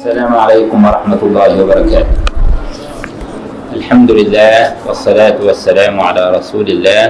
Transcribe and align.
السلام 0.00 0.32
عليكم 0.32 0.78
ورحمة 0.80 1.20
الله 1.28 1.50
وبركاته. 1.60 2.16
الحمد 3.76 4.10
لله 4.16 4.80
والصلاة 4.88 5.36
والسلام 5.36 6.00
على 6.00 6.40
رسول 6.40 6.64
الله 6.72 7.04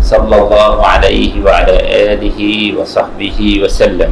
صلى 0.00 0.36
الله 0.40 0.72
عليه 0.80 1.44
وعلى 1.44 1.76
آله 2.16 2.40
وصحبه 2.80 3.38
وسلم. 3.60 4.08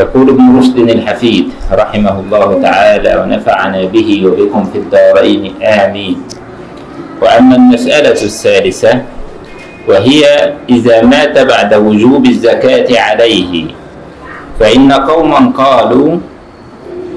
يقول 0.00 0.26
ابن 0.32 0.44
رشد 0.56 0.78
الحفيد 0.88 1.52
رحمه 1.68 2.16
الله 2.24 2.48
تعالى 2.64 3.12
ونفعنا 3.20 3.80
به 3.92 4.08
وبكم 4.24 4.62
في 4.72 4.78
الدارين. 4.80 5.60
آمين. 5.60 6.16
وأما 7.20 7.54
المسألة 7.60 8.20
الثالثة 8.24 8.92
وهي 9.84 10.22
إذا 10.64 11.04
مات 11.04 11.36
بعد 11.36 11.76
وجوب 11.76 12.24
الزكاة 12.24 12.88
عليه 12.88 13.76
فإن 14.56 14.88
قوما 14.92 15.52
قالوا 15.52 16.31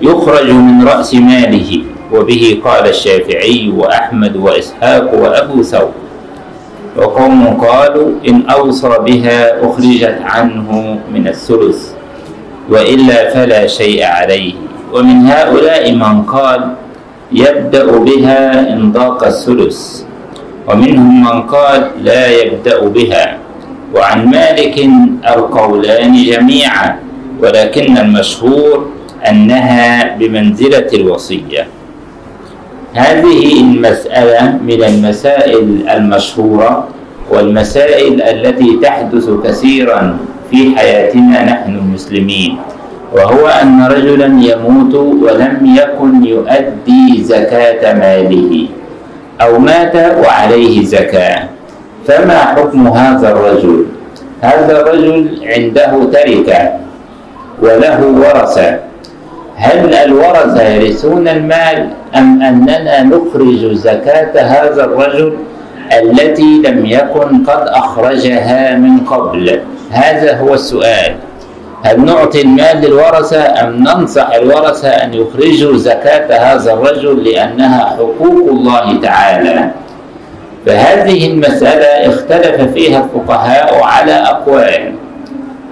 يخرج 0.01 0.49
من 0.51 0.83
رأس 0.87 1.15
ماله. 1.15 1.83
وبه 2.13 2.61
قال 2.63 2.87
الشافعي 2.89 3.73
وأحمد 3.75 4.35
وإسحاق 4.35 5.13
وأبو 5.13 5.63
ثور. 5.63 5.91
وقوم 6.97 7.47
قالوا 7.59 8.09
إن 8.27 8.49
أوصى 8.49 8.91
بها 9.05 9.65
أخرجت 9.65 10.17
عنه 10.23 10.99
من 11.13 11.27
الثلث 11.27 11.91
وإلا 12.69 13.33
فلا 13.33 13.67
شيء 13.67 14.03
عليه. 14.03 14.53
ومن 14.93 15.27
هؤلاء 15.27 15.91
من 15.91 16.23
قال 16.23 16.61
يبدأ 17.31 17.87
بها 17.91 18.73
إن 18.73 18.91
ضاق 18.91 19.23
الثلث. 19.23 20.03
ومنهم 20.67 21.23
من 21.23 21.41
قال 21.51 21.91
لا 22.01 22.23
يبدأ 22.31 22.79
بها. 22.79 23.37
وعن 23.95 24.25
مالك 24.27 24.75
القولان 25.23 26.13
جميعا 26.15 26.99
ولكن 27.41 27.97
المشهور 27.97 28.94
أنها 29.29 30.15
بمنزلة 30.17 30.89
الوصية. 30.93 31.67
هذه 32.93 33.61
المسألة 33.61 34.59
من 34.63 34.83
المسائل 34.83 35.89
المشهورة 35.89 36.87
والمسائل 37.31 38.21
التي 38.21 38.79
تحدث 38.83 39.29
كثيرا 39.43 40.17
في 40.51 40.75
حياتنا 40.75 41.43
نحن 41.43 41.75
المسلمين 41.75 42.57
وهو 43.13 43.47
أن 43.47 43.83
رجلا 43.83 44.25
يموت 44.25 44.93
ولم 44.95 45.75
يكن 45.75 46.25
يؤدي 46.25 47.23
زكاة 47.23 47.93
ماله 47.93 48.67
أو 49.41 49.59
مات 49.59 49.95
وعليه 49.95 50.85
زكاة. 50.85 51.49
فما 52.07 52.39
حكم 52.39 52.87
هذا 52.87 53.31
الرجل؟ 53.31 53.85
هذا 54.41 54.81
الرجل 54.81 55.39
عنده 55.43 55.91
تركة 56.13 56.61
وله 57.61 57.99
ورثة. 58.05 58.84
هل 59.57 59.93
الورثة 59.93 60.63
يرثون 60.63 61.27
المال 61.27 61.89
أم 62.15 62.41
أننا 62.41 63.03
نخرج 63.03 63.73
زكاة 63.73 64.41
هذا 64.41 64.83
الرجل 64.83 65.37
التي 65.93 66.61
لم 66.65 66.85
يكن 66.85 67.43
قد 67.43 67.67
أخرجها 67.67 68.75
من 68.75 68.99
قبل؟ 68.99 69.59
هذا 69.91 70.37
هو 70.37 70.53
السؤال. 70.53 71.15
هل 71.83 72.05
نعطي 72.05 72.41
المال 72.41 72.81
للورثة 72.81 73.41
أم 73.63 73.75
ننصح 73.75 74.29
الورثة 74.31 74.87
أن 74.87 75.13
يخرجوا 75.13 75.77
زكاة 75.77 76.53
هذا 76.53 76.73
الرجل 76.73 77.23
لأنها 77.23 77.85
حقوق 77.85 78.49
الله 78.49 79.01
تعالى؟ 79.01 79.71
فهذه 80.65 81.27
المسألة 81.31 82.13
اختلف 82.13 82.73
فيها 82.73 83.03
الفقهاء 83.03 83.83
على 83.83 84.13
أقوال. 84.13 84.93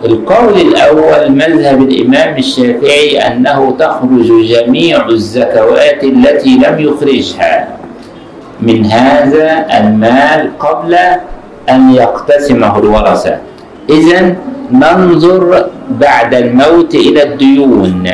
القول 0.05 0.53
الأول 0.61 1.31
مذهب 1.31 1.81
الإمام 1.81 2.37
الشافعي 2.37 3.17
أنه 3.17 3.75
تخرج 3.79 4.29
جميع 4.45 5.07
الزكوات 5.07 6.03
التي 6.03 6.49
لم 6.49 6.75
يخرجها. 6.79 7.67
من 8.61 8.85
هذا 8.85 9.65
المال 9.79 10.59
قبل 10.59 10.95
أن 11.69 11.81
يقتسمه 11.93 12.79
الورثة. 12.79 13.37
إذا 13.89 14.35
ننظر 14.71 15.65
بعد 15.89 16.33
الموت 16.33 16.95
إلى 16.95 17.23
الديون 17.23 18.09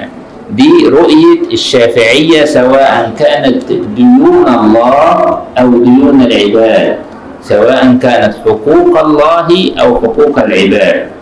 دي 0.51 0.71
رؤية 0.89 1.53
الشافعية 1.53 2.45
سواء 2.45 3.11
كانت 3.19 3.63
ديون 3.97 4.47
الله 4.47 5.39
أو 5.57 5.69
ديون 5.69 6.21
العباد 6.21 6.95
سواء 7.43 7.97
كانت 8.01 8.33
حقوق 8.45 8.99
الله 9.05 9.47
أو 9.81 9.89
حقوق 10.01 10.39
العباد. 10.39 11.18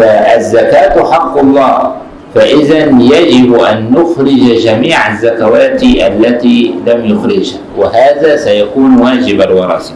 فالزكاة 0.00 1.12
حق 1.12 1.38
الله. 1.38 1.92
فإذا 2.34 2.78
يجب 3.00 3.54
أن 3.54 3.90
نخرج 3.92 4.42
جميع 4.64 5.12
الزكوات 5.12 5.82
التي 5.82 6.74
لم 6.86 7.00
يخرجها 7.04 7.58
وهذا 7.76 8.36
سيكون 8.36 8.98
واجب 9.00 9.40
الورثة. 9.40 9.92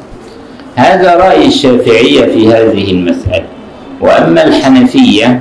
هذا 0.77 1.17
رأي 1.17 1.47
الشافعية 1.47 2.25
في 2.25 2.49
هذه 2.49 2.91
المسألة. 2.91 3.47
وأما 4.01 4.45
الحنفية 4.45 5.41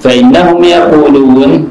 فإنهم 0.00 0.64
يقولون 0.64 1.70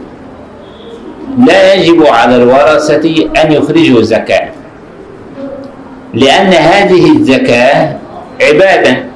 لا 1.47 1.73
يجب 1.73 2.05
على 2.05 2.35
الورثة 2.35 3.05
أن 3.43 3.51
يخرجوا 3.51 4.01
زكاة 4.01 4.49
لأن 6.13 6.53
هذه 6.53 7.11
الزكاة 7.17 7.95
عبادة. 8.41 9.12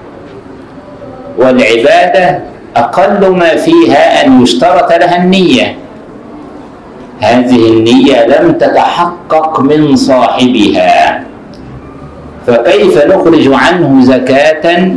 والعبادة 1.37 2.39
أقل 2.75 3.29
ما 3.29 3.55
فيها 3.55 4.25
أن 4.25 4.41
يشترط 4.43 4.93
لها 4.93 5.23
النية. 5.23 5.75
هذه 7.19 7.55
النية 7.55 8.25
لم 8.25 8.51
تتحقق 8.51 9.59
من 9.59 9.95
صاحبها. 9.95 11.23
فكيف 12.47 13.05
نخرج 13.05 13.53
عنه 13.53 14.01
زكاة 14.01 14.91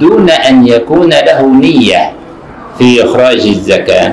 دون 0.00 0.30
أن 0.30 0.66
يكون 0.66 1.10
له 1.10 1.46
نية 1.46 2.12
في 2.78 3.04
إخراج 3.04 3.46
الزكاة؟ 3.46 4.12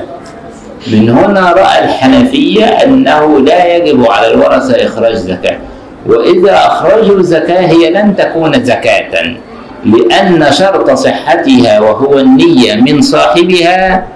من 0.92 1.08
هنا 1.08 1.52
رأى 1.52 1.84
الحنفية 1.84 2.64
أنه 2.64 3.40
لا 3.40 3.76
يجب 3.76 4.10
على 4.10 4.26
الورثة 4.26 4.86
إخراج 4.86 5.14
زكاة 5.14 5.58
وإذا 6.06 6.54
أخرجوا 6.54 7.22
زكاة 7.22 7.66
هي 7.66 7.90
لن 7.90 8.16
تكون 8.16 8.64
زكاة. 8.64 9.36
لأن 9.84 10.52
شرط 10.52 10.90
صحتها 10.90 11.80
وهو 11.80 12.18
النية 12.18 12.74
من 12.74 13.02
صاحبها 13.02 14.06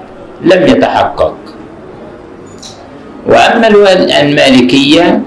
لم 0.43 0.62
يتحقق. 0.66 1.34
وأما 3.27 3.69
المالكية 4.22 5.21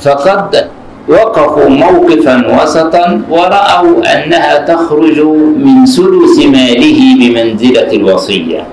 فقد 0.00 0.68
وقفوا 1.08 1.68
موقفا 1.68 2.62
وسطا 2.62 3.22
ورأوا 3.30 3.96
أنها 4.14 4.58
تخرج 4.58 5.18
من 5.56 5.86
ثلث 5.86 6.36
ماله 6.46 7.00
بمنزلة 7.20 7.92
الوصية 7.92 8.64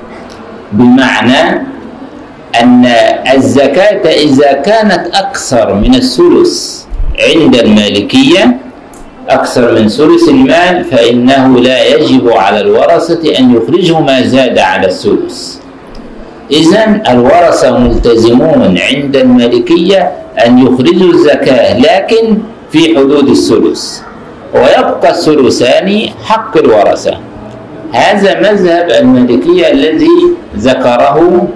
بمعنى 0.72 1.62
أن 2.62 2.86
الزكاة 3.36 4.04
إذا 4.10 4.52
كانت 4.52 5.08
أكثر 5.14 5.74
من 5.74 5.96
الثلث 5.96 6.84
عند 7.36 7.56
المالكية 7.56 8.58
أكثر 9.34 9.72
من 9.72 9.88
ثلث 9.88 10.30
المال 10.30 10.86
فإنه 10.92 11.60
لا 11.60 11.96
يجب 11.96 12.30
على 12.30 12.60
الورثة 12.62 13.40
أن 13.40 13.56
يخرجوا 13.56 14.00
ما 14.00 14.22
زاد 14.22 14.60
على 14.60 14.88
الثلث. 14.88 15.56
إذا 16.52 17.02
الورثة 17.10 17.78
ملتزمون 17.78 18.78
عند 18.78 19.16
المالكية 19.16 20.12
أن 20.46 20.58
يخرجوا 20.58 21.14
الزكاة 21.14 21.80
لكن 21.80 22.38
في 22.72 22.96
حدود 22.98 23.28
الثلث. 23.30 24.00
ويبقى 24.54 25.10
الثلثان 25.10 26.10
حق 26.26 26.58
الورثة. 26.58 27.18
هذا 27.92 28.40
مذهب 28.40 28.90
المالكية 28.90 29.72
الذي 29.72 30.18
ذكره 30.58 31.48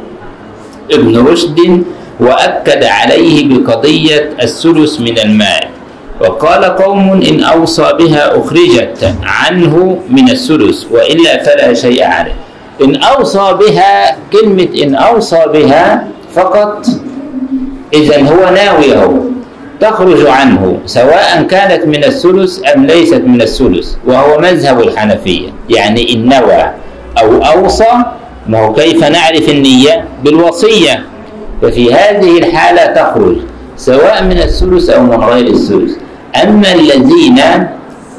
ابن 0.91 1.13
رشد 1.27 1.83
وأكد 2.19 2.83
عليه 2.83 3.35
بقضية 3.50 4.29
الثلث 4.41 5.00
من 5.00 5.19
المال. 5.19 5.75
وقال 6.21 6.65
قوم 6.65 7.21
إن 7.29 7.44
أوصى 7.44 7.94
بها 8.00 8.39
أخرجت 8.39 9.13
عنه 9.23 10.00
من 10.09 10.29
الثلث 10.29 10.85
وإلا 10.91 11.44
فلا 11.44 11.73
شيء 11.73 12.03
عليه. 12.03 12.35
إن 12.81 12.95
أوصى 12.95 13.57
بها 13.59 14.17
كلمة 14.33 14.67
إن 14.83 14.95
أوصى 14.95 15.41
بها 15.53 16.07
فقط 16.35 16.85
إذا 17.94 18.21
هو 18.21 18.53
ناويه 18.53 19.21
تخرج 19.81 20.25
عنه 20.27 20.77
سواء 20.85 21.44
كانت 21.50 21.85
من 21.88 22.03
الثلث 22.03 22.59
أم 22.75 22.85
ليست 22.85 23.21
من 23.25 23.41
الثلث 23.41 23.95
وهو 24.07 24.39
مذهب 24.39 24.81
الحنفية. 24.81 25.50
يعني 25.69 26.13
إن 26.13 26.25
نوى 26.25 26.71
أو 27.21 27.44
أوصى 27.44 28.03
ما 28.47 28.59
هو 28.59 28.73
كيف 28.73 29.03
نعرف 29.03 29.50
النية؟ 29.50 30.06
بالوصية. 30.23 31.03
ففي 31.62 31.94
هذه 31.94 32.38
الحالة 32.38 32.85
تخرج 32.85 33.38
سواء 33.77 34.23
من 34.23 34.38
الثلث 34.38 34.89
أو 34.89 35.03
من 35.03 35.23
غير 35.23 35.47
الثلث 35.47 36.04
أما 36.43 36.69
الذين 36.73 37.39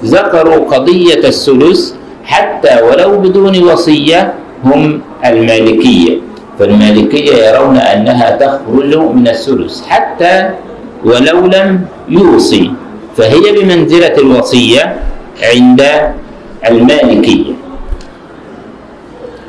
ذكروا 0.04 0.58
قضية 0.72 1.22
الثلث 1.28 1.80
حتى 2.24 2.74
ولو 2.82 3.10
بدون 3.18 3.54
وصية 3.62 4.34
هم 4.64 5.00
المالكية. 5.24 6.12
فالمالكية 6.58 7.34
يرون 7.52 7.76
أنها 7.76 8.30
تخرج 8.40 8.92
من 9.12 9.28
الثلث 9.28 9.84
حتى 9.86 10.50
ولو 11.04 11.46
لم 11.46 11.84
يوصي. 12.08 12.72
فهي 13.16 13.44
بمنزلة 13.52 14.16
الوصية 14.18 14.82
عند 15.42 15.80
المالكية. 16.68 17.52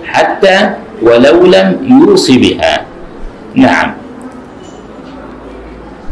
حتى 0.06 0.58
ولو 1.02 1.38
لم 1.46 1.68
يوصي 1.88 2.36
بها. 2.38 2.86
نعم. 3.56 4.07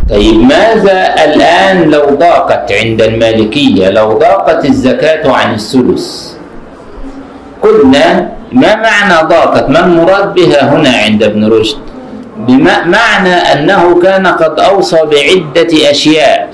طيب 0.10 0.40
ماذا 0.42 1.13
الآن 1.25 1.90
لو 1.90 2.06
ضاقت 2.16 2.72
عند 2.72 3.02
المالكية 3.02 3.90
لو 3.90 4.18
ضاقت 4.18 4.66
الزكاة 4.66 5.31
عن 5.31 5.54
الثلث؟ 5.54 6.31
قلنا 7.62 8.30
ما 8.52 8.75
معنى 8.75 9.28
ضاقت؟ 9.28 9.69
ما 9.69 9.80
المراد 9.86 10.34
بها 10.34 10.75
هنا 10.75 10.90
عند 10.90 11.24
ابن 11.24 11.46
رشد؟ 11.50 11.78
بمعنى 12.38 13.34
أنه 13.34 14.00
كان 14.02 14.28
قد 14.28 14.60
أوصى 14.60 14.98
بعدة 14.98 15.92
أشياء. 15.92 16.50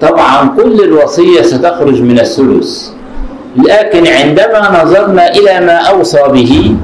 طبعا 0.00 0.48
كل 0.56 0.80
الوصية 0.84 1.42
ستخرج 1.42 2.02
من 2.02 2.18
الثلث 2.20 2.88
لكن 3.56 4.06
عندما 4.06 4.82
نظرنا 4.82 5.28
إلى 5.28 5.60
ما 5.66 5.72
أوصى 5.76 6.22
به 6.32 6.74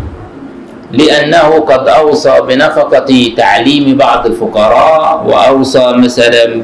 لأنه 0.93 1.49
قد 1.61 1.89
أوصى 1.89 2.41
بنفقة 2.49 3.33
تعليم 3.37 3.97
بعض 3.97 4.27
الفقراء 4.27 5.25
وأوصى 5.27 5.93
مثلا 5.93 6.63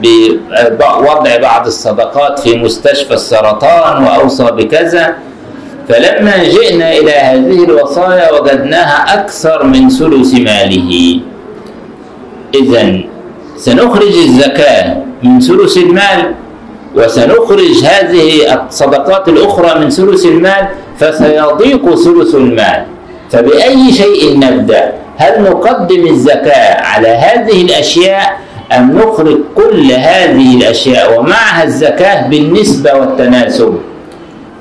بوضع 0.80 1.36
بعض 1.36 1.66
الصدقات 1.66 2.38
في 2.38 2.56
مستشفى 2.58 3.14
السرطان 3.14 4.04
وأوصى 4.04 4.44
بكذا. 4.44 5.14
فلما 5.88 6.44
جئنا 6.44 6.92
إلى 6.92 7.12
هذه 7.12 7.64
الوصايا 7.64 8.32
وجدناها 8.32 9.14
أكثر 9.14 9.64
من 9.64 9.88
ثلث 9.88 10.34
ماله. 10.34 11.20
إذا 12.54 12.98
سنخرج 13.56 14.14
الزكاة 14.16 14.96
من 15.22 15.40
ثلث 15.40 15.76
المال 15.76 16.34
وسنخرج 16.94 17.84
هذه 17.84 18.54
الصدقات 18.68 19.28
الأخرى 19.28 19.80
من 19.80 19.90
ثلث 19.90 20.26
المال 20.26 20.68
فسيضيق 20.98 21.94
ثلث 21.94 22.34
المال. 22.34 22.86
فبأي 23.32 23.92
شيء 23.92 24.38
نبدأ؟ 24.38 24.92
هل 25.16 25.42
نقدم 25.42 26.06
الزكاة 26.06 26.80
على 26.82 27.08
هذه 27.08 27.62
الأشياء 27.62 28.36
أم 28.72 28.98
نخرج 28.98 29.38
كل 29.56 29.92
هذه 29.92 30.56
الأشياء 30.56 31.20
ومعها 31.20 31.64
الزكاة 31.64 32.28
بالنسبة 32.28 32.94
والتناسب؟ 32.94 33.78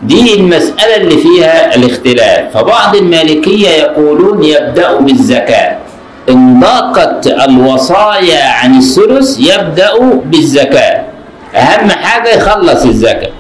دي 0.03 0.33
المسألة 0.33 0.95
اللي 0.95 1.18
فيها 1.18 1.75
الاختلاف. 1.75 2.57
فبعض 2.57 2.95
المالكية 2.95 3.69
يقولون 3.69 4.44
يبدأ 4.44 4.95
بالزكاة. 4.95 5.77
إن 6.29 6.59
ضاقت 6.59 7.27
الوصايا 7.27 8.44
عن 8.44 8.77
الثلث 8.77 9.39
يبدأ 9.39 10.00
بالزكاة. 10.25 11.03
أهم 11.56 11.89
حاجة 11.89 12.29
يخلص 12.29 12.85
الزكاة. 12.85 13.31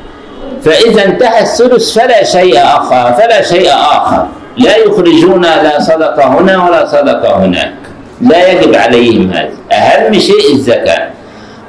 فإذا 0.65 1.05
انتهى 1.05 1.41
الثلث 1.41 1.91
فلا 1.99 2.23
شيء 2.23 2.57
آخر 2.57 3.13
فلا 3.13 3.41
شيء 3.41 3.69
آخر. 3.71 4.27
لا 4.57 4.77
يخرجون 4.77 5.41
لا 5.41 5.79
صدقة 5.79 6.27
هنا 6.27 6.65
ولا 6.65 6.85
صدقة 6.85 7.45
هناك. 7.45 7.73
لا 8.21 8.51
يجب 8.51 8.75
عليهم 8.75 9.31
هذا. 9.31 9.49
أهم 9.71 10.13
شيء 10.13 10.53
الزكاة. 10.53 11.09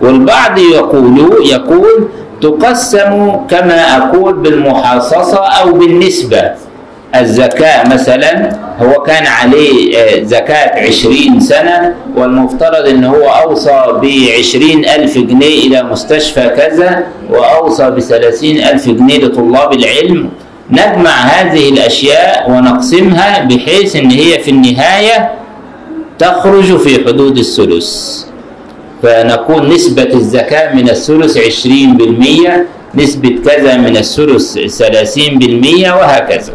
والبعض 0.00 0.58
يقول 0.58 1.46
يقول 1.46 2.08
تقسم 2.42 3.32
كما 3.50 3.96
أقول 3.96 4.34
بالمحاصصة 4.34 5.38
أو 5.38 5.72
بالنسبة. 5.72 6.50
الزكاة 7.16 7.88
مثلا 7.88 8.56
هو 8.80 9.02
كان 9.02 9.26
عليه 9.26 10.24
زكاة 10.24 10.86
عشرين 10.86 11.40
سنة 11.40 11.94
والمفترض 12.16 12.88
أنه 12.88 13.10
هو 13.10 13.28
أوصى 13.28 13.82
بعشرين 14.02 14.84
ألف 14.84 15.18
جنيه 15.18 15.66
إلى 15.66 15.82
مستشفى 15.82 16.48
كذا 16.48 17.04
وأوصى 17.30 17.90
بثلاثين 17.90 18.64
ألف 18.64 18.88
جنيه 18.88 19.18
لطلاب 19.18 19.72
العلم. 19.72 20.30
نجمع 20.70 21.10
هذه 21.10 21.68
الأشياء 21.68 22.50
ونقسمها 22.50 23.44
بحيث 23.44 23.96
أن 23.96 24.10
هي 24.10 24.38
في 24.38 24.50
النهاية 24.50 25.30
تخرج 26.18 26.76
في 26.76 27.04
حدود 27.06 27.38
الثلث. 27.38 28.22
فنكون 29.02 29.68
نسبة 29.68 30.02
الزكاة 30.14 30.74
من 30.74 30.88
الثلث 30.90 31.38
عشرين 31.38 31.96
بالمية 31.96 32.66
نسبة 32.94 33.38
كذا 33.44 33.76
من 33.76 33.96
الثلث 33.96 34.58
ثلاثين 34.58 35.38
بالمية 35.38 35.92
وهكذا. 35.92 36.52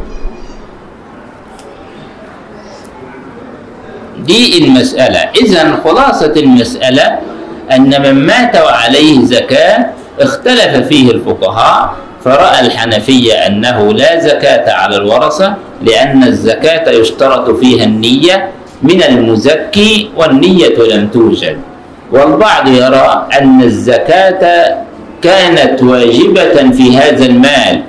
دي 4.25 4.57
المسألة. 4.57 5.19
إذا 5.41 5.79
خلاصة 5.83 6.33
المسألة 6.37 7.19
أن 7.71 8.01
من 8.01 8.25
مات 8.25 8.55
وعليه 8.55 9.25
زكاة 9.25 9.85
اختلف 10.19 10.87
فيه 10.87 11.11
الفقهاء 11.11 11.95
فرأى 12.25 12.65
الحنفية 12.65 13.33
أنه 13.33 13.93
لا 13.93 14.19
زكاة 14.19 14.73
على 14.73 14.95
الورثة 14.97 15.55
لأن 15.81 16.23
الزكاة 16.23 16.91
يشترط 16.91 17.49
فيها 17.59 17.83
النية 17.83 18.49
من 18.83 19.03
المزكي 19.03 20.09
والنية 20.17 20.77
لم 20.77 21.07
توجد. 21.07 21.57
والبعض 22.11 22.67
يرى 22.67 23.27
أن 23.41 23.61
الزكاة 23.61 24.75
كانت 25.21 25.83
واجبة 25.83 26.71
في 26.71 26.97
هذا 26.97 27.25
المال. 27.25 27.81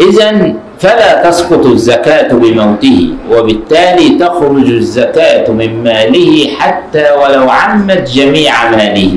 إذا 0.00 0.54
فلا 0.78 1.30
تسقط 1.30 1.66
الزكاة 1.66 2.28
بموته 2.32 3.08
وبالتالي 3.30 4.08
تخرج 4.20 4.68
الزكاة 4.70 5.50
من 5.50 5.84
ماله 5.84 6.48
حتى 6.58 7.04
ولو 7.12 7.50
عمت 7.50 8.10
جميع 8.10 8.70
ماله. 8.70 9.14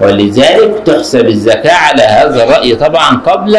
ولذلك 0.00 0.82
تحسب 0.86 1.26
الزكاة 1.28 1.74
على 1.76 2.02
هذا 2.02 2.44
الرأي 2.44 2.74
طبعا 2.76 3.16
قبل 3.16 3.56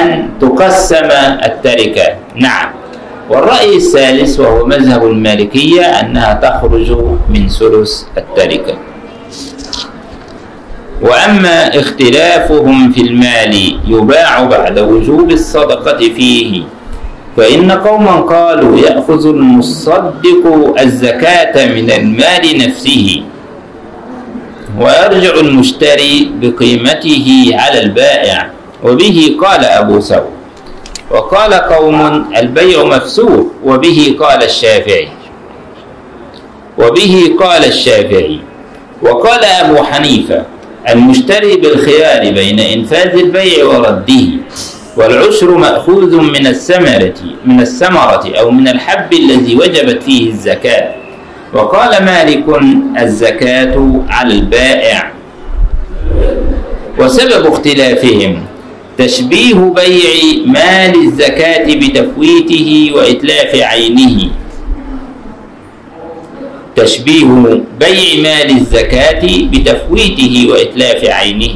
أن 0.00 0.28
تقسم 0.40 1.08
التركة. 1.44 2.06
نعم. 2.36 2.68
والرأي 3.30 3.76
الثالث 3.76 4.40
وهو 4.40 4.66
مذهب 4.66 5.06
المالكية 5.06 5.82
أنها 5.82 6.34
تخرج 6.42 6.90
من 7.28 7.48
ثلث 7.48 8.02
التركة. 8.16 8.74
وأما 11.02 11.78
اختلافهم 11.80 12.92
في 12.92 13.00
المال 13.00 13.54
يباع 13.86 14.42
بعد 14.44 14.78
وجوب 14.78 15.30
الصدقة 15.30 15.98
فيه 15.98 16.62
فإن 17.36 17.70
قوما 17.70 18.20
قالوا 18.20 18.78
يأخذ 18.78 19.26
المصدق 19.26 20.74
الزكاة 20.80 21.66
من 21.66 21.90
المال 21.90 22.58
نفسه. 22.68 23.22
ويرجع 24.76 25.34
المشتري 25.40 26.30
بقيمته 26.40 27.50
على 27.52 27.80
البائع. 27.80 28.50
وبه 28.84 29.36
قال 29.42 29.64
أبو 29.64 30.00
ثور 30.00 30.28
وقال 31.10 31.54
قوم 31.54 32.26
البيع 32.36 32.84
مفسوح 32.84 33.46
وبه 33.64 34.16
قال 34.20 34.42
الشافعي. 34.42 35.08
وبه 36.78 37.36
قال 37.40 37.64
الشافعي. 37.64 38.40
وقال 39.02 39.44
أبو 39.44 39.82
حنيفة 39.82 40.42
المشتري 40.88 41.56
بالخيار 41.56 42.32
بين 42.32 42.60
إنفاذ 42.60 43.18
البيع 43.18 43.64
ورده 43.64 44.26
والعشر 44.96 45.50
مأخوذ 45.50 46.16
من 46.16 46.46
الثمرة 46.46 47.14
من 47.44 47.60
الثمرة 47.60 48.24
أو 48.40 48.50
من 48.50 48.68
الحب 48.68 49.12
الذي 49.12 49.56
وجبت 49.56 50.02
فيه 50.02 50.30
الزكاة. 50.30 50.97
وقال 51.54 52.04
مالك 52.04 52.44
الزكاة 53.02 53.74
على 54.08 54.34
البائع. 54.34 55.10
وسبب 56.98 57.46
اختلافهم 57.46 58.42
تشبيه 58.98 59.54
بيع 59.54 60.12
مال 60.46 60.94
الزكاة 61.06 61.66
بتفويته 61.74 62.90
وإتلاف 62.94 63.54
عينه. 63.54 64.30
تشبيه 66.76 67.30
بيع 67.80 68.08
مال 68.22 68.50
الزكاة 68.50 69.22
بتفويته 69.52 70.34
وإتلاف 70.50 71.04
عينه. 71.04 71.54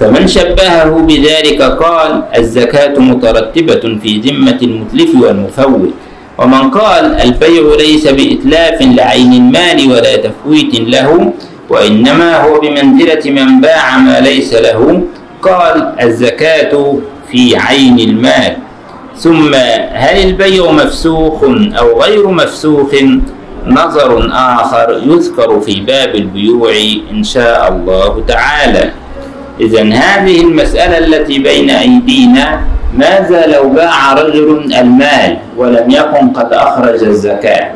فمن 0.00 0.26
شبهه 0.26 0.90
بذلك 1.08 1.62
قال 1.62 2.22
الزكاة 2.36 2.98
مترتبة 2.98 3.84
في 4.02 4.10
ذمة 4.24 4.58
المتلف 4.62 5.10
والمفوت. 5.22 5.90
ومن 6.38 6.70
قال 6.70 7.04
البيع 7.20 7.62
ليس 7.78 8.06
بإتلاف 8.06 8.82
لعين 8.82 9.32
المال 9.32 9.90
ولا 9.90 10.16
تفويت 10.16 10.80
له 10.80 11.32
وإنما 11.68 12.42
هو 12.44 12.60
بمنزلة 12.60 13.30
من 13.30 13.60
باع 13.60 13.98
ما 13.98 14.20
ليس 14.20 14.54
له 14.54 15.02
قال 15.42 15.94
الزكاة 16.02 16.98
في 17.30 17.56
عين 17.56 17.98
المال. 17.98 18.56
ثم 19.18 19.54
هل 19.92 20.16
البيع 20.24 20.70
مفسوخ 20.70 21.44
أو 21.78 22.02
غير 22.02 22.28
مفسوخ؟ 22.28 22.94
نظر 23.66 24.30
آخر 24.32 25.02
يذكر 25.06 25.60
في 25.60 25.80
باب 25.80 26.14
البيوع 26.14 26.72
إن 27.10 27.24
شاء 27.24 27.68
الله 27.72 28.24
تعالى. 28.28 28.90
إذا 29.60 29.82
هذه 29.82 30.40
المسألة 30.40 30.98
التي 30.98 31.38
بين 31.38 31.70
أيدينا 31.70 32.60
ماذا 32.94 33.46
لو 33.46 33.68
باع 33.68 34.12
رجل 34.12 34.72
المال 34.80 35.36
ولم 35.56 35.90
يكن 35.90 36.28
قد 36.28 36.52
أخرج 36.52 37.04
الزكاة. 37.04 37.70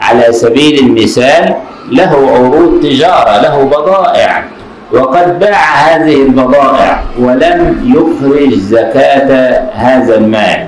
على 0.00 0.32
سبيل 0.32 0.78
المثال 0.78 1.54
له 1.90 2.30
عروض 2.34 2.80
تجارة 2.82 3.40
له 3.40 3.64
بضائع. 3.64 4.44
وقد 4.92 5.38
باع 5.38 5.64
هذه 5.74 6.22
البضائع 6.22 7.02
ولم 7.18 7.60
يخرج 7.96 8.54
زكاة 8.54 9.60
هذا 9.74 10.14
المال. 10.14 10.66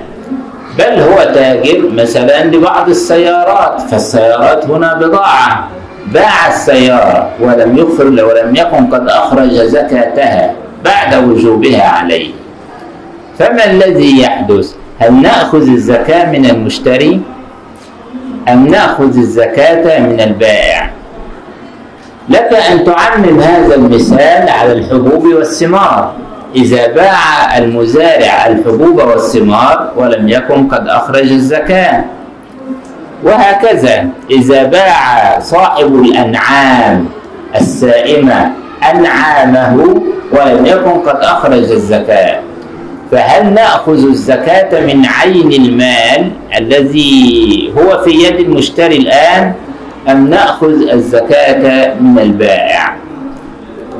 بل 0.77 0.99
هو 1.01 1.17
تاجر 1.33 1.89
مثلا 1.93 2.43
لبعض 2.43 2.89
السيارات 2.89 3.81
فالسيارات 3.81 4.65
هنا 4.65 4.93
بضاعة. 4.93 5.67
باع 6.13 6.47
السيارة 6.47 7.29
ولم 7.41 7.77
يخرج 7.77 8.19
ولم 8.21 8.55
يكن 8.55 8.85
قد 8.87 9.09
أخرج 9.09 9.51
زكاتها 9.53 10.53
بعد 10.85 11.23
وجوبها 11.23 11.83
عليه. 11.83 12.44
فما 13.39 13.65
الذي 13.65 14.21
يحدث؟ 14.21 14.73
هل 14.99 15.13
نأخذ 15.21 15.69
الزكاة 15.71 16.31
من 16.31 16.45
المشتري؟ 16.45 17.21
أم 18.49 18.67
نأخذ 18.67 19.17
الزكاة 19.17 19.99
من 19.99 20.19
البائع؟ 20.21 20.89
لك 22.29 22.53
أن 22.71 22.83
تعمم 22.83 23.39
هذا 23.39 23.75
المثال 23.75 24.49
على 24.49 24.71
الحبوب 24.71 25.25
والثمار. 25.25 26.13
إذا 26.55 26.87
باع 26.87 27.57
المزارع 27.57 28.47
الحبوب 28.47 28.97
والثمار 28.97 29.91
ولم 29.97 30.29
يكن 30.29 30.67
قد 30.67 30.87
أخرج 30.87 31.31
الزكاة. 31.31 32.03
وهكذا 33.23 34.07
إذا 34.31 34.63
باع 34.63 35.39
صاحب 35.39 35.95
الأنعام 35.95 37.05
السائمة 37.55 38.51
أنعامه 38.91 40.01
ولم 40.31 40.65
يكن 40.65 40.91
قد 40.91 41.15
أخرج 41.15 41.71
الزكاة. 41.71 42.39
فهل 43.15 43.53
نأخذ 43.53 44.07
الزكاة 44.07 44.85
من 44.85 45.05
عين 45.05 45.51
المال 45.51 46.31
الذي 46.57 47.73
هو 47.77 48.03
في 48.03 48.09
يد 48.11 48.39
المشتري 48.39 48.97
الآن 48.97 49.53
أم 50.09 50.27
نأخذ 50.27 50.89
الزكاة 50.89 51.93
من 51.93 52.19
البائع؟ 52.19 52.95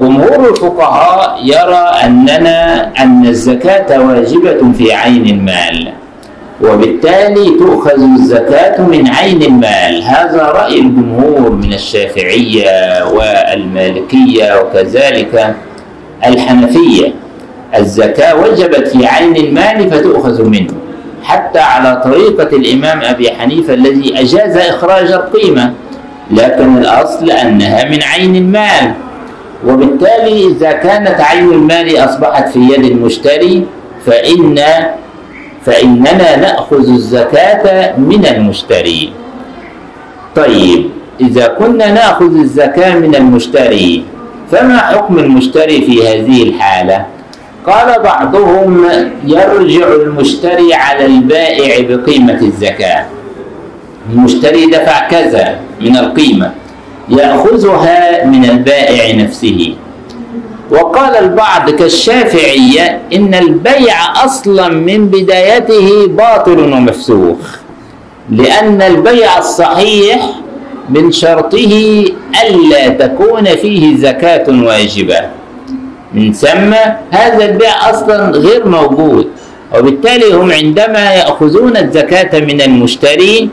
جمهور 0.01 0.49
الفقهاء 0.49 1.39
يرى 1.43 1.91
أننا 2.05 2.91
أن 2.99 3.25
الزكاة 3.25 3.99
واجبة 3.99 4.71
في 4.77 4.93
عين 4.93 5.25
المال 5.25 5.91
وبالتالي 6.61 7.49
تؤخذ 7.59 8.01
الزكاة 8.19 8.81
من 8.81 9.07
عين 9.07 9.41
المال. 9.43 10.03
هذا 10.03 10.43
رأي 10.43 10.79
الجمهور 10.79 11.51
من 11.51 11.73
الشافعية 11.73 13.03
والمالكية 13.13 14.61
وكذلك 14.61 15.55
الحنفية. 16.25 17.24
الزكاة 17.77 18.35
وجبت 18.35 18.87
في 18.87 19.05
عين 19.07 19.35
المال 19.35 19.91
فتؤخذ 19.91 20.43
منه. 20.43 20.73
حتى 21.23 21.59
على 21.59 22.01
طريقة 22.05 22.55
الإمام 22.55 23.01
أبي 23.01 23.31
حنيفة 23.31 23.73
الذي 23.73 24.19
أجاز 24.19 24.57
إخراج 24.57 25.11
القيمة. 25.11 25.73
لكن 26.31 26.77
الأصل 26.77 27.31
أنها 27.31 27.89
من 27.89 28.03
عين 28.03 28.35
المال. 28.35 28.93
وبالتالي 29.67 30.47
إذا 30.47 30.71
كانت 30.71 31.21
عين 31.21 31.51
المال 31.51 31.97
أصبحت 31.97 32.49
في 32.49 32.59
يد 32.59 32.85
المشتري 32.85 33.65
فإن 34.05 34.59
فإننا 35.65 36.35
نأخذ 36.35 36.89
الزكاة 36.89 37.97
من 37.97 38.25
المشتري. 38.25 39.13
طيب 40.35 40.89
إذا 41.21 41.47
كنا 41.47 41.91
نأخذ 41.91 42.35
الزكاة 42.39 42.95
من 42.95 43.15
المشتري 43.15 44.05
فما 44.51 44.77
حكم 44.77 45.19
المشتري 45.19 45.81
في 45.81 46.07
هذه 46.07 46.43
الحالة؟ 46.43 47.05
قال 47.67 48.03
بعضهم 48.03 48.85
يرجع 49.25 49.87
المشتري 49.87 50.73
على 50.73 51.05
البائع 51.05 51.85
بقيمة 51.89 52.41
الزكاة. 52.41 53.05
المشتري 54.13 54.65
دفع 54.65 55.07
كذا 55.07 55.59
من 55.81 55.97
القيمة 55.97 56.51
يأخذها 57.09 58.25
من 58.25 58.45
البائع 58.45 59.15
نفسه. 59.15 59.75
وقال 60.71 61.15
البعض 61.15 61.69
كالشافعية 61.69 63.01
إن 63.13 63.33
البيع 63.33 64.25
أصلا 64.25 64.67
من 64.69 65.07
بدايته 65.07 66.07
باطل 66.07 66.59
ومفسوخ 66.59 67.37
لأن 68.29 68.81
البيع 68.81 69.37
الصحيح 69.37 70.29
من 70.89 71.11
شرطه 71.11 72.05
ألا 72.43 72.89
تكون 72.89 73.45
فيه 73.45 73.97
زكاة 73.97 74.45
واجبة. 74.49 75.19
من 76.15 76.33
ثم 76.33 76.73
هذا 77.11 77.45
البيع 77.45 77.89
أصلا 77.89 78.31
غير 78.31 78.67
موجود. 78.67 79.27
وبالتالي 79.77 80.33
هم 80.33 80.51
عندما 80.51 81.13
يأخذون 81.13 81.77
الزكاة 81.77 82.39
من 82.39 82.61
المشتري 82.61 83.49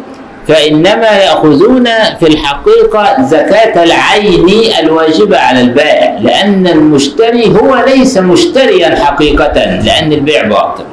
فإنما 0.48 1.10
يأخذون 1.10 1.84
في 2.20 2.26
الحقيقة 2.26 3.22
زكاة 3.22 3.84
العين 3.84 4.46
الواجبة 4.80 5.38
على 5.38 5.60
البائع 5.60 6.18
لأن 6.20 6.66
المشتري 6.66 7.48
هو 7.48 7.84
ليس 7.86 8.18
مشتريا 8.18 9.04
حقيقة 9.04 9.52
لأن 9.84 10.12
البيع 10.12 10.42
باطل. 10.42 10.84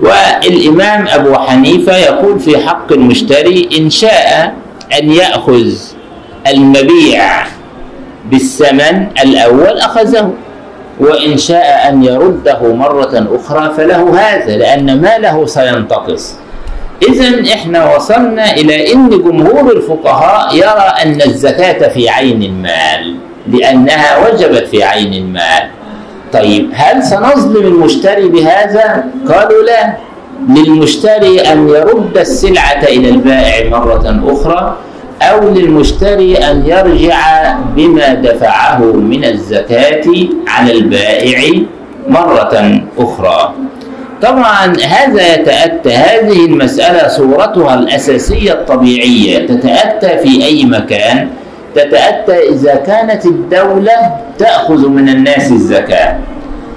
والإمام 0.00 1.06
أبو 1.08 1.34
حنيفة 1.34 1.96
يقول 1.96 2.40
في 2.40 2.58
حق 2.66 2.92
المشتري 2.92 3.68
إن 3.78 3.90
شاء 3.90 4.54
أن 5.00 5.12
يأخذ 5.12 5.72
المبيع 6.46 7.46
بالثمن 8.30 9.06
الأول 9.24 9.78
أخذه 9.78 10.30
وإن 11.00 11.36
شاء 11.38 11.88
أن 11.88 12.02
يرده 12.02 12.74
مرة 12.74 13.26
أخرى 13.36 13.74
فله 13.76 14.20
هذا 14.20 14.56
لأن 14.56 15.00
ماله 15.00 15.46
سينتقص. 15.46 16.34
إذا 17.08 17.52
إحنا 17.54 17.94
وصلنا 17.96 18.52
إلى 18.52 18.92
أن 18.92 19.08
جمهور 19.10 19.72
الفقهاء 19.72 20.54
يرى 20.56 20.88
أن 21.02 21.22
الزكاة 21.22 21.88
في 21.88 22.08
عين 22.08 22.42
المال 22.42 23.16
لأنها 23.46 24.26
وجبت 24.26 24.66
في 24.66 24.84
عين 24.84 25.14
المال. 25.14 25.70
طيب 26.32 26.70
هل 26.74 27.02
سنظلم 27.02 27.66
المشتري 27.66 28.28
بهذا؟ 28.28 29.04
قالوا 29.28 29.62
لا. 29.62 29.96
للمشتري 30.48 31.40
أن 31.40 31.68
يرد 31.68 32.18
السلعة 32.18 32.82
إلى 32.82 33.08
البائع 33.08 33.70
مرة 33.70 34.22
أخرى. 34.26 34.76
أو 35.22 35.48
للمشتري 35.48 36.36
أن 36.36 36.66
يرجع 36.66 37.52
بما 37.76 38.14
دفعه 38.14 38.78
من 38.78 39.24
الزكاة 39.24 40.04
على 40.48 40.72
البائع 40.72 41.62
مرة 42.08 42.80
أخرى. 42.98 43.54
طبعا 44.22 44.76
هذا 44.86 45.34
يتأتى 45.34 45.90
هذه 45.94 46.46
المسألة 46.46 47.08
صورتها 47.08 47.74
الأساسية 47.74 48.52
الطبيعية. 48.52 49.46
تتأتى 49.46 50.18
في 50.18 50.44
أي 50.44 50.64
مكان؟ 50.64 51.28
تتأتى 51.74 52.48
إذا 52.48 52.74
كانت 52.74 53.26
الدولة 53.26 54.16
تأخذ 54.38 54.88
من 54.88 55.08
الناس 55.08 55.52
الزكاة. 55.52 56.18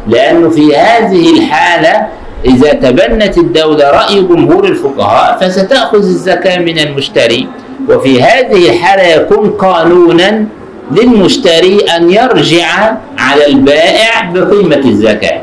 لأنه 0.07 0.49
في 0.49 0.75
هذه 0.75 1.37
الحالة 1.37 2.07
إذا 2.45 2.73
تبنت 2.73 3.37
الدولة 3.37 3.91
رأي 3.91 4.21
جمهور 4.21 4.65
الفقهاء 4.65 5.37
فستأخذ 5.41 5.97
الزكاة 5.97 6.59
من 6.59 6.79
المشتري. 6.79 7.47
وفي 7.91 8.23
هذه 8.23 8.69
الحالة 8.69 9.03
يكون 9.03 9.49
قانونا 9.49 10.45
للمشتري 10.91 11.79
أن 11.95 12.11
يرجع 12.11 12.93
على 13.17 13.47
البائع 13.47 14.31
بقيمة 14.33 14.75
الزكاة. 14.75 15.41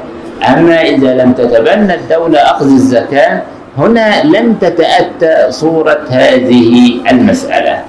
أما 0.48 0.82
إذا 0.82 1.14
لم 1.14 1.32
تتبنى 1.32 1.94
الدولة 1.94 2.38
أخذ 2.38 2.66
الزكاة 2.66 3.42
هنا 3.78 4.24
لن 4.24 4.58
تتأتى 4.60 5.52
صورة 5.52 6.00
هذه 6.10 7.00
المسألة. 7.10 7.82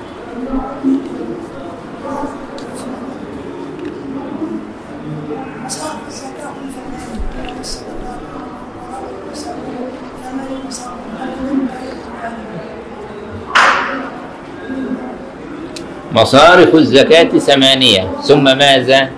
مصارف 16.15 16.75
الزكاة 16.75 17.37
ثمانية. 17.37 18.09
ثم 18.23 18.43
ماذا؟ 18.43 19.09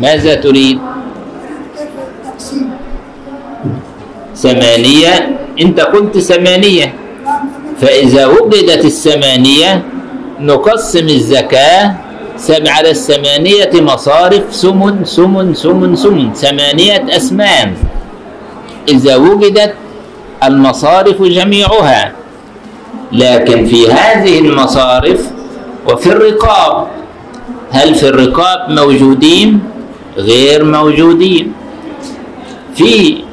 ماذا 0.00 0.34
تريد؟ 0.34 0.78
ثمانية. 4.36 5.38
أنت 5.60 5.80
قلت 5.80 6.18
ثمانية 6.18 6.94
فإذا 7.80 8.26
وجدت 8.26 8.84
الثمانية 8.84 9.82
نقسم 10.40 11.06
الزكاة 11.08 11.94
على 12.66 12.90
الثمانية 12.90 13.70
مصارف 13.74 14.42
سمن 14.50 15.04
سمن 15.04 15.54
سمن 15.54 15.96
سمن. 15.96 16.32
ثمانية 16.34 17.16
أسمان 17.16 17.74
إذا 18.88 19.16
وجدت 19.16 19.74
المصارف 20.42 21.22
جميعها. 21.22 22.12
لكن 23.12 23.66
في 23.66 23.92
هذه 23.92 24.38
المصارف 24.38 25.33
وفي 25.88 26.12
الرقاب 26.12 26.86
هل 27.70 27.94
في 27.94 28.08
الرقاب 28.08 28.70
موجودين؟ 28.70 29.60
غير 30.16 30.64
موجودين. 30.64 31.52
في 32.74 33.24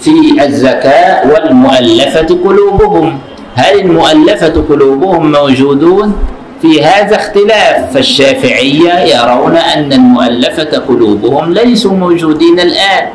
في 0.00 0.44
الزكاة 0.46 1.32
والمؤلفة 1.32 2.38
قلوبهم. 2.44 3.18
هل 3.54 3.80
المؤلفة 3.80 4.64
قلوبهم 4.68 5.32
موجودون؟ 5.32 6.16
في 6.62 6.84
هذا 6.84 7.16
اختلاف. 7.16 7.94
فالشافعية 7.94 8.92
يرون 8.92 9.56
أن 9.56 9.92
المؤلفة 9.92 10.78
قلوبهم 10.78 11.52
ليسوا 11.52 11.92
موجودين 11.92 12.60
الآن. 12.60 13.08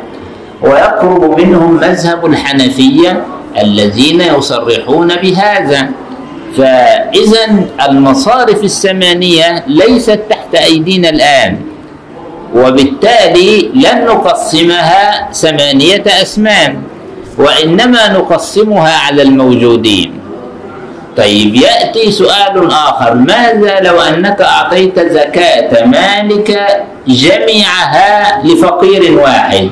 ويقرب 0.62 1.40
منهم 1.40 1.74
مذهب 1.76 2.26
الحنفية 2.26 3.24
الذين 3.62 4.22
يصرحون 4.22 5.16
بهذا. 5.16 5.90
فإذا 6.58 7.44
المصارف 7.90 8.64
الثمانية 8.64 9.64
ليست 9.68 10.20
تحت 10.30 10.56
أيدينا 10.56 11.10
الآن 11.10 11.58
وبالتالي 12.56 13.70
لن 13.76 14.06
نقسمها 14.06 15.30
ثمانية 15.34 16.04
أسمان 16.22 16.82
وإنما 17.38 18.10
نقسمها 18.14 18.94
على 19.08 19.22
الموجودين. 19.22 20.20
طيب 21.18 21.56
يأتي 21.56 22.12
سؤال 22.12 22.72
آخر 22.72 23.14
ماذا 23.14 23.80
لو 23.80 24.02
أنك 24.02 24.42
أعطيت 24.42 25.00
زكاة 25.00 25.86
مالك 25.86 26.50
جميعها 27.08 28.42
لفقير 28.44 29.20
واحد؟ 29.20 29.70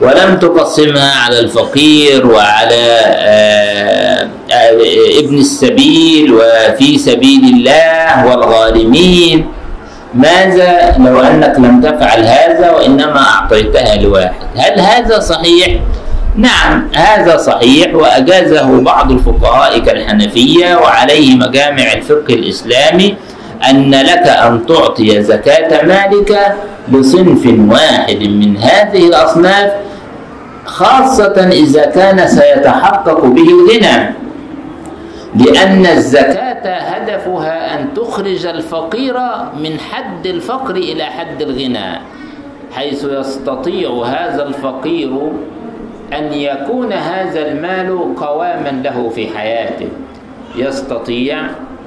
ولم 0.00 0.38
تقسمها 0.38 1.12
على 1.24 1.40
الفقير 1.40 2.26
وعلى 2.26 2.86
آه، 3.16 4.28
آه، 4.52 4.70
ابن 5.18 5.38
السبيل 5.38 6.32
وفي 6.32 6.98
سبيل 6.98 7.44
الله 7.44 8.26
والغارمين 8.26 9.46
ماذا؟ 10.14 10.96
لو 10.98 11.20
أنك 11.20 11.54
لم 11.58 11.80
تفعل 11.80 12.24
هذا 12.24 12.70
وإنما 12.70 13.20
أعطيتها 13.28 13.96
لواحد. 13.96 14.46
هل 14.56 14.80
هذا 14.80 15.20
صحيح؟ 15.20 15.80
نعم 16.36 16.88
هذا 16.94 17.36
صحيح 17.36 17.94
وأجازه 17.94 18.80
بعض 18.80 19.10
الفقهاء 19.10 19.78
كالحنفية 19.78 20.76
وعليه 20.76 21.36
مجامع 21.36 21.92
الفقه 21.92 22.34
الإسلامي 22.34 23.14
أن 23.70 23.90
لك 23.94 24.26
أن 24.28 24.66
تعطي 24.66 25.22
زكاة 25.22 25.86
مالك 25.86 26.56
لصنف 26.92 27.46
واحد 27.72 28.18
من 28.22 28.56
هذه 28.56 29.08
الأصناف 29.08 29.70
خاصة 30.66 31.48
إذا 31.52 31.84
كان 31.86 32.26
سيتحقق 32.28 33.24
به 33.24 33.42
الغنى 33.48 34.14
لأن 35.34 35.86
الزكاة 35.86 36.76
هدفها 36.76 37.74
أن 37.80 37.94
تخرج 37.94 38.46
الفقير 38.46 39.14
من 39.62 39.78
حد 39.80 40.26
الفقر 40.26 40.76
إلى 40.76 41.04
حد 41.04 41.42
الغنى 41.42 41.98
حيث 42.72 43.04
يستطيع 43.04 43.90
هذا 43.90 44.42
الفقير 44.46 45.32
أن 46.18 46.32
يكون 46.32 46.92
هذا 46.92 47.48
المال 47.48 48.14
قواما 48.16 48.80
له 48.84 49.08
في 49.08 49.38
حياته 49.38 49.88
يستطيع 50.56 51.38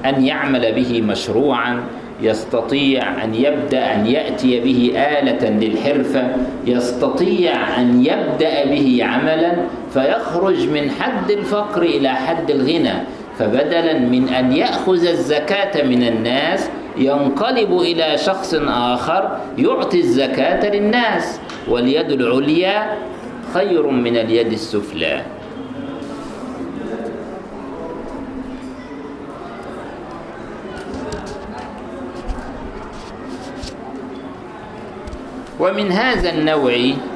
أن 0.04 0.24
يعمل 0.24 0.72
به 0.72 1.02
مشروعا 1.02 1.80
يستطيع 2.22 3.24
أن 3.24 3.34
يبدأ 3.34 3.94
أن 3.94 4.06
يأتي 4.06 4.60
به 4.60 4.92
آلة 4.96 5.48
للحرفة 5.48 6.28
يستطيع 6.66 7.80
أن 7.80 8.04
يبدأ 8.04 8.64
به 8.64 9.00
عملا 9.02 9.52
فيخرج 9.92 10.68
من 10.68 10.90
حد 10.90 11.30
الفقر 11.30 11.82
إلى 11.82 12.08
حد 12.08 12.50
الغنى. 12.50 12.94
فبدلا 13.38 13.98
من 13.98 14.28
أن 14.28 14.52
يأخذ 14.52 15.06
الزكاة 15.06 15.82
من 15.82 16.02
الناس 16.02 16.70
ينقلب 16.96 17.72
إلى 17.72 18.18
شخص 18.18 18.54
آخر 18.68 19.38
يعطي 19.58 20.00
الزكاة 20.00 20.70
للناس. 20.70 21.40
واليد 21.68 22.10
العليا 22.10 22.96
خير 23.54 23.86
من 23.86 24.16
اليد 24.16 24.52
السفلى. 24.52 25.22
ومن 35.60 35.92
هذا 35.92 36.30
النوع 36.30 36.72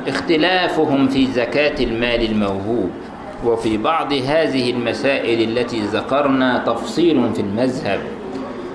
اختلافهم 0.08 1.08
في 1.08 1.26
زكاة 1.26 1.84
المال 1.84 2.30
الموهوب 2.30 2.90
وفي 3.44 3.76
بعض 3.76 4.12
هذه 4.12 4.70
المسائل 4.70 5.58
التي 5.58 5.80
ذكرنا 5.80 6.58
تفصيل 6.66 7.34
في 7.34 7.40
المذهب. 7.40 8.00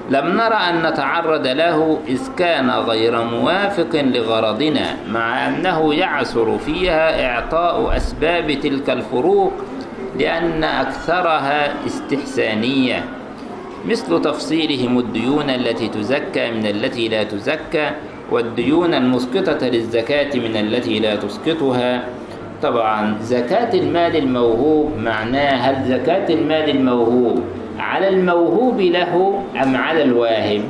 لم 0.09 0.27
نرى 0.27 0.55
أن 0.55 0.89
نتعرض 0.89 1.47
له 1.47 1.99
إذ 2.07 2.21
كان 2.37 2.69
غير 2.69 3.23
موافق 3.23 3.89
لغرضنا 3.95 4.95
مع 5.09 5.47
أنه 5.47 5.93
يعسر 5.93 6.57
فيها 6.57 7.25
إعطاء 7.31 7.97
أسباب 7.97 8.51
تلك 8.51 8.89
الفروق 8.89 9.53
لأن 10.19 10.63
أكثرها 10.63 11.73
استحسانية. 11.85 13.03
مثل 13.85 14.21
تفصيلهم 14.21 14.99
الديون 14.99 15.49
التي 15.49 15.87
تزكى 15.87 16.51
من 16.51 16.65
التي 16.65 17.07
لا 17.07 17.23
تزكى 17.23 17.91
والديون 18.31 18.93
المسقطة 18.93 19.67
للزكاة 19.67 20.39
من 20.39 20.55
التي 20.55 20.99
لا 20.99 21.15
تسقطها. 21.15 22.03
طبعا 22.63 23.17
زكاة 23.21 23.79
المال 23.79 24.15
الموهوب 24.15 24.91
معناها 24.97 25.55
هل 25.55 25.87
زكاة 25.89 26.33
المال 26.33 26.69
الموهوب 26.69 27.41
على 27.79 28.09
الموهوب 28.09 28.81
له 28.81 29.43
أم 29.63 29.75
على 29.75 30.03
الواهب؟ 30.03 30.61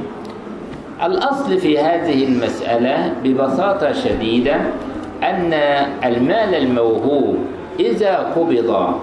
الأصل 1.03 1.57
في 1.57 1.79
هذه 1.79 2.23
المسألة 2.23 3.13
ببساطة 3.23 3.91
شديدة 3.91 4.55
أن 5.23 5.53
المال 6.05 6.55
الموهوب 6.55 7.37
إذا 7.79 8.15
قبض 8.35 8.93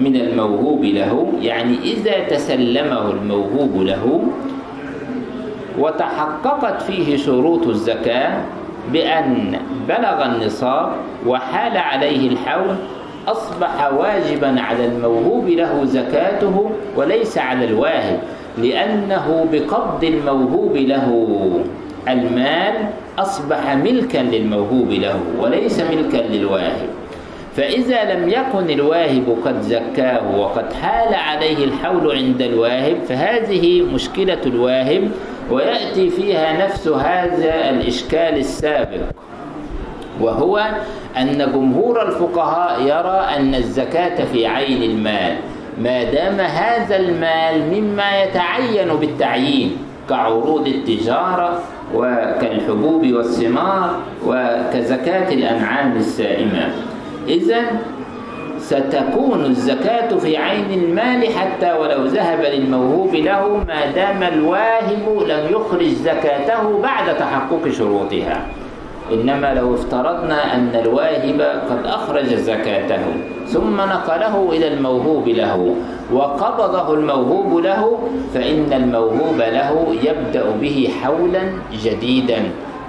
من 0.00 0.16
الموهوب 0.16 0.84
له 0.84 1.32
يعني 1.42 1.76
إذا 1.84 2.18
تسلمه 2.30 3.10
الموهوب 3.10 3.82
له 3.82 4.22
وتحققت 5.78 6.82
فيه 6.82 7.16
شروط 7.16 7.66
الزكاة 7.66 8.40
بأن 8.92 9.58
بلغ 9.88 10.24
النصاب 10.24 10.92
وحال 11.26 11.76
عليه 11.76 12.28
الحول 12.28 12.76
أصبح 13.28 13.92
واجبا 13.92 14.60
على 14.60 14.86
الموهوب 14.86 15.48
له 15.48 15.84
زكاته 15.84 16.70
وليس 16.96 17.38
على 17.38 17.64
الواهب 17.64 18.20
لأنه 18.58 19.46
بقبض 19.52 20.04
الموهوب 20.04 20.76
له. 20.76 21.08
المال 22.08 22.74
أصبح 23.18 23.74
ملكا 23.74 24.18
للموهوب 24.18 24.90
له 24.90 25.20
وليس 25.40 25.80
ملكا 25.80 26.16
للواهب. 26.16 26.88
فإذا 27.56 28.14
لم 28.14 28.28
يكن 28.28 28.70
الواهب 28.70 29.36
قد 29.44 29.60
زكاه 29.60 30.38
وقد 30.38 30.72
حال 30.72 31.14
عليه 31.14 31.64
الحول 31.64 32.16
عند 32.16 32.42
الواهب 32.42 32.96
فهذه 33.08 33.82
مشكلة 33.82 34.40
الواهب 34.46 35.10
ويأتي 35.50 36.10
فيها 36.10 36.64
نفس 36.66 36.88
هذا 36.88 37.70
الإشكال 37.70 38.38
السابق 38.38 39.00
وهو 40.20 40.66
أن 41.16 41.38
جمهور 41.38 42.02
الفقهاء 42.08 42.80
يرى 42.82 43.36
أن 43.36 43.54
الزكاة 43.54 44.24
في 44.24 44.46
عين 44.46 44.82
المال 44.82 45.36
ما 45.78 46.04
دام 46.04 46.40
هذا 46.40 46.96
المال 46.96 47.80
مما 47.80 48.22
يتعين 48.22 48.88
بالتعيين 48.88 49.76
كعروض 50.08 50.66
التجارة 50.66 51.62
وكالحبوب 51.94 53.06
والثمار 53.12 53.96
وكزكاة 54.26 55.32
الأنعام 55.32 55.96
السائمة. 55.96 56.70
إذا 57.28 57.62
ستكون 58.58 59.44
الزكاة 59.44 60.16
في 60.16 60.36
عين 60.36 60.82
المال 60.84 61.26
حتى 61.34 61.72
ولو 61.72 62.04
ذهب 62.04 62.40
للموهوب 62.40 63.14
له 63.14 63.64
ما 63.68 63.86
دام 63.94 64.22
الواهب 64.22 65.22
لم 65.28 65.42
يخرج 65.50 65.88
زكاته 65.88 66.82
بعد 66.82 67.16
تحقق 67.16 67.68
شروطها. 67.68 68.46
إنما 69.12 69.54
لو 69.54 69.74
افترضنا 69.74 70.54
أن 70.54 70.70
الواهب 70.74 71.40
قد 71.70 71.86
أخرج 71.86 72.34
زكاته 72.34 73.00
ثم 73.46 73.76
نقله 73.76 74.48
إلى 74.52 74.68
الموهوب 74.68 75.28
له 75.28 75.74
وقبضه 76.12 76.94
الموهوب 76.94 77.58
له 77.58 77.98
فإن 78.34 78.72
الموهوب 78.72 79.38
له 79.38 79.94
يبدأ 80.02 80.44
به 80.60 80.90
حولا 81.02 81.42
جديدا. 81.84 82.42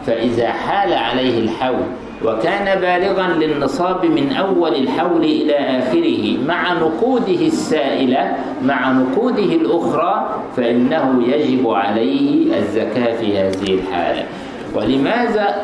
فإذا 0.05 0.49
حال 0.49 0.93
عليه 0.93 1.39
الحول 1.39 1.85
وكان 2.25 2.81
بالغا 2.81 3.27
للنصاب 3.27 4.05
من 4.05 4.31
أول 4.31 4.75
الحول 4.75 5.23
إلى 5.23 5.53
آخره 5.53 6.37
مع 6.47 6.73
نقوده 6.73 7.41
السائلة 7.45 8.35
مع 8.61 8.91
نقوده 8.91 9.43
الأخرى 9.43 10.29
فإنه 10.57 11.23
يجب 11.27 11.69
عليه 11.69 12.57
الزكاة 12.59 13.15
في 13.17 13.37
هذه 13.37 13.73
الحالة. 13.73 14.23
ولماذا 14.75 15.55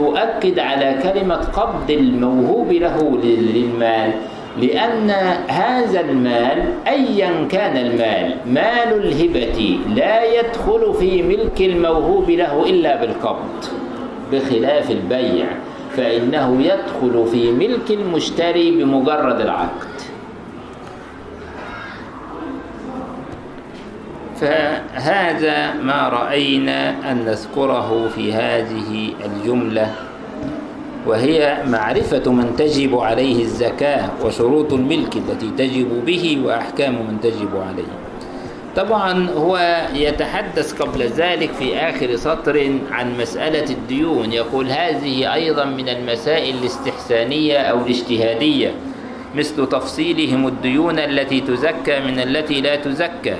أؤكد 0.00 0.58
على 0.58 0.98
كلمة 1.02 1.34
قبض 1.34 1.90
الموهوب 1.90 2.72
له 2.72 3.18
للمال؟ 3.24 4.12
لأن 4.60 5.10
هذا 5.48 6.00
المال 6.00 6.64
أيا 6.86 7.48
كان 7.50 7.76
المال 7.76 8.34
مال 8.46 9.04
الهبة 9.04 9.78
لا 9.96 10.24
يدخل 10.24 10.94
في 11.00 11.22
ملك 11.22 11.60
الموهوب 11.60 12.30
له 12.30 12.66
إلا 12.70 13.00
بالقبض 13.00 13.64
بخلاف 14.32 14.90
البيع. 14.90 15.46
فإنه 15.96 16.62
يدخل 16.62 17.26
في 17.32 17.52
ملك 17.52 17.90
المشتري 17.90 18.70
بمجرد 18.70 19.40
العقد. 19.40 19.92
فهذا 24.40 25.74
ما 25.74 26.08
رأينا 26.08 27.12
أن 27.12 27.24
نذكره 27.24 28.08
في 28.14 28.32
هذه 28.32 29.14
الجملة 29.24 29.94
وهي 31.06 31.62
معرفة 31.66 32.32
من 32.32 32.54
تجب 32.58 32.98
عليه 32.98 33.42
الزكاة 33.42 34.08
وشروط 34.24 34.72
الملك 34.72 35.16
التي 35.16 35.50
تجب 35.58 36.04
به 36.06 36.42
وأحكام 36.44 36.92
من 36.92 37.18
تجب 37.22 37.56
عليه. 37.68 38.01
طبعا 38.76 39.30
هو 39.30 39.84
يتحدث 39.94 40.82
قبل 40.82 41.02
ذلك 41.02 41.50
في 41.52 41.76
آخر 41.76 42.16
سطر 42.16 42.78
عن 42.90 43.18
مسألة 43.18 43.70
الديون. 43.70 44.32
يقول 44.32 44.68
هذه 44.68 45.34
أيضا 45.34 45.64
من 45.64 45.88
المسائل 45.88 46.54
الاستحسانية 46.56 47.58
أو 47.58 47.78
الاجتهادية 47.86 48.74
مثل 49.36 49.68
تفصيلهم 49.68 50.46
الديون 50.46 50.98
التي 50.98 51.40
تزكى 51.40 52.00
من 52.00 52.18
التي 52.18 52.60
لا 52.60 52.76
تزكى 52.76 53.36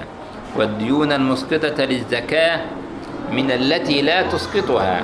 والديون 0.56 1.12
المسقطة 1.12 1.84
للزكاة 1.84 2.60
من 3.32 3.50
التي 3.50 4.02
لا 4.02 4.22
تسقطها. 4.22 5.02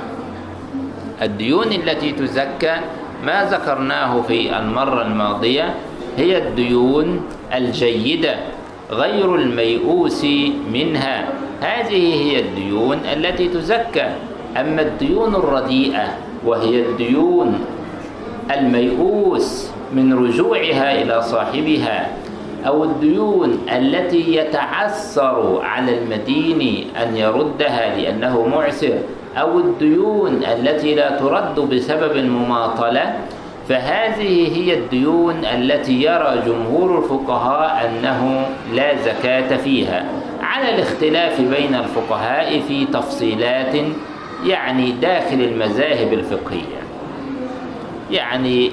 الديون 1.21 1.67
التي 1.73 2.11
تزكى 2.11 2.75
ما 3.23 3.49
ذكرناه 3.51 4.21
في 4.21 4.57
المرة 4.57 5.01
الماضية 5.01 5.75
هي 6.17 6.37
الديون 6.37 7.21
الجيدة. 7.53 8.35
غير 8.91 9.35
الميؤوس 9.35 10.25
منها. 10.73 11.27
هذه 11.61 12.03
هي 12.23 12.39
الديون 12.39 12.97
التي 13.13 13.47
تزكى. 13.47 14.09
أما 14.57 14.81
الديون 14.81 15.35
الرديئة 15.35 16.07
وهي 16.45 16.81
الديون 16.81 17.59
الميؤوس 18.51 19.69
من 19.93 20.13
رجوعها 20.13 21.01
إلى 21.01 21.21
صاحبها 21.21 22.09
أو 22.67 22.83
الديون 22.83 23.57
التي 23.77 24.35
يتعثر 24.35 25.61
على 25.63 25.97
المدين 25.97 26.87
أن 27.03 27.17
يردها 27.17 27.95
لأنه 27.97 28.47
معسر 28.47 28.99
أو 29.37 29.59
الديون 29.59 30.43
التي 30.43 30.95
لا 30.95 31.17
ترد 31.17 31.59
بسبب 31.59 32.11
المماطلة 32.11 33.13
فهذه 33.69 34.57
هي 34.57 34.73
الديون 34.73 35.45
التي 35.45 36.01
يرى 36.03 36.43
جمهور 36.45 36.97
الفقهاء 36.99 37.85
أنه 37.85 38.49
لا 38.73 38.95
زكاة 38.95 39.57
فيها. 39.57 40.05
على 40.41 40.75
الاختلاف 40.75 41.41
بين 41.41 41.75
الفقهاء 41.75 42.59
في 42.67 42.85
تفصيلات 42.85 43.75
يعني 44.45 44.91
داخل 44.91 45.41
المذاهب 45.41 46.13
الفقهية. 46.13 46.79
يعني 48.11 48.67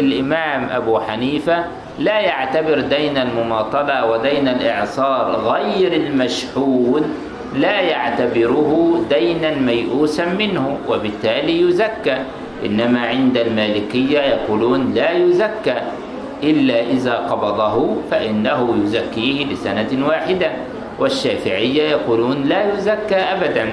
الإمام 0.00 0.68
أبو 0.70 1.00
حنيفة 1.00 1.64
لا 1.98 2.20
يعتبر 2.20 2.80
دين 2.80 3.16
المماطلة 3.16 4.10
ودين 4.10 4.48
الإعصار 4.48 5.30
غير 5.30 5.92
المشحون 5.92 7.14
لا 7.56 7.80
يعتبره 7.80 9.04
دينا 9.10 9.54
ميؤوسا 9.54 10.24
منه 10.24 10.78
وبالتالي 10.88 11.60
يزكى. 11.60 12.18
إنما 12.66 13.00
عند 13.00 13.36
المالكية 13.36 14.18
يقولون 14.18 14.94
لا 14.94 15.10
يزكى 15.10 15.76
إلا 16.42 16.80
إذا 16.80 17.14
قبضه 17.14 17.96
فإنه 18.10 18.74
يزكيه 18.84 19.46
لسنة 19.46 20.06
واحدة. 20.06 20.50
والشافعية 20.98 21.82
يقولون 21.82 22.42
لا 22.42 22.72
يزكى 22.72 23.16
أبدا. 23.16 23.72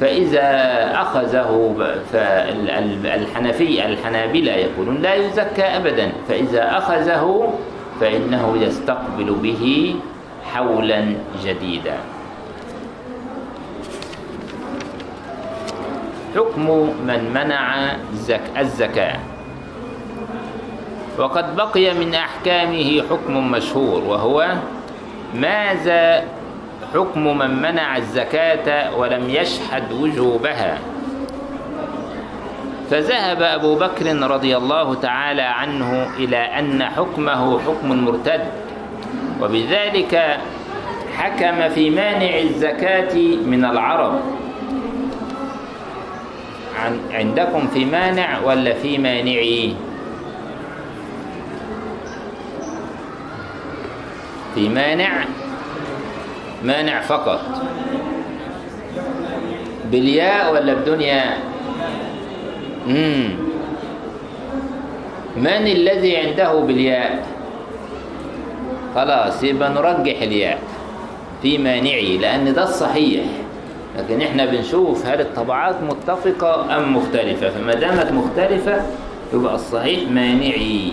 فإذا 0.00 0.48
أخذه 0.94 1.74
فالحنفي 2.12 3.86
الحنابلة 3.86 4.52
يقولون 4.52 4.96
لا 4.96 5.14
يزكى 5.14 5.62
أبدا. 5.62 6.12
فإذا 6.28 6.78
أخذه 6.78 7.52
فإنه 8.00 8.58
يستقبل 8.62 9.34
به 9.42 9.94
حولا 10.54 11.04
جديدا. 11.44 11.96
حكم 16.36 16.70
من 17.06 17.30
منع 17.34 17.96
الزكاة. 18.58 19.18
وقد 21.18 21.56
بقي 21.56 21.94
من 21.94 22.14
أحكامه 22.14 23.02
حكم 23.10 23.50
مشهور 23.50 24.04
وهو 24.04 24.48
ماذا 25.34 26.24
حكم 26.94 27.38
من 27.38 27.62
منع 27.62 27.96
الزكاة 27.96 28.96
ولم 28.96 29.30
يشهد 29.30 29.92
وجوبها؟ 29.92 30.78
فذهب 32.90 33.42
أبو 33.42 33.74
بكر 33.74 34.30
رضي 34.30 34.56
الله 34.56 34.94
تعالى 34.94 35.42
عنه 35.42 36.10
إلى 36.16 36.36
أن 36.36 36.84
حكمه 36.84 37.60
حكم 37.60 38.04
مرتد 38.04 38.44
وبذلك 39.42 40.38
حكم 41.16 41.68
في 41.68 41.90
مانع 41.90 42.38
الزكاة 42.38 43.14
من 43.46 43.64
العرب. 43.64 44.20
عندكم 47.12 47.66
في 47.74 47.84
مانع 47.84 48.40
ولا 48.44 48.74
في 48.74 48.98
مانعي؟ 48.98 49.74
في 54.54 54.68
مانع 54.68 55.24
مانع 56.64 57.00
فقط. 57.00 57.40
بالياء 59.92 60.52
ولا 60.54 60.74
بدون 60.74 61.00
ياء 61.00 61.38
مم. 62.86 63.28
من 65.36 65.46
الذي 65.66 66.16
عنده 66.16 66.52
بالياء؟ 66.60 67.26
خلاص 68.94 69.42
يبقى 69.42 69.70
نرجح 69.70 70.22
الياء 70.22 70.58
في 71.42 71.58
مانعي 71.58 72.18
لأن 72.18 72.54
ده 72.54 72.62
الصحيح. 72.62 73.24
لكن 73.98 74.22
إحنا 74.22 74.44
بنشوف 74.44 75.06
هل 75.06 75.20
الطبعات 75.20 75.76
متفقة 75.82 76.76
أم 76.76 76.96
مختلفة 76.96 77.48
فما 77.50 77.74
دامت 77.74 78.12
مختلفة 78.12 78.82
يبقى 79.34 79.54
الصحيح 79.54 80.10
مانعي 80.10 80.92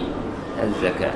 الزكاة. 0.63 1.11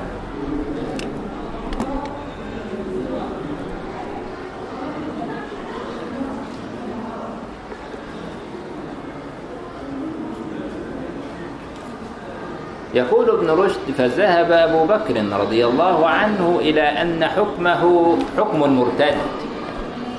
يقول 12.94 13.30
ابن 13.30 13.50
رشد 13.50 13.90
فذهب 13.98 14.52
أبو 14.52 14.84
بكر 14.84 15.40
رضي 15.40 15.66
الله 15.66 16.06
عنه 16.06 16.58
إلى 16.60 16.82
أن 16.82 17.24
حكمه 17.24 18.16
حكم 18.38 18.64
المرتد 18.64 19.14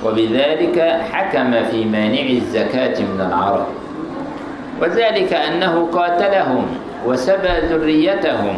وبذلك 0.06 0.78
حكم 1.12 1.64
في 1.72 1.86
مانع 1.86 2.22
الزكاة 2.30 3.02
من 3.02 3.22
العرب. 3.22 3.66
وذلك 4.82 5.34
أنه 5.34 5.90
قاتلهم 5.94 6.66
وسبى 7.06 7.54
ذريتهم 7.70 8.56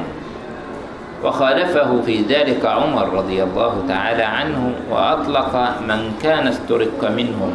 وخالفه 1.23 2.01
في 2.01 2.21
ذلك 2.21 2.65
عمر 2.65 3.13
رضي 3.13 3.43
الله 3.43 3.73
تعالى 3.87 4.23
عنه 4.23 4.71
وأطلق 4.91 5.53
من 5.87 6.11
كان 6.23 6.47
استرق 6.47 7.11
منهم. 7.11 7.53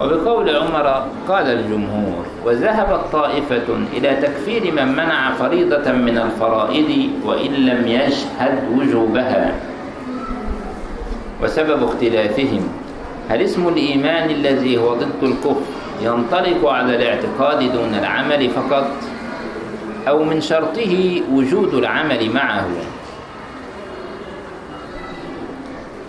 وبقول 0.00 0.56
عمر 0.56 1.06
قال 1.28 1.46
الجمهور 1.46 2.26
وذهبت 2.46 3.00
طائفة 3.12 3.68
إلى 3.92 4.10
تكفير 4.22 4.72
من 4.74 4.88
منع 4.92 5.32
فريضة 5.34 5.92
من 5.92 6.18
الفرائض 6.18 6.90
وإن 7.24 7.52
لم 7.52 7.88
يشهد 7.88 8.58
وجوبها. 8.78 9.54
وسبب 11.42 11.82
اختلافهم 11.82 12.68
هل 13.28 13.42
اسم 13.42 13.68
الإيمان 13.68 14.30
الذي 14.30 14.78
هو 14.78 14.94
ضد 14.94 15.22
الكفر 15.22 15.60
ينطلق 16.02 16.68
على 16.68 16.96
الاعتقاد 16.96 17.72
دون 17.72 17.94
العمل 17.94 18.50
فقط؟ 18.50 18.86
أو 20.08 20.24
من 20.24 20.40
شرطه 20.40 21.22
وجود 21.32 21.74
العمل 21.74 22.30
معه؟ 22.30 22.66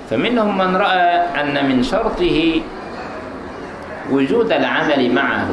فمنهم 0.09 0.57
من 0.57 0.75
رأى 0.75 1.11
أن 1.41 1.69
من 1.69 1.83
شرطه 1.83 2.61
وجود 4.11 4.51
العمل 4.51 5.13
معه. 5.13 5.47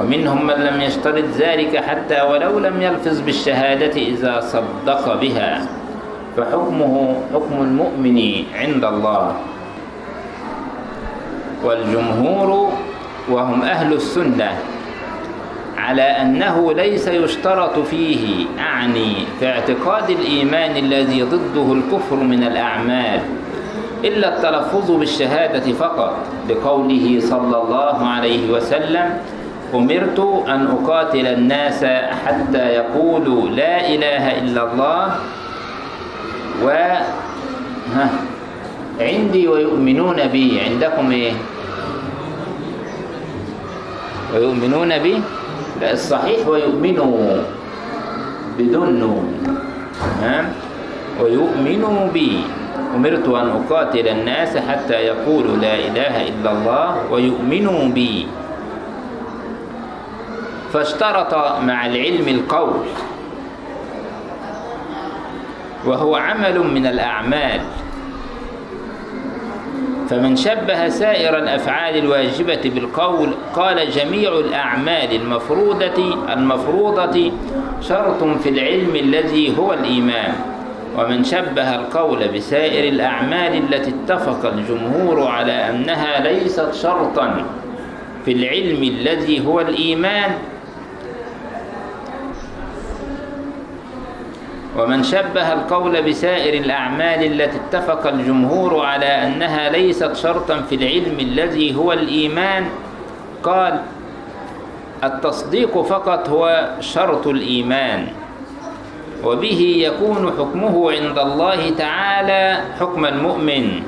ومنهم 0.00 0.46
من 0.46 0.54
لم 0.54 0.80
يشترط 0.80 1.24
ذلك 1.38 1.76
حتى 1.76 2.22
ولو 2.22 2.58
لم 2.58 2.82
يلفظ 2.82 3.20
بالشهادة 3.20 3.96
إذا 3.96 4.40
صدق 4.40 5.20
بها. 5.20 5.66
فحكمه 6.36 7.16
حكم 7.34 7.62
المؤمن 7.62 8.44
عند 8.54 8.84
الله. 8.84 9.36
والجمهور 11.64 12.72
وهم 13.30 13.62
أهل 13.62 13.92
السنة 13.92 14.52
على 15.76 16.02
أنه 16.02 16.72
ليس 16.72 17.08
يشترط 17.08 17.78
فيه 17.78 18.46
أعني 18.58 19.14
في 19.40 19.46
اعتقاد 19.48 20.10
الإيمان 20.10 20.76
الذي 20.76 21.22
ضده 21.22 21.72
الكفر 21.72 22.16
من 22.16 22.44
الأعمال 22.44 23.20
إلا 24.04 24.36
التلفظ 24.36 24.90
بالشهادة 24.90 25.72
فقط. 25.72 26.16
لقوله 26.48 27.20
صلى 27.20 27.56
الله 27.62 28.06
عليه 28.06 28.52
وسلم 28.52 29.18
أمرت 29.74 30.44
أن 30.48 30.66
أقاتل 30.66 31.26
الناس 31.26 31.84
حتى 32.26 32.58
يقولوا 32.66 33.48
لا 33.48 33.88
إله 33.88 34.38
إلا 34.38 34.72
الله 34.72 35.16
و 36.64 36.68
عندي 39.00 39.48
ويؤمنون 39.48 40.16
بي. 40.32 40.60
عندكم 40.60 41.10
إيه؟ 41.10 41.32
ويؤمنون 44.34 44.98
بي؟ 44.98 45.22
لا 45.80 45.92
الصحيح 45.92 46.46
ويؤمنوا 46.46 47.42
بدون 48.58 48.90
نون. 48.98 49.26
تمام؟ 50.20 50.52
ويؤمنوا 51.20 52.10
بي. 52.10 52.42
أمرت 52.94 53.28
أن 53.28 53.46
أقاتل 53.50 54.08
الناس 54.08 54.56
حتى 54.56 54.94
يقولوا 54.94 55.56
لا 55.56 55.74
إله 55.74 56.14
إلا 56.28 56.50
الله 56.52 56.86
ويؤمنوا 57.10 57.82
بي. 57.94 58.26
فاشترط 60.72 61.34
مع 61.62 61.86
العلم 61.86 62.28
القول. 62.28 62.86
وهو 65.86 66.16
عمل 66.16 66.56
من 66.58 66.86
الأعمال. 66.86 67.60
فمن 70.08 70.36
شبه 70.36 70.88
سائر 70.88 71.38
الأفعال 71.38 71.96
الواجبة 71.96 72.60
بالقول 72.64 73.30
قال 73.54 73.90
جميع 73.90 74.32
الأعمال 74.38 75.12
المفروضة 75.16 76.32
المفروضة 76.32 77.32
شرط 77.80 78.24
في 78.42 78.48
العلم 78.48 78.96
الذي 78.96 79.58
هو 79.58 79.72
الإيمان. 79.72 80.34
ومن 80.98 81.24
شبه 81.24 81.74
القول 81.74 82.28
بسائر 82.28 82.88
الأعمال 82.88 83.52
التي 83.74 83.90
اتفق 83.90 84.52
الجمهور 84.52 85.26
على 85.26 85.52
أنها 85.70 86.20
ليست 86.20 86.74
شرطا 86.74 87.44
في 88.24 88.32
العلم 88.32 88.82
الذي 88.82 89.46
هو 89.46 89.60
الإيمان 89.60 90.30
ومن 94.78 95.02
شبه 95.02 95.52
القول 95.52 96.02
بسائر 96.02 96.54
الأعمال 96.64 97.24
التي 97.32 97.56
اتفق 97.56 98.06
الجمهور 98.06 98.86
على 98.86 99.06
أنها 99.06 99.70
ليست 99.70 100.16
شرطا 100.16 100.60
في 100.60 100.74
العلم 100.74 101.20
الذي 101.20 101.76
هو 101.76 101.92
الإيمان 101.92 102.66
قال 103.42 103.80
التصديق 105.04 105.82
فقط 105.82 106.28
هو 106.28 106.68
شرط 106.80 107.26
الإيمان 107.26 108.06
وبه 109.24 109.60
يكون 109.78 110.32
حكمه 110.38 110.92
عند 110.92 111.18
الله 111.18 111.70
تعالى 111.70 112.60
حكم 112.80 113.04
المؤمن 113.06 113.82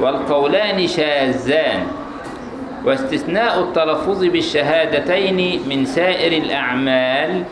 والقولان 0.00 0.86
شاذان 0.86 1.86
واستثناء 2.84 3.60
التلفظ 3.60 4.24
بالشهادتين 4.24 5.60
من 5.68 5.84
سائر 5.84 6.42
الأعمال 6.42 7.44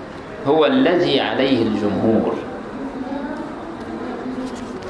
هو 0.46 0.66
الذي 0.66 1.20
عليه 1.20 1.62
الجمهور. 1.62 2.34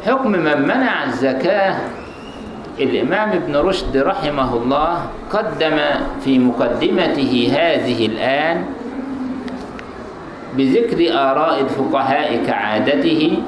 حكم 0.07 0.31
من 0.31 0.63
منع 0.63 1.05
الزكاة 1.05 1.77
الإمام 2.79 3.29
ابن 3.31 3.57
رشد 3.57 3.97
رحمه 3.97 4.55
الله 4.55 4.93
قدم 5.33 5.79
في 6.21 6.39
مقدمته 6.39 7.33
هذه 7.53 8.07
الآن 8.07 8.65
بذكر 10.57 10.99
آراء 11.13 11.61
الفقهاء 11.61 12.45
كعادته 12.47 13.39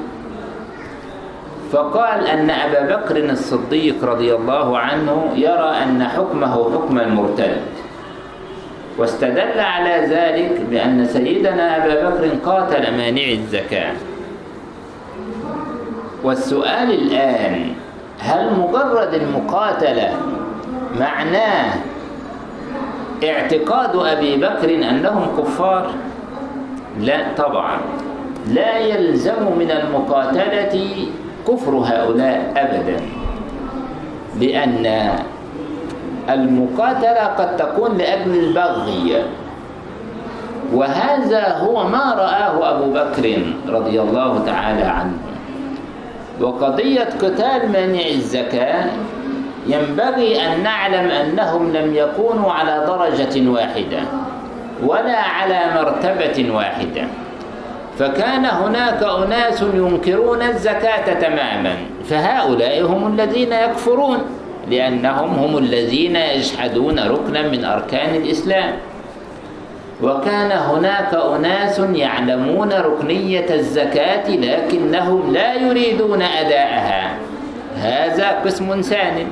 فقال 1.71 2.27
أن 2.27 2.49
أبا 2.49 2.95
بكر 2.95 3.17
الصديق 3.17 4.03
رضي 4.03 4.35
الله 4.35 4.77
عنه 4.77 5.33
يرى 5.35 5.71
أن 5.83 6.03
حكمه 6.03 6.53
حكم 6.73 6.99
المرتد. 6.99 7.61
واستدل 8.99 9.59
على 9.59 10.07
ذلك 10.09 10.61
بأن 10.69 11.05
سيدنا 11.05 11.77
أبا 11.77 12.09
بكر 12.09 12.29
قاتل 12.45 12.97
مانع 12.97 13.23
الزكاة. 13.31 13.93
والسؤال 16.23 16.91
الآن 16.91 17.73
هل 18.19 18.59
مجرد 18.59 19.13
المقاتلة 19.13 20.09
معناه 20.99 21.73
اعتقاد 23.23 23.95
أبي 23.95 24.35
بكر 24.37 24.75
أنهم 24.75 25.27
كفار؟ 25.37 25.91
لا 26.99 27.17
طبعا. 27.37 27.77
لا 28.47 28.77
يلزم 28.77 29.43
من 29.59 29.71
المقاتلة 29.71 31.05
كفر 31.47 31.71
هؤلاء 31.71 32.53
أبدا 32.57 33.01
لأن 34.39 35.09
المقاتلة 36.33 37.23
قد 37.37 37.57
تكون 37.57 37.97
لأجل 37.97 38.33
البغي. 38.39 39.23
وهذا 40.73 41.57
هو 41.57 41.87
ما 41.87 42.13
رآه 42.17 42.75
أبو 42.75 42.93
بكر 42.93 43.43
رضي 43.67 44.01
الله 44.01 44.43
تعالى 44.45 44.83
عنه. 44.83 45.17
وقضية 46.41 47.09
قتال 47.21 47.71
مانع 47.71 48.05
الزكاة 48.11 48.85
ينبغي 49.67 50.45
أن 50.45 50.63
نعلم 50.63 51.11
أنهم 51.11 51.73
لم 51.73 51.95
يكونوا 51.95 52.51
على 52.51 52.85
درجة 52.87 53.49
واحدة 53.49 53.99
ولا 54.83 55.17
على 55.17 55.59
مرتبة 55.75 56.51
واحدة. 56.55 57.07
فكان 57.99 58.45
هناك 58.45 59.03
أناس 59.03 59.61
ينكرون 59.61 60.41
الزكاة 60.41 61.13
تماما 61.13 61.75
فهؤلاء 62.09 62.85
هم 62.85 63.13
الذين 63.13 63.53
يكفرون. 63.53 64.19
لأنهم 64.69 65.29
هم 65.29 65.57
الذين 65.57 66.15
يجحدون 66.15 66.99
ركنا 66.99 67.41
من 67.47 67.65
أركان 67.65 68.15
الإسلام. 68.15 68.73
وكان 70.03 70.51
هناك 70.51 71.13
أناس 71.13 71.79
يعلمون 71.79 72.73
ركنية 72.73 73.55
الزكاة 73.55 74.29
لكنهم 74.29 75.33
لا 75.33 75.53
يريدون 75.53 76.21
أداءها 76.21 77.17
هذا 77.75 78.27
قسم 78.45 78.81
ثاني 78.81 79.27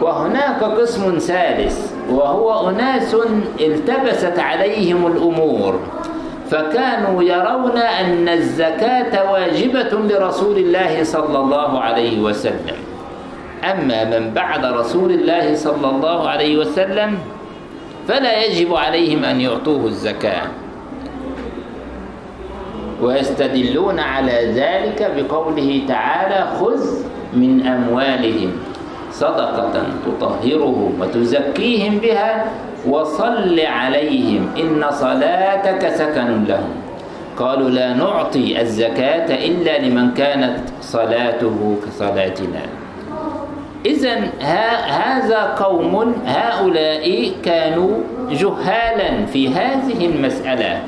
وهناك 0.00 0.64
قسم 0.64 1.18
ثالث 1.18 1.92
وهو 2.10 2.68
أناس 2.68 3.16
التبست 3.60 4.38
عليهم 4.38 5.06
الأمور 5.06 5.80
فكانوا 6.50 7.22
يرون 7.22 7.78
أن 7.78 8.28
الزكاة 8.28 9.32
واجبة 9.32 9.92
لرسول 9.92 10.56
الله 10.58 11.04
صلى 11.04 11.38
الله 11.38 11.80
عليه 11.80 12.20
وسلم. 12.20 12.89
أما 13.64 14.04
من 14.04 14.34
بعد 14.34 14.64
رسول 14.64 15.10
الله 15.10 15.54
صلى 15.54 15.88
الله 15.90 16.28
عليه 16.28 16.56
وسلم 16.56 17.18
فلا 18.08 18.44
يجب 18.44 18.74
عليهم 18.74 19.24
أن 19.24 19.40
يعطوه 19.40 19.86
الزكاة. 19.86 20.42
ويستدلون 23.02 23.98
على 24.00 24.52
ذلك 24.52 25.00
بقوله 25.16 25.82
تعالى 25.88 26.40
خذ 26.60 26.82
من 27.32 27.66
أموالهم 27.66 28.52
صدقة 29.12 29.74
تطهرهم 30.06 31.00
وتزكيهم 31.00 31.98
بها 31.98 32.44
وصل 32.88 33.60
عليهم 33.60 34.42
إن 34.56 34.84
صلاتك 34.90 35.88
سكن 35.88 36.44
لهم. 36.44 36.74
قالوا 37.36 37.70
لا 37.70 37.94
نعطي 37.94 38.60
الزكاة 38.60 39.28
إلا 39.48 39.78
لمن 39.78 40.14
كانت 40.14 40.60
صلاته 40.80 41.76
كصلاتنا. 41.86 42.79
إذا 43.86 44.14
هذا 44.88 45.54
قوم 45.58 46.14
هؤلاء 46.26 47.32
كانوا 47.44 47.92
جهالا 48.30 49.26
في 49.26 49.48
هذه 49.48 50.06
المسألة. 50.06 50.80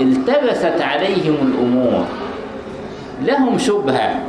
التبست 0.00 0.80
عليهم 0.80 1.36
الأمور. 1.42 2.04
لهم 3.22 3.58
شبهة. 3.58 4.20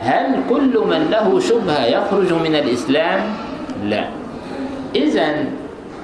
هل 0.00 0.40
كل 0.50 0.78
من 0.90 1.08
له 1.10 1.40
شبهة 1.40 1.84
يخرج 1.86 2.32
من 2.32 2.54
الإسلام؟ 2.54 3.20
لا. 3.84 4.04
إذا 4.94 5.28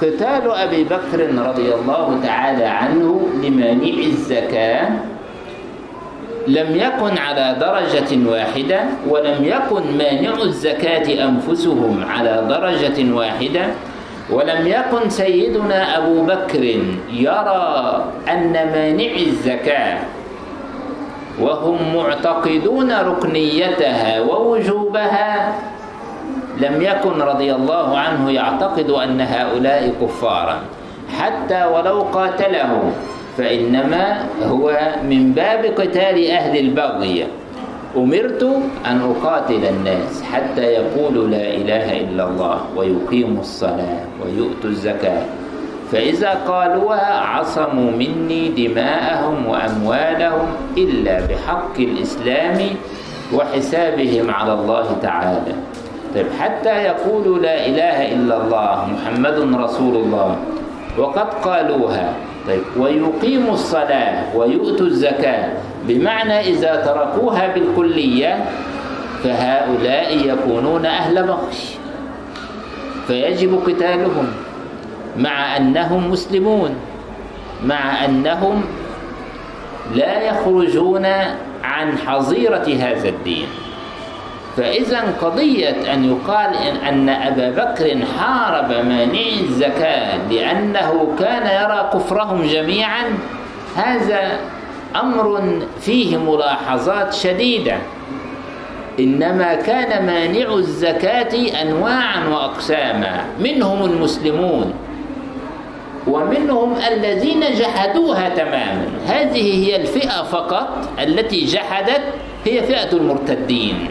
قتال 0.00 0.50
أبي 0.50 0.84
بكر 0.84 1.18
رضي 1.48 1.74
الله 1.74 2.20
تعالى 2.22 2.64
عنه 2.64 3.28
لمانع 3.42 4.06
الزكاة 4.06 4.88
لم 6.48 6.76
يكن 6.76 7.18
على 7.18 7.56
درجة 7.60 8.30
واحدة 8.30 8.80
ولم 9.08 9.44
يكن 9.44 9.98
مانع 9.98 10.42
الزكاة 10.42 11.24
أنفسهم 11.28 12.04
على 12.08 12.44
درجة 12.48 13.14
واحدة 13.14 13.62
ولم 14.30 14.66
يكن 14.66 15.10
سيدنا 15.10 15.98
أبو 15.98 16.22
بكر 16.22 16.62
يرى 17.12 18.04
أن 18.28 18.52
مانع 18.52 19.12
الزكاة 19.26 19.98
وهم 21.40 21.96
معتقدون 21.96 22.92
ركنيتها 22.92 24.20
ووجوبها 24.20 25.52
لم 26.60 26.82
يكن 26.82 27.22
رضي 27.22 27.54
الله 27.54 27.98
عنه 27.98 28.30
يعتقد 28.30 28.90
أن 28.90 29.20
هؤلاء 29.20 29.92
كفارا 30.02 30.60
حتى 31.18 31.64
ولو 31.64 32.00
قاتلهم 32.02 32.92
فإنما 33.38 34.26
هو 34.50 34.66
من 35.06 35.32
باب 35.32 35.64
قتال 35.78 36.30
أهل 36.30 36.58
البغي 36.58 37.26
أمرت 37.96 38.42
أن 38.86 38.96
أقاتل 39.00 39.62
الناس 39.64 40.22
حتى 40.22 40.62
يقولوا 40.62 41.26
لا 41.30 41.46
إله 41.54 41.86
إلا 42.00 42.22
الله 42.28 42.58
ويقيموا 42.76 43.40
الصلاة 43.40 44.04
ويؤتوا 44.20 44.70
الزكاة. 44.70 45.22
فإذا 45.92 46.44
قالوها 46.44 47.14
عصموا 47.20 47.90
مني 47.90 48.48
دماءهم 48.48 49.46
وأموالهم 49.46 50.48
إلا 50.76 51.14
بحق 51.30 51.76
الإسلام 51.78 52.58
وحسابهم 53.34 54.30
على 54.30 54.52
الله 54.52 54.86
تعالى. 55.02 55.54
طيب 56.14 56.26
حتى 56.40 56.74
يقولوا 56.92 57.38
لا 57.38 57.66
إله 57.66 57.98
إلا 58.14 58.34
الله 58.44 58.74
محمد 58.92 59.38
رسول 59.64 59.94
الله 59.96 60.36
وقد 60.98 61.28
قالوها. 61.40 62.27
طيب. 62.48 62.62
ويقيموا 62.76 63.54
الصلاة 63.54 64.36
ويؤتوا 64.36 64.86
الزكاة. 64.86 65.48
بمعنى 65.84 66.40
إذا 66.40 66.76
تركوها 66.76 67.54
بالكلية 67.54 68.44
فهؤلاء 69.24 70.16
يكونون 70.26 70.86
أهل 70.86 71.22
بغش 71.22 71.76
فيجب 73.06 73.60
قتالهم 73.66 74.26
مع 75.16 75.56
أنهم 75.56 76.10
مسلمون 76.10 76.74
مع 77.64 78.04
أنهم 78.04 78.64
لا 79.94 80.22
يخرجون 80.22 81.06
عن 81.64 81.98
حظيرة 81.98 82.66
هذا 82.80 83.08
الدين. 83.08 83.46
فإذا 84.58 85.14
قضية 85.22 85.94
أن 85.94 86.04
يقال 86.04 86.54
أن 86.88 87.08
أبا 87.08 87.50
بكر 87.50 87.98
حارب 88.18 88.70
مانعي 88.70 89.40
الزكاة 89.40 90.18
لأنه 90.30 91.14
كان 91.18 91.62
يرى 91.62 91.90
كفرهم 91.94 92.42
جميعا 92.42 93.18
هذا 93.76 94.38
أمر 95.00 95.52
فيه 95.80 96.16
ملاحظات 96.16 97.14
شديدة. 97.14 97.76
إنما 99.00 99.54
كان 99.54 100.06
مانع 100.06 100.54
الزكاة 100.54 101.62
أنواعا 101.62 102.28
وأقساما 102.28 103.24
منهم 103.40 103.84
المسلمون 103.84 104.74
ومنهم 106.06 106.74
الذين 106.92 107.40
جحدوها 107.40 108.28
تماما. 108.28 108.88
هذه 109.06 109.66
هي 109.66 109.76
الفئة 109.76 110.22
فقط 110.22 110.68
التي 111.02 111.44
جحدت 111.44 112.02
هي 112.44 112.62
فئة 112.62 112.92
المرتدين. 112.92 113.90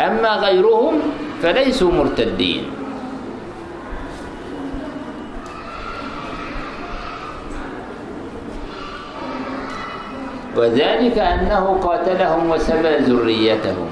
أما 0.00 0.28
غيرهم 0.28 0.94
فليسوا 1.42 1.92
مرتدين. 1.92 2.64
وذلك 10.56 11.18
أنه 11.18 11.80
قاتلهم 11.82 12.50
وسبى 12.50 12.96
ذريتهم. 12.96 13.90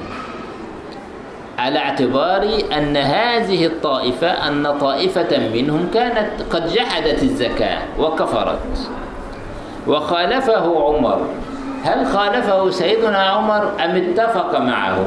على 1.59 1.79
اعتبار 1.79 2.59
أن 2.77 2.97
هذه 2.97 3.67
الطائفة 3.67 4.49
أن 4.49 4.79
طائفة 4.79 5.39
منهم 5.55 5.89
كانت 5.95 6.31
قد 6.51 6.69
جحدت 6.69 7.23
الزكاة 7.23 7.79
وكفرت. 7.99 8.91
وخالفه 9.87 10.85
عمر. 10.85 11.21
هل 11.85 12.07
خالفه 12.07 12.71
سيدنا 12.71 13.19
عمر 13.19 13.63
أم 13.85 13.91
اتفق 13.97 14.61
معه؟ 14.61 15.07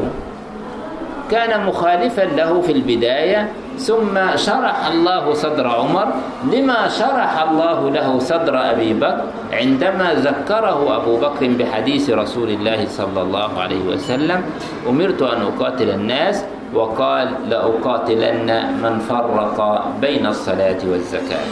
كان 1.32 1.66
مخالفا 1.66 2.22
له 2.22 2.62
في 2.62 2.72
البداية 2.72 3.50
ثم 3.78 4.14
شرح 4.36 4.88
الله 4.92 5.34
صدر 5.34 5.68
عمر. 5.68 6.08
لما 6.52 6.88
شرح 6.88 7.32
الله 7.50 7.90
له 7.90 8.20
صدر 8.20 8.56
أبي 8.72 8.94
بكر؟ 8.94 9.24
عندما 9.54 10.14
ذكره 10.14 10.80
أبو 10.98 11.18
بكر 11.18 11.48
بحديث 11.48 12.10
رسول 12.10 12.50
الله 12.50 12.86
صلى 12.88 13.22
الله 13.22 13.52
عليه 13.60 13.84
وسلم 13.88 14.44
أمرت 14.90 15.22
أن 15.22 15.42
أقاتل 15.42 15.90
الناس 15.90 16.44
وقال 16.74 17.28
لأقاتلن 17.50 18.50
من 18.84 19.00
فرق 19.00 19.58
بين 20.02 20.26
الصلاة 20.26 20.82
والزكاة. 20.84 21.48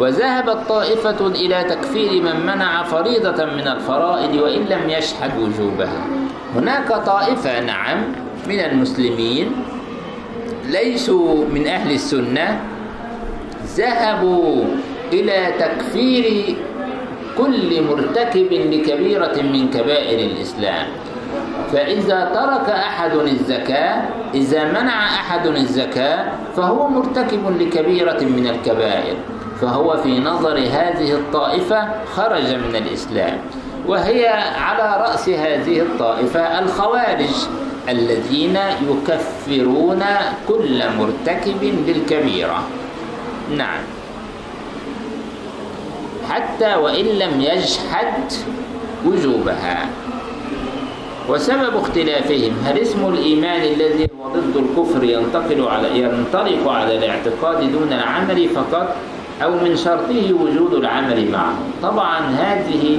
وذهبت 0.00 0.58
طائفة 0.68 1.20
إلى 1.26 1.64
تكفير 1.64 2.22
من 2.22 2.36
منع 2.46 2.82
فريضة 2.82 3.44
من 3.44 3.66
الفرائض 3.68 4.32
وإن 4.34 4.62
لم 4.64 4.90
يشهد 4.90 5.32
وجوبها. 5.38 6.29
هناك 6.56 6.88
طائفة 6.88 7.60
نعم 7.60 7.98
من 8.48 8.60
المسلمين 8.60 9.52
ليسوا 10.66 11.44
من 11.44 11.66
أهل 11.66 11.90
السنة 11.92 12.60
ذهبوا 13.76 14.64
إلى 15.12 15.52
تكفير 15.58 16.56
كل 17.38 17.82
مرتكب 17.82 18.52
لكبيرة 18.52 19.36
من 19.42 19.70
كبائر 19.70 20.18
الإسلام. 20.30 20.86
فإذا 21.72 22.20
ترك 22.34 22.68
أحد 22.70 23.14
الزكاة 23.14 24.02
إذا 24.34 24.64
منع 24.64 25.06
أحد 25.06 25.46
الزكاة 25.46 26.24
فهو 26.56 26.88
مرتكب 26.88 27.60
لكبيرة 27.60 28.20
من 28.20 28.46
الكبائر. 28.46 29.16
فهو 29.60 29.96
في 29.96 30.20
نظر 30.20 30.58
هذه 30.58 31.12
الطائفة 31.12 31.88
خرج 32.16 32.54
من 32.54 32.76
الإسلام. 32.76 33.38
وهي 33.90 34.26
على 34.56 35.02
رأس 35.02 35.28
هذه 35.28 35.80
الطائفة 35.80 36.58
الخوارج 36.58 37.34
الذين 37.88 38.58
يكفرون 38.90 40.04
كل 40.48 40.82
مرتكب 40.98 41.74
للكبيرة 41.86 42.62
نعم. 43.56 43.80
حتى 46.30 46.74
وإن 46.74 47.04
لم 47.04 47.40
يجحد 47.40 48.32
وجوبها. 49.06 49.86
وسبب 51.28 51.76
اختلافهم 51.76 52.52
هل 52.64 52.78
اسم 52.78 53.08
الإيمان 53.08 53.62
الذي 53.62 54.08
هو 54.20 54.28
ضد 54.28 54.56
الكفر 54.56 55.04
ينتقل 55.04 55.68
على 55.68 56.00
ينطلق 56.00 56.68
على 56.70 56.98
الاعتقاد 56.98 57.72
دون 57.72 57.92
العمل 57.92 58.48
فقط 58.48 58.96
أو 59.42 59.50
من 59.50 59.76
شرطه 59.76 60.32
وجود 60.32 60.74
العمل 60.74 61.30
معه؟ 61.30 61.54
طبعا 61.82 62.20
هذه 62.20 62.98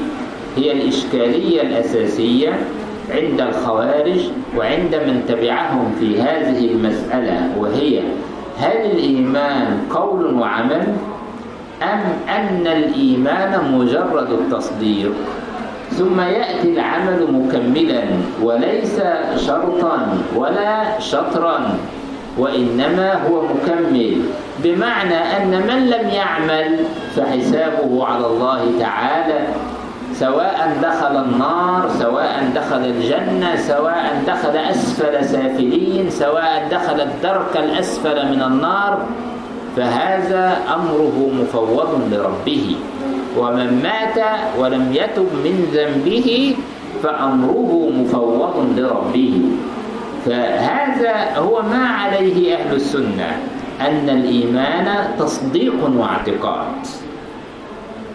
هي 0.57 0.71
الإشكالية 0.71 1.61
الأساسية 1.61 2.49
عند 3.09 3.41
الخوارج 3.41 4.19
وعند 4.57 4.95
من 4.95 5.23
تبعهم 5.27 5.95
في 5.99 6.21
هذه 6.21 6.71
المسألة 6.71 7.49
وهي 7.59 7.99
هل 8.59 8.77
الإيمان 8.91 9.77
قول 9.89 10.33
وعمل 10.33 10.83
أم 11.83 12.03
أن 12.29 12.67
الإيمان 12.67 13.71
مجرد 13.73 14.31
التصديق؟ 14.31 15.11
ثم 15.91 16.21
يأتي 16.21 16.73
العمل 16.73 17.27
مكملا 17.31 18.03
وليس 18.43 19.01
شرطا 19.37 20.17
ولا 20.35 20.99
شطرا 20.99 21.77
وإنما 22.37 23.13
هو 23.13 23.41
مكمل 23.41 24.21
بمعنى 24.63 25.15
أن 25.15 25.49
من 25.67 25.89
لم 25.89 26.09
يعمل 26.09 26.77
فحسابه 27.15 28.05
على 28.05 28.25
الله 28.25 28.71
تعالى 28.79 29.39
سواء 30.13 30.77
دخل 30.83 31.15
النار 31.17 31.89
سواء 31.99 32.51
دخل 32.55 32.85
الجنة 32.85 33.55
سواء 33.55 34.23
دخل 34.27 34.57
أسفل 34.57 35.25
سافلين 35.25 36.09
سواء 36.09 36.67
دخل 36.71 37.01
الدرك 37.01 37.53
الأسفل 37.57 38.17
من 38.31 38.41
النار 38.41 39.05
فهذا 39.75 40.57
أمره 40.67 41.31
مفوض 41.41 41.91
لربه. 42.11 42.75
ومن 43.37 43.69
مات 43.83 44.17
ولم 44.59 44.93
يتب 44.93 45.27
من 45.43 45.55
ذنبه 45.73 46.55
فأمره 47.03 47.89
مفوض 47.95 48.55
لربه. 48.77 49.41
فهذا 50.25 51.37
هو 51.37 51.61
ما 51.61 51.87
عليه 51.87 52.55
أهل 52.55 52.75
السنة 52.75 53.39
أن 53.81 54.09
الإيمان 54.09 54.87
تصديق 55.19 55.79
واعتقاد. 55.97 57.00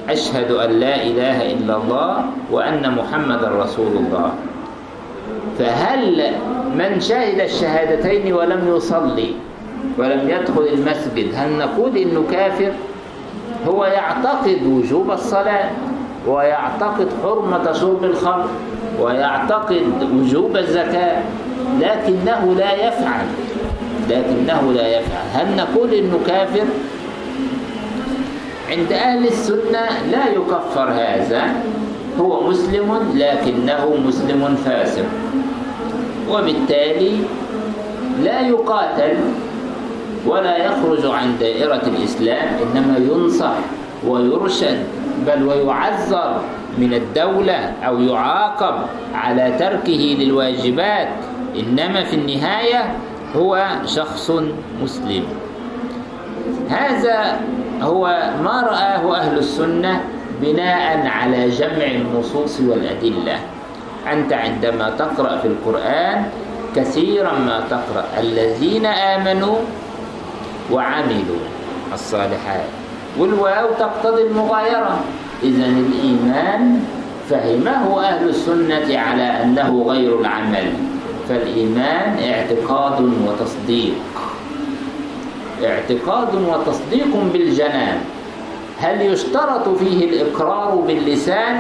أشهد 0.09 0.51
أن 0.51 0.71
لا 0.71 1.03
إله 1.03 1.53
إلا 1.53 1.77
الله 1.77 2.25
وأن 2.51 2.95
محمد 2.95 3.45
رسول 3.45 3.92
الله. 3.97 4.31
فهل 5.59 6.31
من 6.79 7.01
شهد 7.01 7.40
الشهادتين 7.40 8.33
ولم 8.33 8.77
يصلي 8.77 9.33
ولم 9.98 10.29
يدخل 10.29 10.67
المسجد 10.73 11.29
هل 11.35 11.59
نقول 11.59 11.96
إنه 11.96 12.25
كافر؟ 12.33 12.73
هو 13.69 13.85
يعتقد 13.85 14.63
وجوب 14.67 15.11
الصلاة 15.11 15.71
ويعتقد 16.27 17.09
حرمة 17.23 17.73
شرب 17.73 18.04
الخمر 18.04 18.48
ويعتقد 19.00 19.83
وجوب 20.15 20.57
الزكاة 20.57 21.23
لكنه 21.81 22.54
لا 22.59 22.73
يفعل 22.88 23.27
لكنه 24.11 24.73
لا 24.73 24.87
يفعل. 24.98 25.25
هل 25.35 25.57
نقول 25.57 25.94
إنه 25.94 26.21
كافر؟ 26.27 26.65
عند 28.71 28.92
أهل 28.92 29.27
السنة 29.27 29.87
لا 30.10 30.29
يكفر 30.29 30.88
هذا 30.90 31.42
هو 32.21 32.48
مسلم 32.48 33.12
لكنه 33.14 33.96
مسلم 34.06 34.56
فاسق. 34.64 35.04
وبالتالي 36.31 37.19
لا 38.25 38.40
يقاتل 38.40 39.17
ولا 40.27 40.56
يخرج 40.56 41.06
عن 41.06 41.38
دائرة 41.40 41.83
الإسلام 41.87 42.48
إنما 42.62 42.98
ينصح 42.98 43.54
ويرشد 44.06 44.79
بل 45.27 45.42
ويعذر 45.48 46.40
من 46.79 46.94
الدولة 46.94 47.73
أو 47.87 48.00
يعاقب 48.00 48.75
على 49.14 49.54
تركه 49.58 50.17
للواجبات. 50.19 51.08
إنما 51.56 52.04
في 52.04 52.17
النهاية 52.17 52.96
هو 53.37 53.67
شخص 53.87 54.31
مسلم. 54.83 55.25
هذا 56.69 57.40
هو 57.83 58.33
ما 58.44 58.62
رآه 58.70 59.16
أهل 59.16 59.38
السنة 59.38 60.00
بناء 60.42 61.06
على 61.06 61.48
جمع 61.48 61.85
النصوص 61.85 62.60
والأدلة. 62.60 63.37
أنت 64.12 64.33
عندما 64.33 64.90
تقرأ 64.98 65.37
في 65.37 65.48
القرآن 65.48 66.24
كثيرا 66.77 67.33
ما 67.33 67.64
تقرأ. 67.70 68.04
الذين 68.20 68.87
آمنوا 68.87 69.56
وعملوا 70.72 71.42
الصالحات. 71.92 72.68
والواو 73.18 73.66
تقتضي 73.79 74.22
المغايرة. 74.22 75.00
إذا 75.42 75.66
الإيمان 75.66 76.81
فهمه 77.31 78.02
أهل 78.04 78.29
السنة 78.29 78.98
على 78.98 79.42
أنه 79.42 79.85
غير 79.88 80.20
العمل. 80.20 80.72
فالإيمان 81.29 82.18
اعتقاد 82.31 83.00
وتصديق. 83.00 83.94
اعتقاد 85.65 86.35
وتصديق 86.35 87.17
بالجنان. 87.33 87.98
هل 88.81 89.00
يشترط 89.00 89.69
فيه 89.69 90.04
الإقرار 90.04 90.75
باللسان؟ 90.75 91.57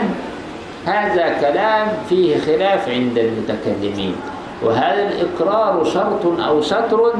هذا 0.86 1.28
كلام 1.40 1.88
فيه 2.08 2.38
خلاف 2.38 2.88
عند 2.88 3.18
المتكلمين. 3.18 4.14
وهذا 4.62 5.08
الإقرار 5.08 5.84
شرط 5.84 6.40
أو 6.40 6.60
شطر 6.60 7.12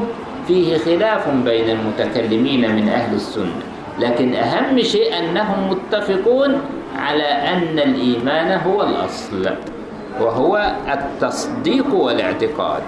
فيه 0.47 0.77
خلاف 0.77 1.29
بين 1.29 1.69
المتكلمين 1.69 2.75
من 2.75 2.89
أهل 2.89 3.15
السنة. 3.15 3.61
لكن 3.99 4.33
أهم 4.33 4.81
شيء 4.81 5.19
أنهم 5.19 5.69
متفقون 5.69 6.61
على 6.97 7.23
أن 7.23 7.79
الإيمان 7.79 8.59
هو 8.61 8.83
الأصل 8.83 9.49
وهو 10.21 10.75
التصديق 10.93 11.93
والاعتقاد. 11.93 12.83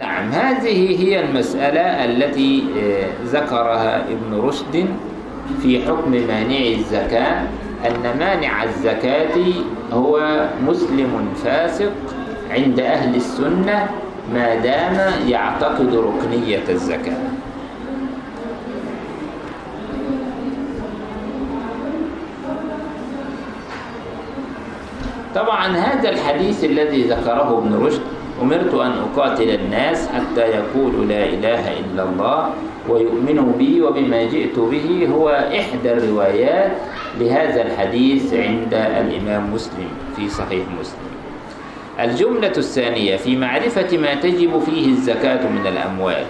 نعم 0.00 0.30
هذه 0.30 1.04
هي 1.04 1.20
المسألة 1.20 2.04
التي 2.04 2.64
آه، 2.78 3.06
ذكرها 3.24 4.04
ابن 4.04 4.40
رشد 4.40 4.86
في 5.62 5.82
حكم 5.82 6.10
مانع 6.10 6.66
الزكاة 6.78 7.42
أن 7.86 8.18
مانع 8.18 8.64
الزكاة 8.64 9.38
هو 9.92 10.46
مسلم 10.66 11.28
فاسق 11.44 11.92
عند 12.50 12.80
أهل 12.80 13.14
السنة 13.14 13.88
ما 14.34 14.54
دام 14.54 15.12
يعتقد 15.28 15.94
ركنية 15.94 16.62
الزكاة. 16.68 17.16
طبعا 25.34 25.66
هذا 25.66 26.08
الحديث 26.08 26.64
الذي 26.64 27.02
ذكره 27.02 27.58
ابن 27.58 27.86
رشد 27.86 28.15
أمرت 28.42 28.74
أن 28.74 28.92
أقاتل 28.92 29.50
الناس 29.50 30.08
حتى 30.08 30.40
يقولوا 30.40 31.04
لا 31.04 31.24
إله 31.24 31.72
إلا 31.80 32.02
الله 32.02 32.50
ويؤمنوا 32.88 33.52
بي 33.58 33.80
وبما 33.82 34.24
جئت 34.24 34.58
به. 34.58 35.08
هو 35.14 35.28
إحدى 35.28 35.92
الروايات 35.92 36.72
لهذا 37.20 37.62
الحديث 37.62 38.34
عند 38.34 38.74
الإمام 38.74 39.54
مسلم 39.54 39.88
في 40.16 40.28
صحيح 40.28 40.64
مسلم. 40.80 41.06
الجملة 42.00 42.52
الثانية 42.56 43.16
في 43.16 43.36
معرفة 43.36 43.98
ما 43.98 44.14
تجب 44.14 44.58
فيه 44.66 44.86
الزكاة 44.86 45.48
من 45.48 45.66
الأموال. 45.66 46.24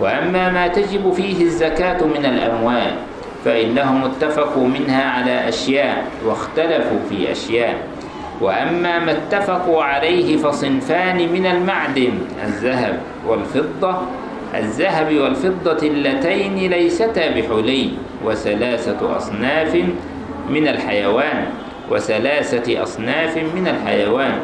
وأما 0.00 0.50
ما 0.50 0.68
تجب 0.68 1.12
فيه 1.12 1.42
الزكاة 1.44 2.04
من 2.04 2.24
الأموال 2.24 2.92
فإنهم 3.44 4.04
اتفقوا 4.04 4.68
منها 4.68 5.04
على 5.10 5.48
أشياء 5.48 6.04
واختلفوا 6.26 6.98
في 7.08 7.32
أشياء. 7.32 7.74
وأما 8.40 8.98
ما 8.98 9.12
اتفقوا 9.12 9.82
عليه 9.82 10.36
فصنفان 10.36 11.16
من 11.32 11.46
المعدن 11.46 12.12
الذهب 12.44 13.00
والفضة. 13.28 13.96
الذهب 14.54 15.14
والفضة 15.14 15.86
اللتين 15.86 16.70
ليستا 16.70 17.28
بحلي 17.30 17.90
وثلاثة 18.24 19.16
أصناف 19.16 19.76
من 20.50 20.68
الحيوان 20.68 21.44
وثلاثة 21.90 22.82
أصناف 22.82 23.36
من 23.36 23.68
الحيوان 23.68 24.38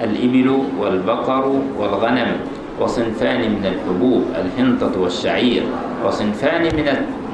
الإبل 0.00 0.62
والبقر 0.78 1.60
والغنم. 1.78 2.32
وصنفان 2.80 3.40
من 3.40 3.66
الحبوب 3.66 4.24
الحنطة 4.44 5.00
والشعير. 5.00 5.62
وصنفان 6.06 6.62
من 6.62 6.86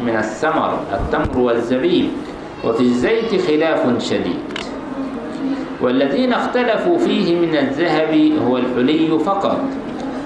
من 0.06 0.16
الثمر 0.16 0.80
التمر 0.92 1.38
والزبيب. 1.38 2.08
وفي 2.64 2.80
الزيت 2.80 3.46
خلاف 3.46 4.02
شديد. 4.02 4.67
والذين 5.80 6.32
اختلفوا 6.32 6.98
فيه 6.98 7.36
من 7.36 7.56
الذهب 7.56 8.32
هو 8.48 8.56
الحلي 8.56 9.18
فقط 9.18 9.60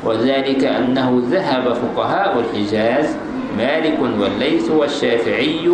وذلك 0.04 0.64
أنه 0.64 1.22
ذهب 1.30 1.72
فقهاء 1.74 2.40
الحجاز 2.40 3.16
مالك 3.58 3.98
والليث 4.20 4.70
والشافعي 4.70 5.70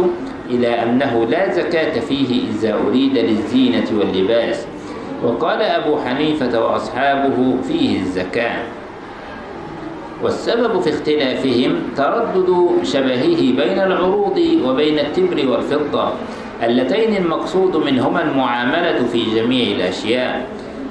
إلى 0.50 0.82
أنه 0.82 1.24
لا 1.24 1.52
زكاة 1.52 2.00
فيه 2.00 2.42
إذا 2.50 2.78
أريد 2.86 3.18
للزينة 3.18 3.86
واللباس. 3.98 4.66
وقال 5.24 5.62
أبو 5.62 5.96
حنيفة 5.96 6.64
وأصحابه 6.64 7.56
فيه 7.68 8.00
الزكاة. 8.00 8.62
والسبب 10.22 10.80
في 10.80 10.90
اختلافهم 10.90 11.74
تردد 11.96 12.68
شبهه 12.82 13.36
بين 13.36 13.78
العروض 13.78 14.38
وبين 14.64 14.98
التبر 14.98 15.48
والفضة 15.48 16.08
اللتين 16.62 17.16
المقصود 17.16 17.76
منهما 17.76 18.22
المعاملة 18.22 19.06
في 19.12 19.24
جميع 19.34 19.76
الأشياء 19.76 20.46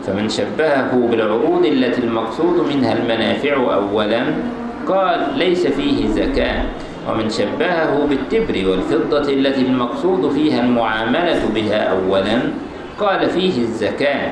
فمن 0.07 0.29
شبهه 0.29 1.07
بالعروض 1.11 1.65
التي 1.65 2.01
المقصود 2.03 2.73
منها 2.73 2.93
المنافع 2.93 3.55
أولا 3.73 4.23
قال 4.87 5.19
ليس 5.37 5.67
فيه 5.67 6.07
زكاة. 6.07 6.63
ومن 7.09 7.29
شبهه 7.29 8.05
بالتبر 8.09 8.69
والفضة 8.69 9.33
التي 9.33 9.61
المقصود 9.61 10.31
فيها 10.31 10.59
المعاملة 10.61 11.41
بها 11.55 11.83
أولا 11.83 12.39
قال 12.99 13.29
فيه 13.29 13.61
الزكاة. 13.61 14.31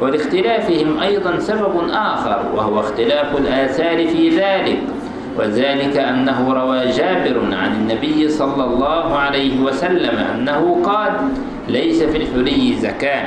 ولاختلافهم 0.00 1.00
أيضا 1.00 1.38
سبب 1.38 1.90
آخر 1.90 2.44
وهو 2.56 2.80
اختلاف 2.80 3.36
الآثار 3.38 4.06
في 4.06 4.28
ذلك. 4.28 4.78
وذلك 5.38 5.96
أنه 5.96 6.52
روى 6.52 6.86
جابر 6.90 7.40
عن 7.52 7.72
النبي 7.72 8.28
صلى 8.28 8.64
الله 8.64 9.18
عليه 9.18 9.60
وسلم 9.60 10.18
أنه 10.34 10.82
قال 10.84 11.10
ليس 11.68 12.02
في 12.02 12.16
الحلي 12.16 12.74
زكاة 12.76 13.24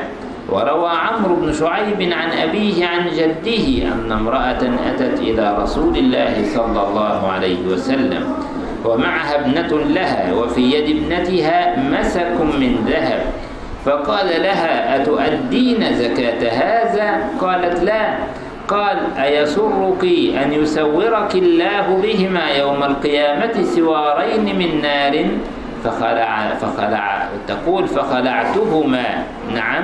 وروى 0.50 0.90
عمرو 0.90 1.36
بن 1.36 1.54
شعيب 1.54 2.02
عن 2.02 2.30
أبيه 2.32 2.86
عن 2.88 3.08
جده 3.18 3.94
أن 3.94 4.12
امرأة 4.12 4.64
أتت 4.90 5.20
إلى 5.20 5.58
رسول 5.60 5.98
الله 5.98 6.34
صلى 6.56 6.88
الله 6.88 7.32
عليه 7.32 7.66
وسلم 7.68 8.24
ومعها 8.86 9.36
ابنة 9.46 9.80
لها 9.94 10.34
وفي 10.34 10.62
يد 10.62 10.96
ابنتها 10.96 11.80
مسك 11.92 12.38
من 12.42 12.86
ذهب. 12.88 13.22
فقال 13.86 14.28
لها 14.28 14.96
أتؤدين 15.02 15.96
زكاة 15.96 16.50
هذا؟ 16.50 17.30
قالت 17.42 17.84
لا 17.84 18.16
قال 18.68 18.98
أيسرك 19.18 20.04
أن 20.44 20.54
يسورك 20.54 21.36
الله 21.36 22.02
بهما 22.04 22.50
يوم 22.50 22.84
القيامة 22.84 23.64
سوارين 23.64 24.60
من 24.60 24.82
نار 24.82 25.26
فخلع 25.84 26.54
فخلع 26.62 27.30
تقول 27.48 27.88
فخلعتهما. 27.88 29.24
نعم. 29.56 29.84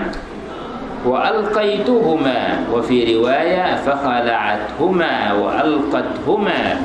وألقيتهما. 1.05 2.65
وفي 2.73 3.15
رواية 3.15 3.75
فخلعتهما 3.75 5.33
وألقتهما 5.33 6.81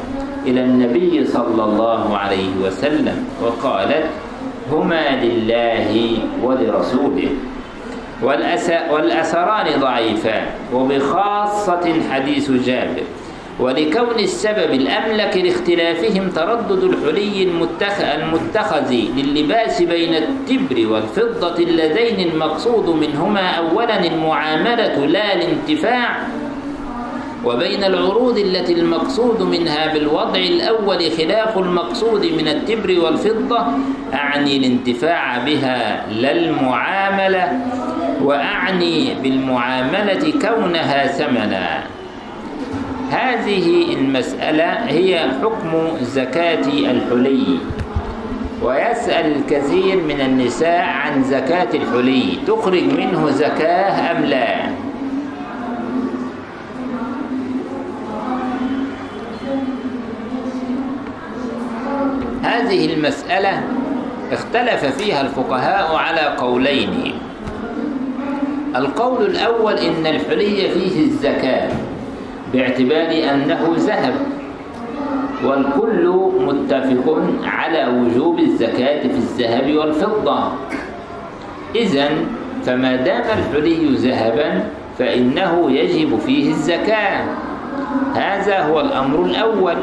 إلى 0.47 0.61
النبي 0.61 1.25
صلى 1.25 1.65
الله 1.65 2.19
عليه 2.19 2.51
وسلم 2.65 3.25
وقالت 3.43 4.07
هما 4.73 5.05
لله 5.23 6.19
ولرسوله. 6.43 7.31
والأثران 8.23 9.81
ضعيفان 9.81 10.47
وبخاصة 10.75 11.95
حديث 12.11 12.51
جابر. 12.51 13.03
ولكون 13.61 14.19
السبب 14.19 14.71
الأملك 14.73 15.37
لاختلافهم 15.37 16.31
تردد 16.31 16.83
الحلي 16.85 17.43
المتخذ 18.15 18.93
للباس 19.17 19.83
بين 19.83 20.15
التبر 20.15 20.87
والفضة 20.93 21.57
اللذين 21.63 22.29
المقصود 22.29 22.89
منهما 22.89 23.51
أولا 23.51 24.05
المعاملة 24.05 25.07
لا 25.07 25.35
الانتفاع 25.35 26.17
وبين 27.45 27.85
العروض 27.85 28.39
التي 28.39 28.73
المقصود 28.73 29.43
منها 29.43 29.93
بالوضع 29.93 30.41
الأول 30.41 31.11
خلاف 31.19 31.59
المقصود 31.59 32.27
من 32.27 32.49
التبر 32.49 33.01
والفضة 33.05 33.59
أعني 34.15 34.57
الانتفاع 34.57 35.39
بها 35.39 36.07
لا 36.13 36.33
المعاملة. 36.33 37.61
وأعني 38.23 39.15
بالمعاملة 39.23 40.33
كونها 40.43 41.07
ثمنا. 41.07 41.85
هذه 43.11 43.95
المسألة 43.95 44.73
هي 44.87 45.29
حكم 45.43 45.89
زكاة 46.03 46.67
الحلي. 46.67 47.59
ويسأل 48.63 49.37
الكثير 49.37 49.97
من 49.97 50.21
النساء 50.21 50.81
عن 50.81 51.25
زكاة 51.25 51.69
الحلي 51.75 52.39
تخرج 52.47 52.85
منه 52.85 53.31
زكاة 53.31 54.11
أم 54.11 54.25
لا؟ 54.25 54.69
هذه 62.43 62.95
المسألة 62.95 63.63
اختلف 64.33 64.85
فيها 64.85 65.21
الفقهاء 65.21 65.97
على 65.97 66.21
قولين. 66.21 67.18
القول 68.77 69.27
الأول 69.27 69.73
إن 69.73 70.07
الحلي 70.07 70.69
فيه 70.69 71.05
الزكاة 71.05 71.71
باعتبار 72.53 73.11
أنه 73.35 73.75
ذهب 73.77 74.15
والكل 75.45 76.31
متفق 76.41 77.23
على 77.45 77.87
وجوب 77.87 78.39
الزكاة 78.39 79.01
في 79.01 79.19
الذهب 79.19 79.75
والفضة. 79.77 80.53
إذا 81.77 82.09
فما 82.65 82.97
دام 82.97 83.25
الحلي 83.39 83.95
ذهبا 83.95 84.65
فإنه 84.99 85.71
يجب 85.71 86.19
فيه 86.19 86.51
الزكاة. 86.51 87.25
هذا 88.15 88.59
هو 88.63 88.81
الأمر 88.81 89.25
الأول. 89.25 89.77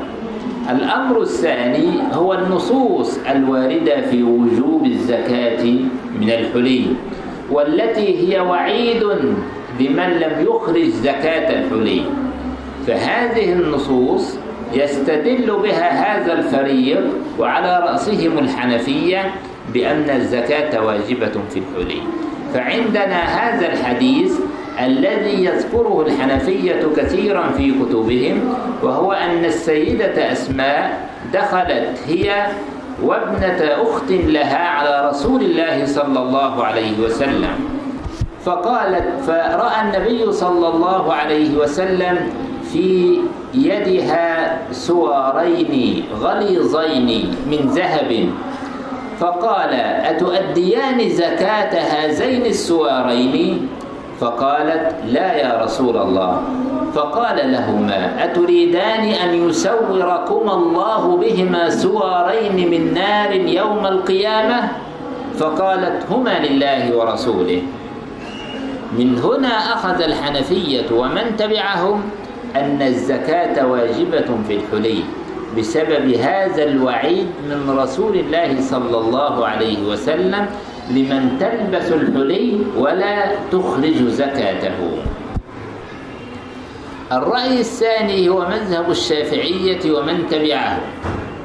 الأمر 0.72 1.22
الثاني 1.22 1.90
هو 2.14 2.34
النصوص 2.34 3.20
الواردة 3.32 4.02
في 4.02 4.24
وجوب 4.24 4.86
الزكاة 4.86 5.64
من 6.20 6.30
الحلي. 6.30 6.86
والتي 7.52 8.08
هي 8.20 8.40
وعيد 8.40 9.04
لمن 9.80 10.10
لم 10.10 10.46
يخرج 10.50 10.90
زكاة 10.90 11.50
الحلي. 11.60 12.02
فهذه 12.88 13.54
النصوص 13.54 14.38
يستدل 14.74 15.58
بها 15.64 15.90
هذا 15.90 16.34
الفريق 16.34 17.04
وعلى 17.40 17.80
رأسهم 17.80 18.38
الحنفية 18.40 19.32
بأن 19.74 20.10
الزكاة 20.10 20.86
واجبة 20.86 21.36
في 21.50 21.60
الحلي. 21.60 22.02
فعندنا 22.54 23.20
هذا 23.24 23.74
الحديث 23.74 24.40
الذي 24.80 25.46
يذكره 25.46 26.06
الحنفية 26.08 26.82
كثيرا 26.98 27.52
في 27.58 27.72
كتبهم 27.72 28.54
وهو 28.84 29.12
أن 29.12 29.46
السيدة 29.46 30.32
أسماء 30.32 31.10
دخلت 31.34 32.00
هي 32.08 32.46
وابنة 33.04 33.60
أخت 33.84 34.10
لها 34.12 34.64
على 34.68 35.10
رسول 35.10 35.42
الله 35.42 35.86
صلى 35.86 36.20
الله 36.20 36.64
عليه 36.64 36.96
وسلم. 37.06 37.56
فقالت 38.46 39.08
فرأى 39.28 39.78
النبي 39.82 40.32
صلى 40.32 40.68
الله 40.68 41.14
عليه 41.14 41.58
وسلم 41.58 42.16
في 42.74 43.20
يدها 43.54 44.58
سوارين 44.72 46.04
غليظين 46.22 47.10
من 47.52 47.62
ذهب. 47.74 48.12
فقال 49.20 49.74
أتؤديان 50.12 51.10
زكاة 51.10 51.74
هذين 51.74 52.46
السوارين؟ 52.46 53.68
فقالت 54.20 54.96
لا 55.12 55.34
يا 55.34 55.64
رسول 55.64 55.98
الله. 55.98 56.42
فقال 56.96 57.52
لهما 57.52 58.24
أتريدان 58.24 59.04
أن 59.04 59.50
يسوركما 59.50 60.54
الله 60.54 61.18
بهما 61.18 61.70
سوارين 61.70 62.56
من 62.72 62.94
نار 62.94 63.32
يوم 63.32 63.86
القيامة؟ 63.86 64.70
فقالت 65.38 66.08
هما 66.12 66.40
لله 66.40 66.96
ورسوله. 66.96 67.62
من 68.98 69.20
هنا 69.20 69.54
أخذ 69.74 70.02
الحنفية 70.02 70.88
ومن 70.92 71.36
تبعهم 71.38 72.02
أن 72.56 72.82
الزكاة 72.82 73.68
واجبة 73.68 74.30
في 74.48 74.54
الحلي 74.56 75.04
بسبب 75.58 76.06
هذا 76.16 76.64
الوعيد 76.64 77.28
من 77.50 77.76
رسول 77.80 78.16
الله 78.16 78.62
صلى 78.62 78.98
الله 78.98 79.48
عليه 79.48 79.84
وسلم 79.84 80.46
لمن 80.96 81.22
تلبس 81.40 81.92
الحلي 81.92 82.60
ولا 82.78 83.36
تخرج 83.52 83.98
زكاته. 84.08 84.80
الرأي 87.16 87.60
الثاني 87.60 88.30
هو 88.30 88.48
مذهب 88.48 88.92
الشافعية 88.92 89.92
ومن 89.92 90.28
تبعه 90.28 90.80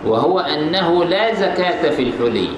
وهو 0.06 0.40
أنه 0.40 1.04
لا 1.04 1.34
زكاة 1.34 1.90
في 1.90 2.02
الحلي 2.02 2.48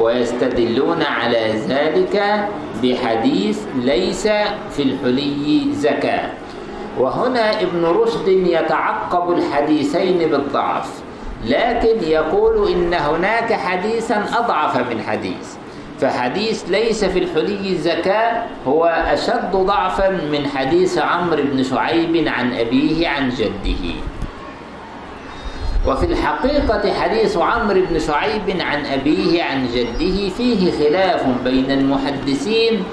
ويستدلون 0.00 1.02
على 1.02 1.54
ذلك 1.68 2.48
بحديث 2.82 3.58
ليس 3.76 4.28
في 4.70 4.82
الحلي 4.82 5.72
زكاة. 5.72 6.30
وهنا 6.98 7.60
ابن 7.60 7.84
رشد 7.84 8.28
يتعقب 8.28 9.32
الحديثين 9.32 10.18
بالضعف 10.30 10.88
لكن 11.44 12.08
يقول 12.08 12.68
إن 12.72 12.94
هناك 12.94 13.52
حديثا 13.52 14.24
أضعف 14.38 14.76
من 14.90 15.02
حديث. 15.02 15.54
فحديث 16.00 16.64
ليس 16.70 17.04
في 17.04 17.18
الحلي 17.18 17.74
زكاة 17.74 18.42
هو 18.66 18.84
أشد 18.84 19.52
ضعفا 19.52 20.08
من 20.10 20.46
حديث 20.54 20.98
عمرو 20.98 21.42
بن 21.42 21.62
شعيب 21.62 22.28
عن 22.28 22.52
أبيه 22.52 23.08
عن 23.08 23.28
جده. 23.28 23.84
وفي 25.86 26.06
الحقيقة 26.06 26.92
حديث 27.00 27.36
عمرو 27.36 27.80
بن 27.90 27.98
شعيب 27.98 28.60
عن 28.60 28.86
أبيه 28.86 29.42
عن 29.42 29.66
جده 29.74 30.28
فيه 30.28 30.72
خلاف 30.72 31.24
بين 31.44 31.70
المحدثين 31.70 32.84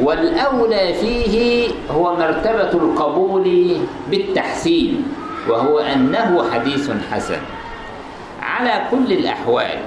والأولى 0.00 0.94
فيه 0.94 1.68
هو 1.90 2.16
مرتبة 2.16 2.72
القبول 2.72 3.76
بالتحسين 4.10 5.02
وهو 5.48 5.78
أنه 5.78 6.50
حديث 6.52 6.90
حسن. 7.12 7.40
على 8.42 8.82
كل 8.90 9.12
الأحوال 9.12 9.78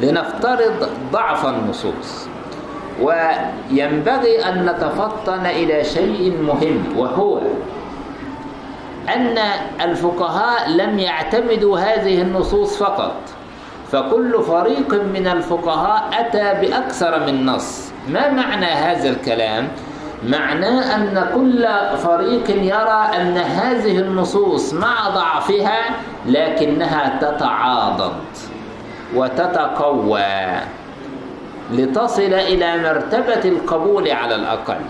لنفترض 0.00 0.88
ضعف 1.12 1.46
النصوص. 1.46 2.28
وينبغي 3.02 4.44
أن 4.48 4.66
نتفطن 4.66 5.46
إلى 5.46 5.84
شيء 5.84 6.36
مهم 6.42 6.98
وهو 6.98 7.40
أن 9.16 9.38
الفقهاء 9.80 10.70
لم 10.70 10.98
يعتمدوا 10.98 11.78
هذه 11.78 12.22
النصوص 12.22 12.76
فقط. 12.76 13.14
فكل 13.92 14.42
فريق 14.42 14.94
من 15.14 15.26
الفقهاء 15.26 16.10
أتى 16.12 16.60
بأكثر 16.60 17.26
من 17.26 17.46
نص. 17.46 17.92
ما 18.08 18.30
معنى 18.30 18.66
هذا 18.66 19.08
الكلام؟ 19.08 19.68
معناه 20.26 20.96
أن 20.96 21.26
كل 21.34 21.68
فريق 21.98 22.50
يرى 22.50 23.08
أن 23.20 23.36
هذه 23.36 23.98
النصوص 23.98 24.74
مع 24.74 25.08
ضعفها 25.08 25.80
لكنها 26.26 27.18
تتعاضد. 27.20 28.12
وتتقوى. 29.14 30.60
لتصل 31.72 32.34
إلى 32.34 32.76
مرتبة 32.82 33.48
القبول 33.48 34.10
على 34.10 34.34
الأقل. 34.34 34.80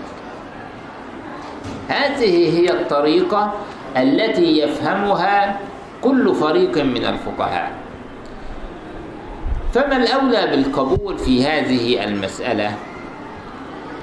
هذه 1.87 2.59
هي 2.59 2.69
الطريقة 2.69 3.53
التي 3.97 4.59
يفهمها 4.59 5.59
كل 6.01 6.35
فريق 6.35 6.77
من 6.77 7.05
الفقهاء. 7.05 7.71
فما 9.73 9.97
الأولى 9.97 10.47
بالقبول 10.51 11.17
في 11.17 11.45
هذه 11.45 12.03
المسألة؟ 12.03 12.71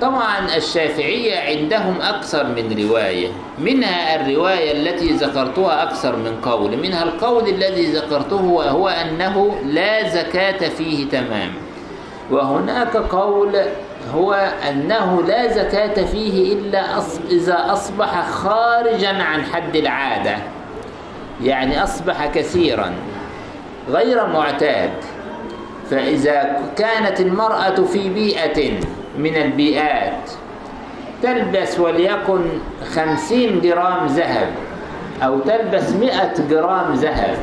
طبعا 0.00 0.56
الشافعية 0.56 1.38
عندهم 1.38 2.00
أكثر 2.00 2.46
من 2.46 2.88
رواية 2.88 3.28
منها 3.58 4.16
الرواية 4.16 4.72
التي 4.72 5.08
ذكرتها 5.08 5.82
أكثر 5.82 6.16
من 6.16 6.40
قول 6.42 6.76
منها 6.76 7.02
القول 7.02 7.48
الذي 7.48 7.86
ذكرته 7.86 8.44
وهو 8.44 8.88
أنه 8.88 9.58
لا 9.64 10.08
زكاة 10.08 10.68
فيه 10.68 11.08
تمام. 11.08 11.50
وهناك 12.30 12.96
قول 12.96 13.56
هو 14.14 14.52
أنه 14.68 15.22
لا 15.22 15.48
زكاة 15.48 16.04
فيه 16.04 16.52
إلا 16.54 16.98
إذا 17.30 17.72
أصبح 17.72 18.30
خارجا 18.30 19.22
عن 19.22 19.44
حد 19.44 19.76
العادة 19.76 20.36
يعني 21.42 21.82
أصبح 21.82 22.26
كثيرا 22.26 22.92
غير 23.90 24.26
معتاد. 24.26 24.90
فإذا 25.90 26.60
كانت 26.76 27.20
المرأة 27.20 27.74
في 27.92 28.08
بيئة 28.08 28.80
من 29.18 29.36
البيئات. 29.36 30.30
تلبس 31.22 31.80
وليكن 31.80 32.40
خمسين 32.94 33.60
جرام 33.60 34.06
ذهب 34.06 34.48
أو 35.22 35.38
تلبس 35.38 35.90
مئة 35.90 36.34
جرام 36.50 36.94
ذهب. 36.94 37.38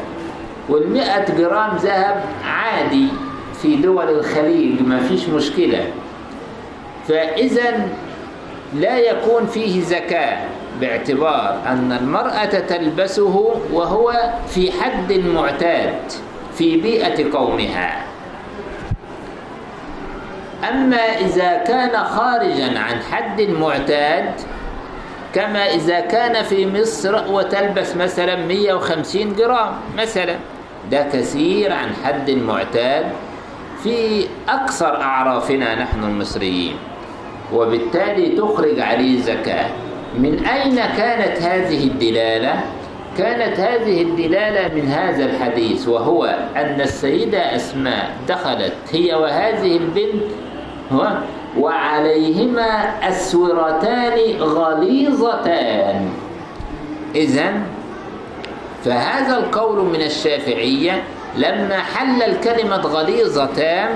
والمئة 0.70 1.36
جرام 1.38 1.76
ذهب 1.76 2.24
عادي 2.46 3.08
في 3.62 3.76
دول 3.76 4.10
الخليج 4.10 4.82
ما 4.82 5.00
فيش 5.00 5.30
مشكلة. 5.30 5.86
فإذا 7.08 7.90
لا 8.74 8.98
يكون 8.98 9.46
فيه 9.46 9.82
زكاة 9.82 10.38
باعتبار 10.82 11.62
أن 11.68 11.92
المرأة 12.02 12.46
تلبسه 12.46 13.56
وهو 13.74 14.14
في 14.48 14.72
حد 14.72 15.14
معتاد 15.14 15.96
في 16.56 16.78
بيئة 16.78 17.34
قومها. 17.34 18.07
أما 20.64 20.98
إذا 20.98 21.58
كان 21.68 22.04
خارجا 22.04 22.80
عن 22.80 23.02
حد 23.12 23.42
معتاد 23.42 24.32
كما 25.36 25.66
إذا 25.66 26.00
كان 26.00 26.44
في 26.44 26.68
مصر 26.82 27.32
وتلبس 27.32 27.96
مثلا 27.96 28.36
150 28.36 29.36
جرام 29.36 29.72
مثلا 29.98 30.36
ده 30.92 31.04
كثير 31.14 31.74
عن 31.74 31.90
حد 32.04 32.30
معتاد 32.32 33.06
في 33.84 34.26
أكثر 34.50 35.02
أعرافنا 35.02 35.76
نحن 35.76 36.04
المصريين 36.04 36.76
وبالتالي 37.54 38.30
تخرج 38.38 38.80
عليه 38.80 39.22
زكاة 39.22 39.70
من 40.20 40.46
أين 40.46 40.76
كانت 40.76 41.42
هذه 41.42 41.84
الدلالة؟ 41.84 42.64
كانت 43.18 43.60
هذه 43.60 44.02
الدلالة 44.02 44.76
من 44.76 44.88
هذا 44.88 45.26
الحديث 45.26 45.88
وهو 45.88 46.26
أن 46.56 46.82
السيدة 46.82 47.56
أسماء 47.56 48.10
دخلت 48.28 48.74
هي 48.92 49.16
وهذه 49.16 49.78
البنت 49.78 50.24
وعليهما 51.58 52.72
أسورتان 53.10 54.18
غليظتان. 54.42 56.10
إذا 57.16 57.54
فهذا 58.86 59.38
القول 59.38 59.86
من 59.86 60.02
الشافعية 60.02 61.04
لما 61.38 61.78
حلل 61.78 62.38
كلمة 62.44 62.82
غليظتان 62.82 63.90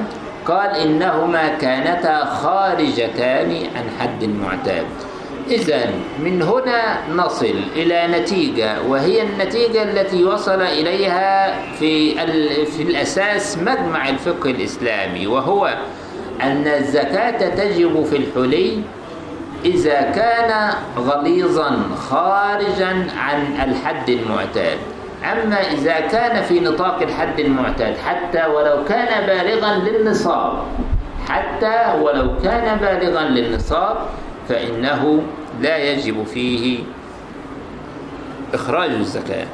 قال 0.45 0.69
إنهما 0.75 1.47
كانتا 1.47 2.25
خارجتان 2.25 3.51
عن 3.75 3.85
حد 3.99 4.23
المعتاد. 4.23 4.85
إذا 5.49 5.89
من 6.23 6.41
هنا 6.41 6.97
نصل 7.15 7.55
إلى 7.75 8.07
نتيجة 8.07 8.81
وهي 8.87 9.21
النتيجة 9.21 9.83
التي 9.83 10.23
وصل 10.23 10.61
إليها 10.61 11.55
في 11.79 12.15
في 12.65 12.83
الأساس 12.83 13.57
مجمع 13.57 14.09
الفقه 14.09 14.49
الإسلامي 14.49 15.27
وهو 15.27 15.73
أن 16.43 16.67
الزكاة 16.67 17.49
تجب 17.49 18.05
في 18.05 18.17
الحلي 18.17 18.81
إذا 19.65 20.01
كان 20.01 20.73
غليظا 20.97 21.79
خارجا 22.09 23.07
عن 23.17 23.69
الحد 23.69 24.09
المعتاد. 24.09 24.77
أما 25.23 25.61
إذا 25.71 25.99
كان 25.99 26.43
في 26.43 26.59
نطاق 26.59 27.01
الحد 27.01 27.39
المعتاد 27.39 27.97
حتى 27.97 28.45
ولو 28.45 28.83
كان 28.85 29.25
بالغا 29.27 29.75
للنصاب 29.75 30.53
حتى 31.27 32.01
ولو 32.01 32.37
كان 32.43 32.77
بالغا 32.77 33.23
للنصاب 33.23 33.97
فإنه 34.49 35.21
لا 35.61 35.77
يجب 35.77 36.23
فيه 36.23 36.79
إخراج 38.53 38.89
الزكاة. 38.89 39.47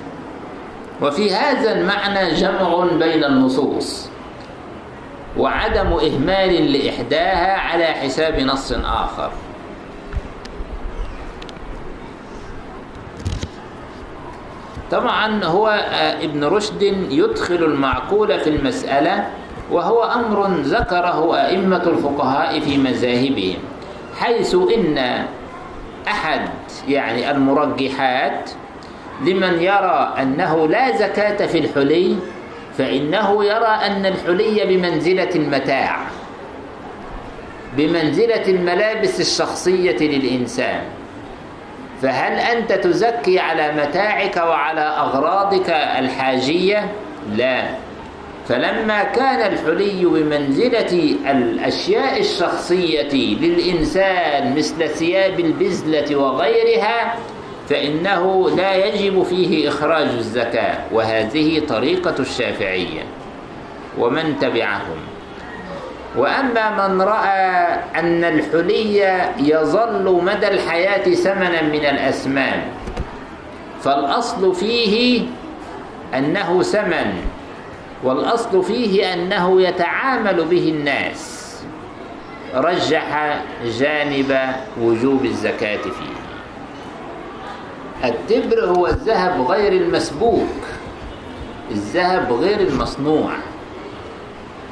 وفي 1.01 1.33
هذا 1.33 1.79
المعنى 1.79 2.33
جمع 2.33 2.85
بين 2.99 3.23
النصوص. 3.23 4.09
وعدم 5.37 5.87
إهمال 5.93 6.71
لإحداها 6.71 7.57
على 7.57 7.85
حساب 7.85 8.39
نص 8.39 8.71
آخر. 8.71 9.31
طبعا 14.91 15.43
هو 15.45 15.67
ابن 16.21 16.43
رشد 16.43 16.81
يدخل 17.11 17.55
المعقول 17.55 18.39
في 18.39 18.49
المسألة 18.49 19.25
وهو 19.71 20.03
أمر 20.03 20.47
ذكره 20.47 21.35
أئمة 21.47 21.83
الفقهاء 21.83 22.59
في 22.59 22.77
مذاهبهم 22.77 23.57
حيث 24.19 24.55
إن 24.55 25.25
أحد 26.07 26.41
يعني 26.87 27.31
المرجحات 27.31 28.49
لمن 29.21 29.61
يرى 29.61 30.13
أنه 30.21 30.67
لا 30.67 30.97
زكاة 30.97 31.47
في 31.47 31.57
الحلي 31.59 32.15
فإنه 32.77 33.45
يرى 33.45 33.67
أن 33.67 34.05
الحلي 34.05 34.65
بمنزلة 34.65 35.29
المتاع 35.35 35.99
بمنزلة 37.77 38.47
الملابس 38.47 39.19
الشخصية 39.19 39.97
للإنسان 39.97 40.81
فهل 42.01 42.33
أنت 42.33 42.71
تزكي 42.73 43.39
على 43.39 43.71
متاعك 43.71 44.37
وعلى 44.37 44.81
أغراضك 44.81 45.69
الحاجية؟ 45.69 46.91
لا 47.35 47.63
فلما 48.47 49.03
كان 49.03 49.53
الحلي 49.53 50.05
بمنزلة 50.05 51.15
الأشياء 51.31 52.19
الشخصية 52.19 53.13
للإنسان 53.13 54.55
مثل 54.55 54.89
ثياب 54.89 55.39
البزلة 55.39 56.15
وغيرها 56.15 57.15
فإنه 57.69 58.49
لا 58.49 58.85
يجب 58.85 59.23
فيه 59.23 59.69
إخراج 59.69 60.07
الزكاة 60.07 60.77
وهذه 60.91 61.59
طريقة 61.69 62.15
الشافعية 62.19 63.01
ومن 63.97 64.39
تبعهم. 64.41 64.97
وأما 66.17 66.87
من 66.87 67.01
رأى 67.01 67.79
أن 67.95 68.23
الحلي 68.23 69.21
يظل 69.39 70.21
مدى 70.23 70.47
الحياة 70.47 71.13
ثمنا 71.13 71.61
من 71.61 71.85
الأسمان 71.85 72.61
فالأصل 73.81 74.55
فيه 74.55 75.21
أنه 76.17 76.61
ثمن 76.63 77.13
والأصل 78.03 78.63
فيه 78.63 79.13
أنه 79.13 79.61
يتعامل 79.61 80.45
به 80.45 80.69
الناس. 80.69 81.47
رجح 82.55 83.39
جانب 83.79 84.37
وجوب 84.81 85.25
الزكاة 85.25 85.77
فيه. 85.81 86.26
التبر 88.03 88.65
هو 88.65 88.87
الذهب 88.87 89.41
غير 89.41 89.71
المسبوك 89.71 90.57
الذهب 91.71 92.33
غير 92.33 92.59
المصنوع. 92.59 93.31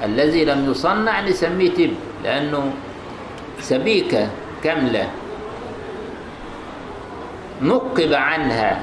الذي 0.03 0.45
لم 0.45 0.71
يصنع 0.71 1.21
نسميه 1.21 1.69
تبر 1.69 1.93
لأنه 2.23 2.73
سبيكة 3.59 4.27
كاملة. 4.63 5.09
نقب 7.61 8.13
عنها 8.13 8.81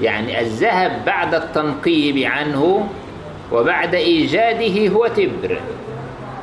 يعني 0.00 0.40
الذهب 0.40 1.04
بعد 1.06 1.34
التنقيب 1.34 2.18
عنه 2.18 2.88
وبعد 3.52 3.94
إيجاده 3.94 4.88
هو 4.88 5.06
تبر 5.06 5.60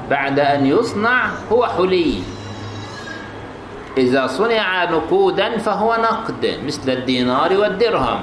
بعد 0.09 0.39
أن 0.39 0.65
يصنع 0.65 1.29
هو 1.51 1.67
حلي. 1.67 2.13
إذا 3.97 4.27
صنع 4.27 4.91
نقودا 4.91 5.57
فهو 5.57 5.97
نقد 6.03 6.59
مثل 6.65 6.91
الدينار 6.91 7.57
والدرهم. 7.57 8.19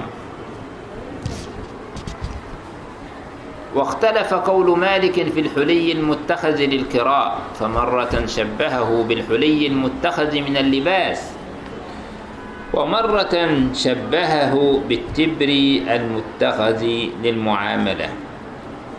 واختلف 3.74 4.34
قول 4.34 4.78
مالك 4.78 5.12
في 5.32 5.40
الحلي 5.40 5.92
المتخذ 5.92 6.56
للكراء 6.56 7.38
فمرة 7.60 8.26
شبهه 8.26 9.04
بالحلي 9.08 9.66
المتخذ 9.66 10.40
من 10.40 10.56
اللباس 10.56 11.32
ومرة 12.74 13.48
شبهه 13.74 14.80
بالتبر 14.88 15.48
المتخذ 15.94 16.82
للمعاملة. 17.22 18.08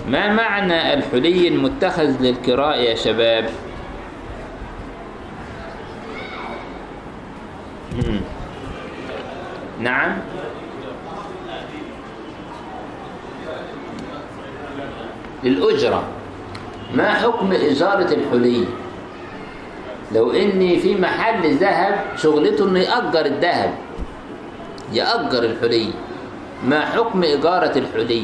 ما 0.10 0.34
معنى 0.34 0.94
الحلي 0.94 1.48
المتخذ 1.48 2.22
للكراء 2.22 2.80
يا 2.80 2.96
شباب؟ 2.96 3.50
نعم. 9.80 10.18
للأجرة 15.44 16.04
ما 16.96 17.14
حكم 17.14 17.52
إجارة 17.52 18.14
الحلي؟ 18.14 18.66
لو 20.16 20.32
إني 20.32 20.80
في 20.80 20.96
محل 20.96 21.54
ذهب 21.56 21.96
شغلته 22.18 22.66
إنه 22.66 22.80
يأجر 22.80 23.26
الذهب. 23.26 23.74
يأجر 24.94 25.44
الحلي. 25.44 25.90
ما 26.68 26.86
حكم 26.86 27.24
إجارة 27.24 27.78
الحلي؟ 27.78 28.24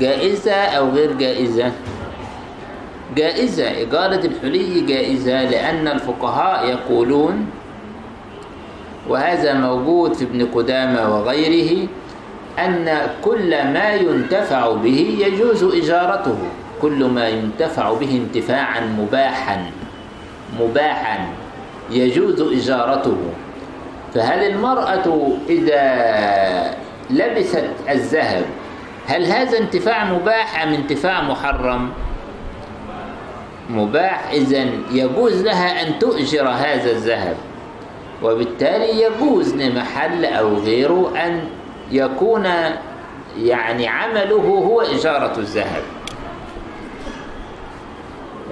جائزة 0.00 0.52
أو 0.52 0.88
غير 0.90 1.12
جائزة؟ 1.12 1.72
جائزة. 3.16 3.82
إجارة 3.82 4.26
الحلي 4.26 4.80
جائزة 4.80 5.50
لأن 5.50 5.88
الفقهاء 5.88 6.66
يقولون 6.66 7.46
وهذا 9.08 9.54
موجود 9.54 10.12
في 10.12 10.24
ابن 10.24 10.46
قدامة 10.46 11.16
وغيره 11.16 11.88
أن 12.58 12.98
كل 13.24 13.50
ما 13.50 13.94
ينتفع 13.94 14.72
به 14.72 15.16
يجوز 15.26 15.64
إجارته. 15.64 16.38
كل 16.82 17.04
ما 17.04 17.28
ينتفع 17.28 17.92
به 17.92 18.20
انتفاعا 18.26 18.80
مباحا 18.80 19.70
مباحا 20.60 21.18
يجوز 21.90 22.40
إجارته. 22.40 23.16
فهل 24.14 24.50
المرأة 24.50 25.32
إذا 25.48 26.74
لبست 27.10 27.64
الذهب 27.88 28.44
هل 29.06 29.26
هذا 29.26 29.58
انتفاع 29.58 30.04
مباح 30.04 30.62
أم 30.62 30.72
انتفاع 30.72 31.22
محرم؟ 31.22 31.90
مباح 33.70 34.30
إذا 34.32 34.66
يجوز 34.92 35.42
لها 35.42 35.82
أن 35.82 35.98
تؤجر 35.98 36.48
هذا 36.48 36.90
الذهب. 36.90 37.36
وبالتالي 38.22 39.02
يجوز 39.02 39.54
لمحل 39.54 40.24
أو 40.24 40.54
غيره 40.56 41.12
أن 41.26 41.40
يكون 41.90 42.48
يعني 43.38 43.88
عمله 43.88 44.36
هو 44.42 44.80
إجارة 44.80 45.38
الذهب. 45.38 45.82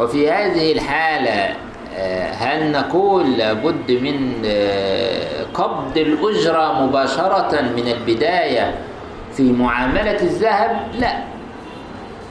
وفي 0.00 0.30
هذه 0.30 0.72
الحالة 0.72 1.54
هل 2.40 2.72
نقول 2.72 3.32
لابد 3.38 3.90
من 3.90 4.42
قبض 5.54 5.96
الأجرة 5.96 6.82
مباشرة 6.86 7.60
من 7.76 7.88
البداية 7.88 8.74
في 9.32 9.52
معاملة 9.52 10.20
الذهب؟ 10.20 10.88
لا. 10.98 11.12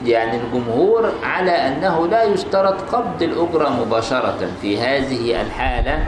يعني 0.04 0.36
الجمهور 0.36 1.12
على 1.22 1.50
أنه 1.50 2.06
لا 2.06 2.22
يشترط 2.22 2.94
قبض 2.94 3.22
الأجرة 3.22 3.68
مباشرة 3.68 4.48
في 4.62 4.78
هذه 4.80 5.40
الحالة. 5.42 6.06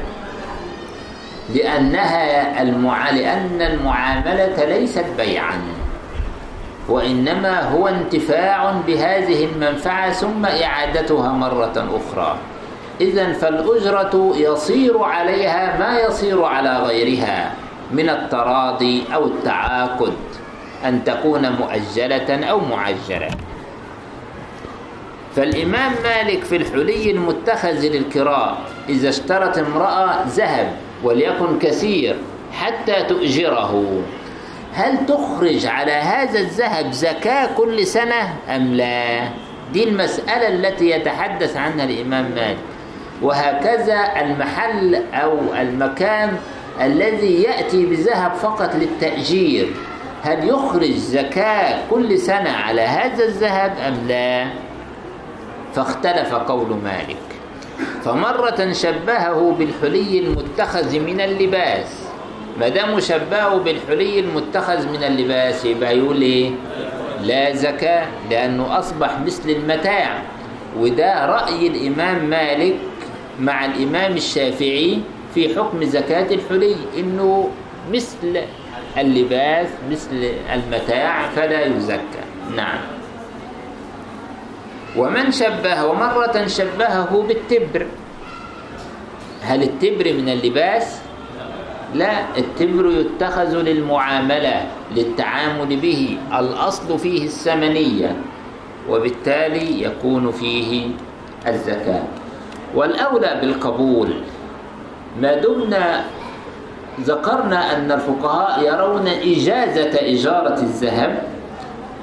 لأنها 1.54 2.62
المع... 2.62 3.10
لأن 3.10 3.62
المعاملة 3.62 4.64
ليست 4.64 5.04
بيعا 5.16 5.60
وإنما 6.88 7.62
هو 7.62 7.88
انتفاع 7.88 8.72
بهذه 8.86 9.44
المنفعة 9.44 10.10
ثم 10.12 10.46
إعادتها 10.46 11.32
مرة 11.32 11.88
أخرى. 12.00 12.36
إذا 13.00 13.32
فالأجرة 13.32 14.32
يصير 14.36 15.02
عليها 15.02 15.78
ما 15.78 16.00
يصير 16.00 16.44
على 16.44 16.76
غيرها 16.76 17.52
من 17.90 18.08
التراضي 18.08 19.04
أو 19.14 19.24
التعاقد 19.24 20.12
أن 20.84 21.04
تكون 21.04 21.52
مؤجلة 21.52 22.44
أو 22.50 22.60
معجلة. 22.60 23.28
فالإمام 25.36 25.92
مالك 26.04 26.44
في 26.44 26.56
الحلي 26.56 27.10
المتخذ 27.10 27.86
للكراء 27.86 28.58
إذا 28.88 29.08
اشترت 29.08 29.58
امرأة 29.58 30.24
ذهب 30.28 30.72
وليكن 31.02 31.58
كثير 31.58 32.16
حتى 32.52 33.02
تؤجره. 33.02 34.02
هل 34.74 35.06
تخرج 35.06 35.66
على 35.66 35.92
هذا 35.92 36.40
الذهب 36.40 36.92
زكاة 36.92 37.48
كل 37.56 37.86
سنة 37.86 38.36
أم 38.48 38.74
لا؟ 38.74 39.28
دي 39.72 39.84
المسألة 39.84 40.48
التي 40.48 40.90
يتحدث 40.90 41.56
عنها 41.56 41.84
الإمام 41.84 42.30
مالك. 42.34 42.58
وهكذا 43.22 44.20
المحل 44.20 45.02
أو 45.14 45.38
المكان 45.60 46.36
الذي 46.80 47.42
يأتي 47.42 47.86
بذهب 47.86 48.34
فقط 48.34 48.74
للتأجير. 48.74 49.68
هل 50.22 50.48
يخرج 50.48 50.92
زكاة 50.92 51.78
كل 51.90 52.18
سنة 52.18 52.50
على 52.50 52.80
هذا 52.82 53.24
الذهب 53.24 53.72
أم 53.88 54.08
لا؟ 54.08 54.46
فاختلف 55.74 56.34
قول 56.34 56.76
مالك. 56.84 57.37
فمرة 58.04 58.72
شبهه 58.72 59.54
بالحلي 59.58 60.18
المتخذ 60.18 60.98
من 60.98 61.20
اللباس. 61.20 61.86
ما 62.60 62.68
دام 62.68 63.00
شبهه 63.00 63.56
بالحلي 63.58 64.20
المتخذ 64.20 64.88
من 64.88 65.02
اللباس 65.02 65.64
يبقى 65.64 65.98
يقول 65.98 66.22
إيه 66.22 66.50
لا 67.22 67.54
زكاة 67.54 68.06
لأنه 68.30 68.78
أصبح 68.78 69.20
مثل 69.26 69.50
المتاع. 69.50 70.22
وده 70.78 71.26
رأي 71.26 71.66
الإمام 71.66 72.24
مالك 72.24 72.74
مع 73.40 73.64
الإمام 73.64 74.12
الشافعي 74.16 74.98
في 75.34 75.56
حكم 75.56 75.84
زكاة 75.84 76.34
الحلي 76.34 76.76
إنه 76.98 77.50
مثل 77.92 78.40
اللباس 78.98 79.68
مثل 79.90 80.30
المتاع 80.54 81.28
فلا 81.28 81.66
يزكى. 81.66 82.24
نعم. 82.56 82.97
ومن 84.96 85.32
شبه 85.32 85.84
ومرة 85.84 86.46
شبهه 86.46 87.24
بالتبر. 87.28 87.86
هل 89.42 89.62
التبر 89.62 90.12
من 90.12 90.28
اللباس؟ 90.28 91.00
لا 91.94 92.36
التبر 92.36 92.86
يتخذ 92.90 93.52
للمعاملة 93.56 94.66
للتعامل 94.96 95.76
به 95.76 96.18
الأصل 96.38 96.98
فيه 96.98 97.24
الثمنية 97.24 98.16
وبالتالي 98.88 99.82
يكون 99.82 100.30
فيه 100.30 100.90
الزكاة. 101.46 102.02
والأولى 102.74 103.38
بالقبول. 103.40 104.10
ما 105.20 105.34
دمنا 105.34 106.04
ذكرنا 107.00 107.76
أن 107.76 107.92
الفقهاء 107.92 108.64
يرون 108.66 109.06
إجازة 109.08 109.92
إجارة 109.94 110.58
الذهب. 110.60 111.37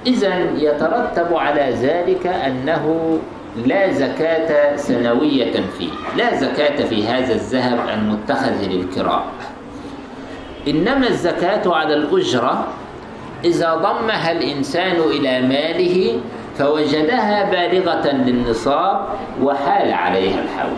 إذا 0.05 0.35
يترتب 0.57 1.35
على 1.35 1.73
ذلك 1.81 2.27
أنه 2.27 3.17
لا 3.65 3.91
زكاة 3.91 4.75
سنوية 4.75 5.51
فيه. 5.77 5.89
لا 6.17 6.35
زكاة 6.35 6.85
في 6.85 7.07
هذا 7.07 7.33
الذهب 7.33 7.79
المتخذ 7.93 8.67
للكراء. 8.67 9.25
إنما 10.67 11.07
الزكاة 11.07 11.75
على 11.75 11.93
الأجرة 11.93 12.67
إذا 13.45 13.75
ضمها 13.75 14.31
الإنسان 14.31 14.95
إلى 14.95 15.41
ماله 15.41 16.19
فوجدها 16.57 17.51
بالغة 17.51 18.11
للنصاب 18.11 19.05
وحال 19.41 19.93
عليها 19.93 20.41
الحول. 20.43 20.77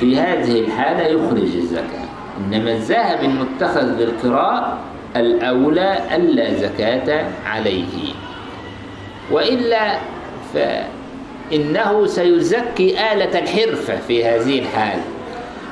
في 0.00 0.20
هذه 0.20 0.60
الحالة 0.60 1.06
يخرج 1.06 1.56
الزكاة. 1.56 2.08
إنما 2.40 2.72
الذهب 2.72 3.24
المتخذ 3.24 3.84
للقراء 3.84 4.78
الأولى 5.16 5.98
ألا 6.16 6.54
زكاة 6.54 7.24
عليه. 7.46 8.12
وإلا 9.32 9.98
فإنه 10.54 12.06
سيزكي 12.06 13.12
آلة 13.12 13.38
الحرفة 13.38 13.96
في 14.08 14.24
هذه 14.24 14.58
الحال. 14.58 14.98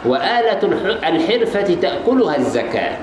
وآلة 0.06 0.60
الحرفة 1.08 1.74
تأكلها 1.74 2.36
الزكاة. 2.36 2.96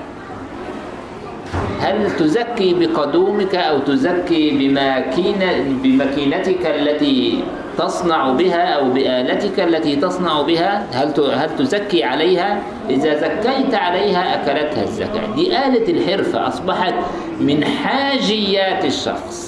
هل 1.80 2.16
تزكي 2.16 2.74
بقدومك 2.74 3.54
أو 3.54 3.78
تزكي 3.78 4.50
بماكينة 4.50 5.64
بماكينتك 5.82 6.66
التي 6.66 7.44
تصنع 7.78 8.28
بها 8.32 8.62
أو 8.62 8.90
بآلتك 8.90 9.60
التي 9.60 9.96
تصنع 9.96 10.42
بها؟ 10.42 10.86
هل 10.92 11.20
هل 11.34 11.56
تزكي 11.58 12.04
عليها؟ 12.04 12.62
إذا 12.90 13.14
زكيت 13.20 13.74
عليها 13.74 14.34
أكلتها 14.34 14.82
الزكاة. 14.82 15.34
دي 15.36 15.58
آلة 15.58 15.88
الحرفة 15.88 16.48
أصبحت 16.48 16.94
من 17.40 17.64
حاجيات 17.64 18.84
الشخص. 18.84 19.47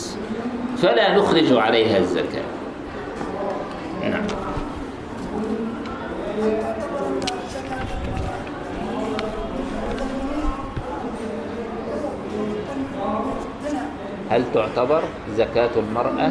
فلا 0.82 1.16
نخرج 1.18 1.52
عليها 1.52 1.98
الزكاة. 1.98 2.42
نعم. 4.02 4.22
هل 14.30 14.44
تعتبر 14.54 15.02
زكاة 15.36 15.70
المرأة 15.76 16.30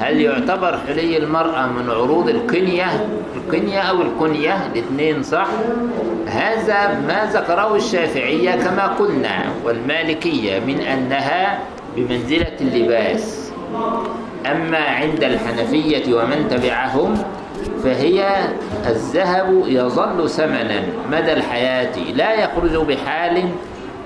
هل 0.00 0.20
يعتبر 0.20 0.78
حلي 0.88 1.16
المرأة 1.16 1.66
من 1.66 1.90
عروض 1.90 2.28
القنية 2.28 3.06
القنية 3.36 3.80
أو 3.80 4.02
الكنية؟ 4.02 4.66
الاثنين 4.66 5.22
صح. 5.22 5.46
هذا 6.26 7.00
ما 7.08 7.30
ذكره 7.32 7.76
الشافعية 7.76 8.50
كما 8.50 8.86
قلنا 8.86 9.44
والمالكية 9.64 10.58
من 10.58 10.80
أنها 10.80 11.58
بمنزلة 11.96 12.56
اللباس. 12.60 13.52
أما 14.46 14.78
عند 14.78 15.24
الحنفية 15.24 16.14
ومن 16.14 16.48
تبعهم 16.50 17.14
فهي 17.84 18.36
الذهب 18.86 19.62
يظل 19.66 20.30
ثمنا 20.30 20.82
مدى 21.10 21.32
الحياة 21.32 21.98
لا 22.14 22.34
يخرج 22.34 22.76
بحال 22.86 23.48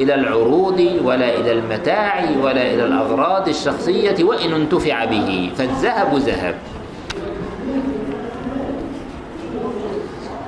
إلى 0.01 0.15
العروض 0.15 1.01
ولا 1.05 1.35
إلى 1.41 1.53
المتاع 1.53 2.25
ولا 2.43 2.75
إلى 2.75 2.85
الأغراض 2.85 3.49
الشخصية 3.49 4.25
وإن 4.25 4.53
انتفع 4.53 5.05
به. 5.05 5.51
فالذهب 5.57 6.15
ذهب. 6.15 6.55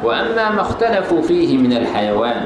وأما 0.04 0.50
ما 0.50 0.60
اختلفوا 0.60 1.22
فيه 1.22 1.58
من 1.58 1.72
الحيوان 1.72 2.42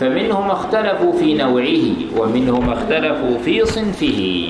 فمنهم 0.00 0.50
اختلفوا 0.50 1.12
في 1.12 1.34
نوعه 1.34 2.18
ومنهم 2.18 2.70
اختلفوا 2.70 3.38
في 3.44 3.64
صنفه. 3.64 4.48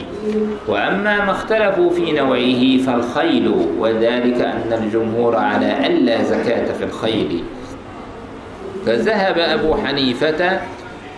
وأما 0.68 1.24
ما 1.24 1.30
اختلفوا 1.30 1.90
في 1.90 2.12
نوعه 2.12 2.86
فالخيل 2.86 3.52
وذلك 3.78 4.40
أن 4.40 4.72
الجمهور 4.82 5.36
على 5.36 5.86
ألا 5.86 6.22
زكاة 6.22 6.72
في 6.72 6.84
الخيل. 6.84 7.42
فذهب 8.86 9.38
أبو 9.38 9.74
حنيفة 9.74 10.60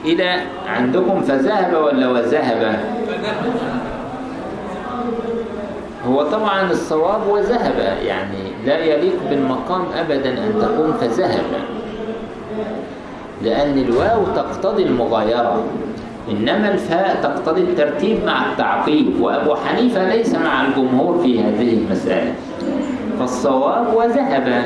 إلى 0.05 0.41
عندكم 0.67 1.21
فذهب 1.21 1.75
ولا 1.83 2.09
وذهب؟ 2.09 2.81
هو 6.09 6.23
طبعا 6.23 6.71
الصواب 6.71 7.27
وذهب 7.29 7.99
يعني 8.07 8.67
لا 8.67 8.79
يليق 8.79 9.17
بالمقام 9.31 9.85
أبدا 9.97 10.31
أن 10.31 10.55
تكون 10.61 10.93
فذهب 11.01 11.45
لأن 13.43 13.79
الواو 13.79 14.25
تقتضي 14.37 14.83
المغايرة 14.83 15.65
إنما 16.31 16.71
الفاء 16.71 17.19
تقتضي 17.23 17.61
الترتيب 17.61 18.25
مع 18.25 18.53
التعقيب 18.53 19.21
وأبو 19.21 19.55
حنيفة 19.55 20.09
ليس 20.09 20.35
مع 20.35 20.67
الجمهور 20.67 21.19
في 21.23 21.41
هذه 21.41 21.73
المسائل 21.73 22.33
فالصواب 23.19 23.95
وذهب. 23.95 24.65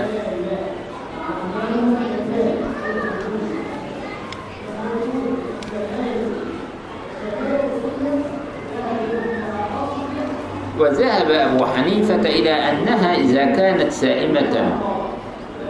وذهب 10.81 11.31
أبو 11.31 11.65
حنيفة 11.67 12.21
إلى 12.21 12.51
أنها 12.51 13.15
إذا 13.15 13.45
كانت 13.45 13.93
سائمة 13.93 14.73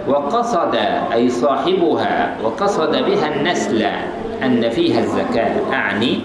وقصد 0.08 0.74
أي 1.12 1.28
صاحبها 1.28 2.36
وقصد 2.44 2.90
بها 2.90 3.34
النسل 3.34 3.86
أن 4.42 4.70
فيها 4.70 5.00
الزكاة. 5.00 5.52
أعني 5.72 6.20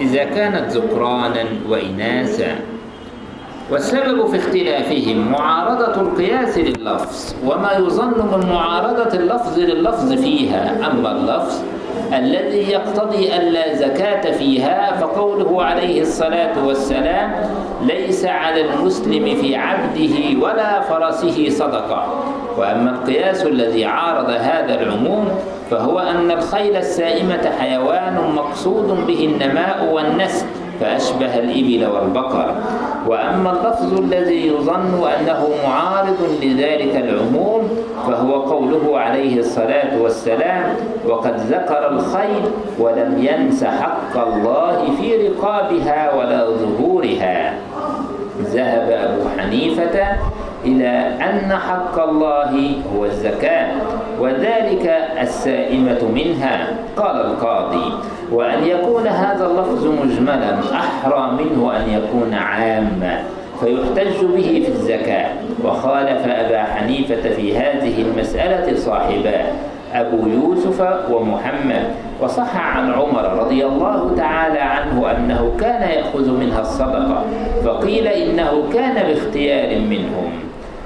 إذا 0.00 0.24
كانت 0.24 0.72
ذكرانا 0.72 1.44
وإناثا. 1.68 2.56
والسبب 3.70 4.26
في 4.26 4.36
اختلافهم 4.36 5.32
معارضة 5.32 6.00
القياس 6.00 6.58
لللفظ 6.58 7.34
وما 7.46 7.72
يظن 7.72 8.38
من 8.38 8.46
معارضة 8.52 9.18
اللفظ 9.18 9.58
لللفظ 9.58 10.12
فيها. 10.12 10.90
أما 10.90 11.12
اللفظ 11.12 11.62
الذي 12.12 12.70
يقتضي 12.70 13.36
ألا 13.36 13.74
زكاة 13.74 14.32
فيها 14.32 14.96
فقوله 15.00 15.62
عليه 15.62 16.00
الصلاة 16.00 16.66
والسلام 16.66 17.34
ليس 17.82 18.24
على 18.24 18.60
المسلم 18.60 19.36
في 19.40 19.56
عبده 19.56 20.46
ولا 20.46 20.80
فرسه 20.80 21.48
صدقة. 21.48 22.24
وأما 22.58 22.90
القياس 22.90 23.46
الذي 23.46 23.84
عارض 23.84 24.30
هذا 24.30 24.80
العموم 24.80 25.28
فهو 25.70 25.98
أن 25.98 26.30
الخيل 26.30 26.76
السائمة 26.76 27.50
حيوان 27.60 28.32
مقصود 28.34 29.06
به 29.06 29.24
النماء 29.24 29.88
والنسل. 29.92 30.46
فأشبه 30.82 31.38
الإبل 31.38 31.86
والبقر. 31.94 32.54
وأما 33.06 33.50
اللفظ 33.50 33.98
الذي 33.98 34.46
يظن 34.46 35.00
أنه 35.20 35.48
معارض 35.66 36.18
لذلك 36.42 36.96
العموم 36.96 37.68
فهو 38.06 38.42
قوله 38.42 38.98
عليه 38.98 39.38
الصلاة 39.38 40.02
والسلام 40.02 40.64
وقد 41.08 41.36
ذكر 41.36 41.90
الخيل 41.90 42.44
ولم 42.78 43.10
ينس 43.30 43.64
حق 43.64 44.14
الله 44.26 44.78
في 45.00 45.28
رقابها 45.28 46.14
ولا 46.18 46.46
ظهورها 46.50 47.54
ذهب 48.42 48.90
أبو 48.90 49.22
حنيفة 49.38 49.96
إلى 50.64 50.92
أن 51.20 51.52
حق 51.68 52.02
الله 52.02 52.74
هو 52.96 53.04
الزكاة 53.04 53.66
وذلك 54.20 54.84
السائمة 55.20 55.98
منها 56.14 56.68
قال 56.96 57.16
القاضي. 57.26 57.92
وأن 58.32 58.64
يكون 58.64 59.06
هذا 59.06 59.46
اللفظ 59.46 59.86
مجملا 59.86 60.58
أحرى 60.74 61.32
منه 61.32 61.76
أن 61.76 61.90
يكون 61.90 62.34
عاما 62.34 63.22
فيحتج 63.60 64.24
به 64.24 64.62
في 64.66 64.68
الزكاة. 64.68 65.28
وخالف 65.64 66.26
أبا 66.26 66.62
حنيفة 66.62 67.30
في 67.30 67.56
هذه 67.58 68.02
المسألة 68.02 68.76
صاحباه 68.76 69.44
أبو 69.94 70.28
يوسف 70.28 70.88
ومحمد. 71.10 71.84
وصح 72.20 72.76
عن 72.76 72.92
عمر 72.92 73.24
رضي 73.38 73.66
الله 73.66 74.14
تعالى 74.16 74.58
عنه 74.58 75.10
أنه 75.10 75.52
كان 75.60 75.82
يأخذ 75.82 76.30
منها 76.30 76.60
الصدقة 76.60 77.24
فقيل 77.64 78.06
إنه 78.06 78.64
كان 78.72 78.94
باختيار 78.94 79.78
منهم. 79.80 80.32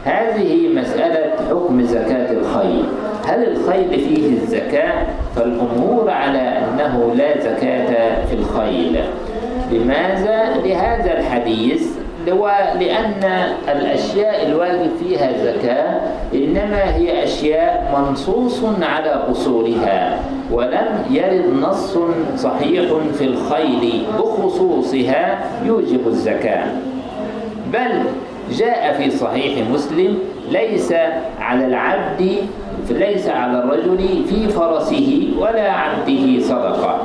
هذه 0.04 0.68
مسألة 0.68 1.32
حكم 1.50 1.82
زكاة 1.82 2.32
الخيل 2.32 2.84
هل 3.26 3.48
الخيل 3.48 3.90
فيه 3.90 4.28
الزكاة؟ 4.28 5.06
فالأمور 5.36 6.10
على 6.10 6.38
أنه 6.38 7.14
لا 7.14 7.40
زكاة 7.40 8.24
في 8.24 8.34
الخيل 8.34 9.00
لماذا؟ 9.72 10.56
لهذا 10.64 11.18
الحديث 11.18 11.96
لأن 12.80 13.46
الأشياء 13.68 14.46
الواجب 14.46 14.90
فيها 15.00 15.32
زكاة 15.44 16.00
إنما 16.34 16.96
هي 16.96 17.24
أشياء 17.24 17.94
منصوص 17.98 18.60
على 18.82 19.10
أصولها 19.30 20.18
ولم 20.52 21.04
يرد 21.10 21.44
نص 21.62 21.98
صحيح 22.36 22.92
في 23.18 23.24
الخيل 23.24 24.06
بخصوصها 24.18 25.44
يوجب 25.64 26.06
الزكاة 26.06 26.66
بل 27.72 28.02
جاء 28.52 28.92
في 28.92 29.10
صحيح 29.10 29.70
مسلم 29.70 30.18
ليس 30.50 30.92
على 31.40 31.66
العبد 31.66 32.36
ليس 32.90 33.28
على 33.28 33.58
الرجل 33.58 33.98
في 34.28 34.48
فرسه 34.48 35.28
ولا 35.38 35.72
عبده 35.72 36.40
صدقة. 36.40 36.98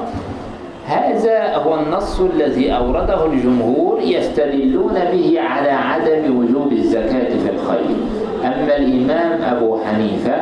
هذا 0.86 1.56
هو 1.56 1.80
النص 1.80 2.20
الذي 2.20 2.72
أورده 2.76 3.26
الجمهور 3.26 4.00
يستدلون 4.02 4.94
به 5.12 5.40
على 5.42 5.70
عدم 5.70 6.38
وجوب 6.38 6.72
الزكاة 6.72 7.30
في 7.30 7.50
الخيل 7.50 7.96
أما 8.44 8.78
الإمام 8.78 9.42
أبو 9.56 9.78
حنيفة 9.78 10.36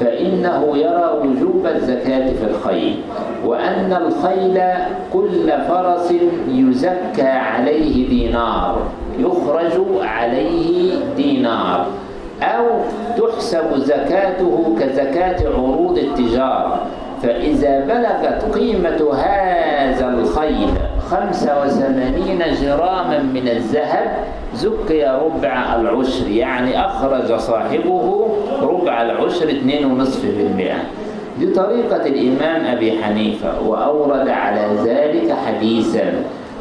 فإنه 0.00 0.76
يرى 0.76 1.10
وجوب 1.22 1.66
الزكاة 1.66 2.26
في 2.32 2.44
الخيل 2.50 2.96
وأن 3.44 3.92
الخيل 3.92 4.60
كل 5.12 5.52
فرس 5.68 6.12
يزكى 6.48 7.28
عليه 7.28 8.08
دينار 8.08 8.78
يخرج 9.18 9.80
عليه 10.02 10.90
دينار. 11.16 11.86
أو 12.42 12.64
تحسب 13.18 13.76
زكاته 13.76 14.76
كزكاة 14.80 15.48
عروض 15.48 15.98
التجارة. 15.98 16.80
فإذا 17.22 17.80
بلغت 17.80 18.54
قيمة 18.58 19.14
هذا 19.14 20.08
الخيل 20.08 20.68
خمسة 21.10 21.62
وثمانين 21.62 22.42
جراما 22.62 23.18
من 23.34 23.48
الذهب 23.48 24.10
زكي 24.54 25.04
ربع 25.04 25.74
العشر 25.80 26.28
يعني 26.28 26.86
أخرج 26.86 27.38
صاحبه 27.38 28.28
ربع 28.62 29.02
العشر 29.02 29.48
اثنين 29.48 29.84
ونصف 29.84 30.24
بالمئة. 30.24 30.76
دي 31.38 31.46
طريقة 31.46 32.06
الإمام 32.06 32.76
أبي 32.76 33.02
حنيفة 33.02 33.68
وأورد 33.68 34.28
على 34.28 34.68
ذلك 34.84 35.36
حديثا 35.46 36.12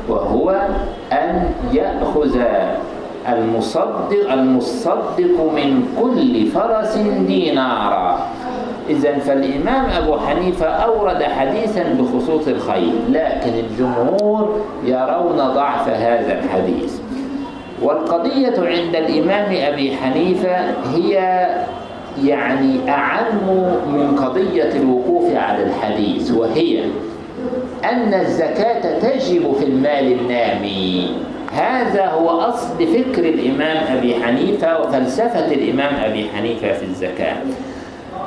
وهو 0.10 0.62
أن 1.12 1.50
يأخذ 1.74 2.40
المصدق 3.30 4.32
المصدق 4.32 5.52
من 5.56 5.88
كل 6.02 6.46
فرس 6.46 6.98
دينارا. 7.28 8.20
إذا 8.90 9.20
فالإمام 9.20 9.86
أبو 10.04 10.18
حنيفة 10.18 10.66
أورد 10.66 11.24
حديثا 11.24 11.84
بخصوص 12.00 12.48
الخيل 12.48 12.94
لكن 13.10 13.52
الجمهور 13.54 14.62
يرون 14.86 15.38
ضعف 15.38 15.90
هذا 15.90 16.40
الحديث. 16.40 17.00
والقضية 17.82 18.56
عند 18.58 18.96
الإمام 18.96 19.74
أبي 19.74 19.96
حنيفة 19.96 20.56
هي 20.96 21.14
يعني 22.24 22.90
أعم 22.90 23.48
من 23.94 24.20
قضية 24.24 24.72
الوقوف 24.76 25.36
على 25.36 25.64
الحديث 25.64 26.32
وهي 26.32 26.84
أن 27.84 28.14
الزكاة 28.14 29.00
تجب 29.00 29.54
في 29.60 29.66
المال 29.66 30.12
النامي. 30.20 31.12
هذا 31.58 32.06
هو 32.06 32.30
أصل 32.30 32.78
فكر 32.78 33.26
الإمام 33.26 33.98
أبي 33.98 34.16
حنيفة 34.24 34.82
وفلسفة 34.82 35.46
الإمام 35.46 35.96
أبي 36.04 36.30
حنيفة 36.36 36.74
في 36.74 36.86
الزكاة. 36.86 37.36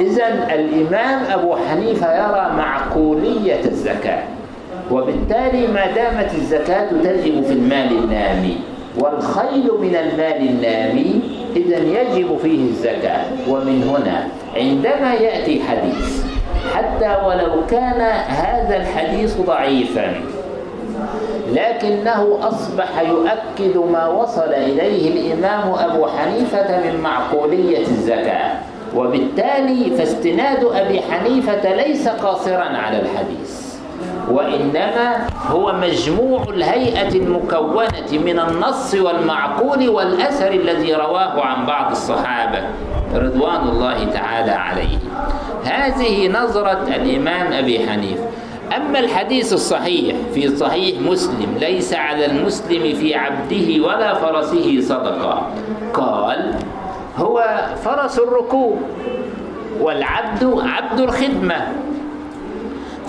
إذا 0.01 0.55
الإمام 0.55 1.25
أبو 1.31 1.57
حنيفة 1.57 2.15
يرى 2.15 2.53
معقولية 2.57 3.65
الزكاة 3.65 4.23
وبالتالي 4.91 5.67
ما 5.67 5.87
دامت 5.87 6.35
الزكاة 6.35 6.91
تجب 6.91 7.45
في 7.45 7.53
المال 7.53 7.99
النامي 8.05 8.57
والخيل 8.99 9.71
من 9.81 9.97
المال 9.97 10.49
النامي 10.49 11.21
إذا 11.57 11.79
يجب 11.79 12.39
فيه 12.43 12.65
الزكاة. 12.69 13.25
ومن 13.49 13.83
هنا 13.83 14.29
عندما 14.57 15.15
يأتي 15.15 15.61
حديث 15.69 16.25
حتى 16.75 17.17
ولو 17.27 17.67
كان 17.71 18.01
هذا 18.29 18.77
الحديث 18.77 19.41
ضعيفا 19.41 20.13
لكنه 21.53 22.39
أصبح 22.43 23.01
يؤكد 23.01 23.77
ما 23.93 24.09
وصل 24.09 24.49
إليه 24.55 25.11
الإمام 25.11 25.75
أبو 25.91 26.07
حنيفة 26.07 26.79
من 26.81 27.01
معقولية 27.01 27.83
الزكاة. 27.87 28.53
وبالتالي 28.97 29.91
فاستناد 29.99 30.65
أبي 30.65 31.01
حنيفة 31.03 31.75
ليس 31.75 32.09
قاصرا 32.09 32.65
على 32.65 33.01
الحديث 33.01 33.71
وإنما 34.31 35.27
هو 35.47 35.73
مجموع 35.73 36.43
الهيئة 36.43 37.09
المكونة 37.09 38.11
من 38.25 38.39
النص 38.39 38.95
والمعقول 38.95 39.89
والأثر 39.89 40.53
الذي 40.53 40.95
رواه 40.95 41.41
عن 41.41 41.67
بعض 41.67 41.91
الصحابة 41.91 42.59
رضوان 43.15 43.69
الله 43.69 44.05
تعالى 44.05 44.51
عليه 44.51 44.99
هذه 45.65 46.29
نظرة 46.29 46.83
الإمام 46.89 47.53
أبي 47.53 47.89
حنيفة. 47.89 48.25
أما 48.77 48.99
الحديث 48.99 49.53
الصحيح 49.53 50.17
في 50.35 50.57
صحيح 50.57 51.01
مسلم 51.01 51.57
ليس 51.61 51.95
على 51.95 52.27
المسلم 52.27 52.95
في 52.95 53.15
عبده 53.15 53.87
ولا 53.87 54.15
فرسه 54.15 54.81
صدقة. 54.81 55.51
قال 55.95 56.55
هو 57.17 57.65
فرس 57.85 58.19
الركوب 58.19 58.79
والعبد 59.81 60.55
عبد 60.59 61.01
الخدمة. 61.01 61.73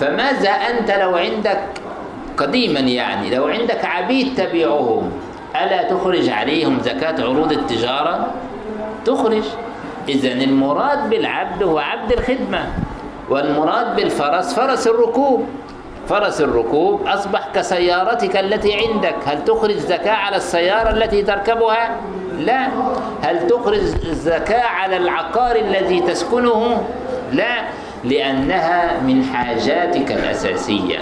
فماذا 0.00 0.50
أنت 0.50 0.90
لو 0.90 1.16
عندك 1.16 1.60
قديما 2.36 2.80
يعني 2.80 3.30
لو 3.36 3.46
عندك 3.46 3.84
عبيد 3.84 4.34
تبيعهم 4.36 5.10
ألا 5.62 5.82
تخرج 5.82 6.28
عليهم 6.28 6.78
زكاة 6.84 7.24
عروض 7.24 7.52
التجارة؟ 7.52 8.26
تخرج. 9.04 9.44
إذا 10.08 10.32
المراد 10.32 11.10
بالعبد 11.10 11.62
هو 11.62 11.78
عبد 11.78 12.12
الخدمة. 12.12 12.66
والمراد 13.32 13.96
بالفرس 13.96 14.54
فرس 14.54 14.86
الركوب. 14.86 15.46
فرس 16.08 16.40
الركوب 16.40 17.06
أصبح 17.06 17.48
كسيارتك 17.54 18.36
التي 18.36 18.74
عندك. 18.74 19.14
هل 19.26 19.44
تخرج 19.44 19.76
زكاة 19.76 20.12
على 20.12 20.36
السيارة 20.36 20.90
التي 20.90 21.22
تركبها؟ 21.22 21.96
لا. 22.38 22.68
هل 23.22 23.46
تخرج 23.46 23.80
زكاة 24.12 24.64
على 24.64 24.96
العقار 24.96 25.56
الذي 25.56 26.00
تسكنه؟ 26.00 26.82
لا 27.32 27.54
لأنها 28.04 29.00
من 29.00 29.24
حاجاتك 29.24 30.12
الأساسية. 30.12 30.98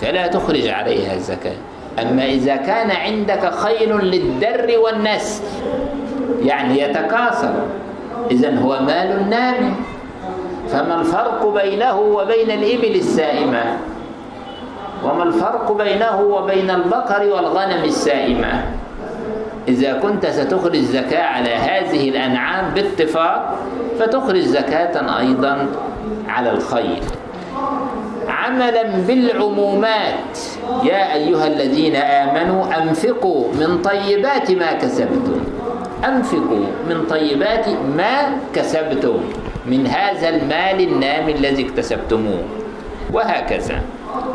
فلا 0.00 0.26
تخرج 0.26 0.66
عليها 0.66 1.14
الزكاة. 1.14 1.56
أما 2.02 2.24
إذا 2.24 2.56
كان 2.56 2.90
عندك 2.90 3.54
خيل 3.54 3.96
للدر 3.96 4.78
والنسل 4.78 5.44
يعني 6.42 6.80
يتكاثر 6.80 7.54
إذا 8.30 8.58
هو 8.58 8.80
مال 8.80 9.30
نامي. 9.30 9.74
فما 10.72 11.00
الفرق 11.00 11.46
بينه 11.62 12.00
وبين 12.00 12.50
الإبل 12.50 12.94
السائمة؟ 12.94 13.64
وما 15.04 15.22
الفرق 15.22 15.72
بينه 15.72 16.20
وبين 16.20 16.70
البقر 16.70 17.22
والغنم 17.26 17.84
السائمة؟ 17.84 18.64
إذا 19.68 19.92
كنت 19.92 20.26
ستخرج 20.26 20.76
زكاة 20.76 21.22
على 21.22 21.54
هذه 21.54 22.08
الأنعام 22.08 22.74
باتفاق 22.74 23.58
فتخرج 23.98 24.40
زكاة 24.40 25.18
أيضا 25.18 25.66
على 26.28 26.50
الخيل 26.50 27.02
عملا 28.28 28.82
بالعمومات. 28.82 30.38
يا 30.84 31.14
أيها 31.14 31.46
الذين 31.46 31.96
آمنوا 31.96 32.82
أنفقوا 32.82 33.44
من 33.54 33.82
طيبات 33.82 34.50
ما 34.50 34.72
كسبتم. 34.72 35.40
أنفقوا 36.04 36.66
من 36.88 37.06
طيبات 37.10 37.68
ما 37.96 38.36
كسبتم. 38.54 39.20
من 39.66 39.86
هذا 39.86 40.28
المال 40.28 40.88
النامي 40.88 41.32
الذي 41.32 41.66
اكتسبتموه. 41.66 42.42
وهكذا. 43.12 43.80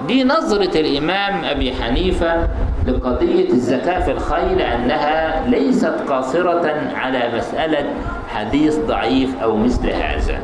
دي 0.08 0.24
نظرة 0.24 0.80
الإمام 0.80 1.46
أبي 1.46 1.74
حنيفة 1.74 2.48
لقضية 2.88 3.50
الزكاة 3.50 4.00
في 4.00 4.12
الخيل 4.12 4.62
أنها 4.62 5.48
ليست 5.48 5.94
قاصرة 6.10 6.92
على 6.96 7.30
مسألة 7.38 7.86
حديث 8.28 8.80
ضعيف 8.80 9.30
أو 9.44 9.58
مثل 9.58 9.90
هذا. 9.90 10.40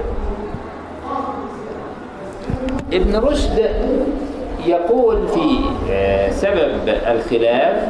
ابن 2.94 3.16
رشد 3.16 3.70
يقول 4.66 5.28
في 5.28 5.58
سبب 6.32 6.72
الخلاف 6.88 7.88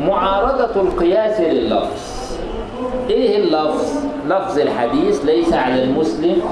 معارضة 0.00 0.80
القياس 0.80 1.40
لللفظ. 1.40 2.15
إيه 3.10 3.36
اللفظ؟ 3.36 4.04
لفظ 4.28 4.58
الحديث 4.58 5.24
ليس 5.24 5.52
على 5.52 5.82
المسلم 5.82 6.42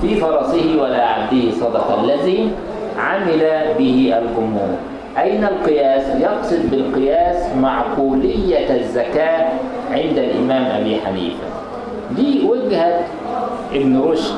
في 0.00 0.14
فرسه 0.16 0.82
ولا 0.82 1.06
عبده 1.06 1.50
صدقة 1.60 2.04
الذي 2.04 2.50
عمل 2.98 3.40
به 3.78 4.14
الجمهور. 4.18 4.76
أين 5.18 5.44
القياس؟ 5.44 6.20
يقصد 6.20 6.70
بالقياس 6.70 7.56
معقولية 7.56 8.76
الزكاة 8.80 9.48
عند 9.90 10.18
الإمام 10.18 10.64
أبي 10.80 11.00
حنيفة. 11.06 11.46
دي 12.16 12.46
وجهة 12.46 13.00
ابن 13.72 14.00
رشد. 14.00 14.34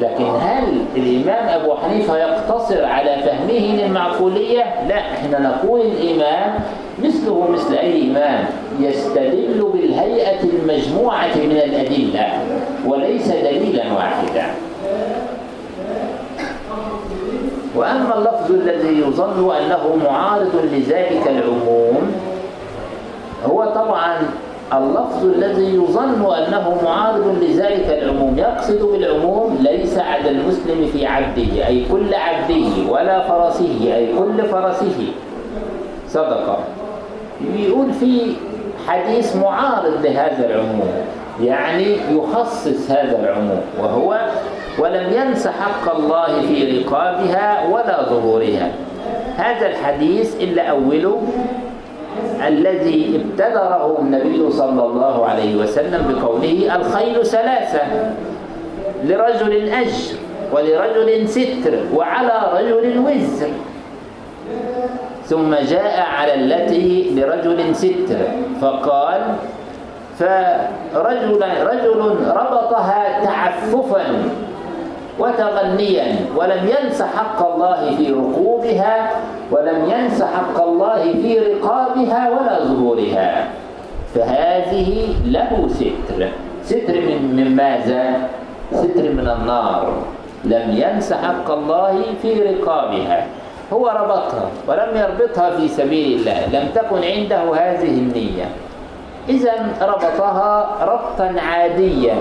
لكن 0.00 0.24
هل 0.24 0.84
الإمام 0.96 1.60
أبو 1.60 1.74
حنيفة 1.74 2.16
يقتصر 2.18 2.84
على 2.84 3.16
فهمه 3.22 3.82
للمعقولية؟ 3.82 4.64
لا 4.88 4.98
إحنا 4.98 5.38
نقول 5.38 5.80
الإمام 5.80 6.54
مثله 7.02 7.48
مثل 7.50 7.74
أي 7.74 8.10
إمام 8.10 8.44
يستدل 8.80 9.70
بالهيئة 9.72 10.40
المجموعة 10.42 11.36
من 11.36 11.60
الأدلة 11.64 12.28
وليس 12.86 13.28
دليلا 13.28 13.92
واحدا 13.92 14.46
وأما 17.76 18.18
اللفظ 18.18 18.50
الذي 18.50 18.98
يظن 19.00 19.54
أنه 19.56 19.96
معارض 20.10 20.56
لذلك 20.72 21.26
العموم 21.28 22.12
هو 23.46 23.64
طبعا 23.64 24.16
اللفظ 24.72 25.24
الذي 25.24 25.74
يظن 25.74 26.34
أنه 26.34 26.78
معارض 26.84 27.38
لذلك 27.42 28.02
العموم. 28.02 28.38
يقصد 28.38 28.82
بالعموم 28.82 29.58
ليس 29.60 29.98
على 29.98 30.30
المسلم 30.30 30.86
في 30.92 31.06
عبده 31.06 31.66
أي 31.66 31.84
كل 31.92 32.14
عبده 32.14 32.92
ولا 32.92 33.28
فرسه 33.28 33.96
أي 33.96 34.08
كل 34.18 34.42
فرسه. 34.42 35.12
صدقة 36.08 36.58
يقول 37.56 37.92
في 37.92 38.32
حديث 38.88 39.36
معارض 39.36 40.06
لهذا 40.06 40.46
العموم 40.46 40.90
يعني 41.42 41.96
يخصص 42.10 42.90
هذا 42.90 43.18
العموم 43.20 43.60
وهو 43.80 44.20
ولم 44.78 45.12
ينس 45.12 45.48
حق 45.48 45.96
الله 45.96 46.40
في 46.40 46.78
رقابها 46.78 47.68
ولا 47.68 48.02
ظهورها. 48.10 48.72
هذا 49.36 49.66
الحديث 49.66 50.42
إلا 50.42 50.62
أوله 50.62 51.22
الذي 52.46 53.20
ابتدره 53.20 53.98
النبي 54.00 54.50
صلى 54.50 54.82
الله 54.82 55.26
عليه 55.26 55.56
وسلم 55.56 56.02
بقوله 56.08 56.76
الخيل 56.76 57.26
ثلاثة 57.26 57.82
لرجل 59.04 59.52
أجر 59.68 60.14
ولرجل 60.52 61.28
ستر 61.28 61.74
وعلى 61.94 62.36
رجل 62.54 62.98
وزر. 62.98 63.48
ثم 65.24 65.54
جاء 65.54 66.06
على 66.18 66.34
التي 66.34 67.10
لرجل 67.16 67.74
ستر. 67.74 68.18
فقال 68.60 69.20
فرجل 70.18 71.40
رجل 71.62 72.00
ربطها 72.36 73.24
تعففا. 73.24 74.04
وتغنيا. 75.18 76.08
ولم 76.36 76.62
ينس 76.68 77.02
حق 77.02 77.38
الله 77.52 77.96
في 77.96 78.06
ركوبها 78.10 79.10
ولم 79.50 79.78
ينس 79.90 80.22
حق 80.22 80.56
الله 80.62 81.02
في 81.22 81.38
رقابها 81.38 82.22
ولا 82.30 82.64
ظهورها. 82.64 83.30
فهذه 84.14 84.88
له 85.26 85.68
ستر. 85.68 86.20
ستر 86.64 86.94
من, 86.94 87.36
من 87.36 87.56
ماذا؟ 87.56 88.28
ستر 88.72 89.02
من 89.12 89.28
النار. 89.28 89.92
لم 90.44 90.66
ينس 90.76 91.12
حق 91.12 91.50
الله 91.50 92.02
في 92.22 92.42
رقابها. 92.42 93.26
هو 93.72 93.88
ربطها 93.88 94.48
ولم 94.68 94.90
يربطها 94.96 95.50
في 95.50 95.68
سبيل 95.68 96.18
الله. 96.18 96.38
لم 96.52 96.68
تكن 96.74 97.00
عنده 97.04 97.42
هذه 97.54 97.88
النية. 97.88 98.48
إذا 99.28 99.52
ربطها 99.82 100.76
ربطا 100.84 101.40
عاديا. 101.40 102.16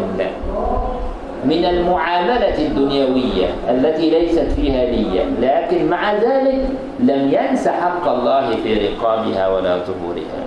من 1.46 1.66
المعاملة 1.66 2.58
الدنيوية 2.68 3.48
التي 3.70 4.10
ليست 4.10 4.48
فيها 4.56 4.86
نية 4.92 5.24
لكن 5.42 5.90
مع 5.90 6.14
ذلك 6.14 6.66
لم 7.00 7.34
ينس 7.34 7.68
حق 7.68 8.08
الله 8.10 8.56
في 8.64 8.88
رقابها 8.88 9.48
ولا 9.48 9.78
ظهورها 9.78 10.44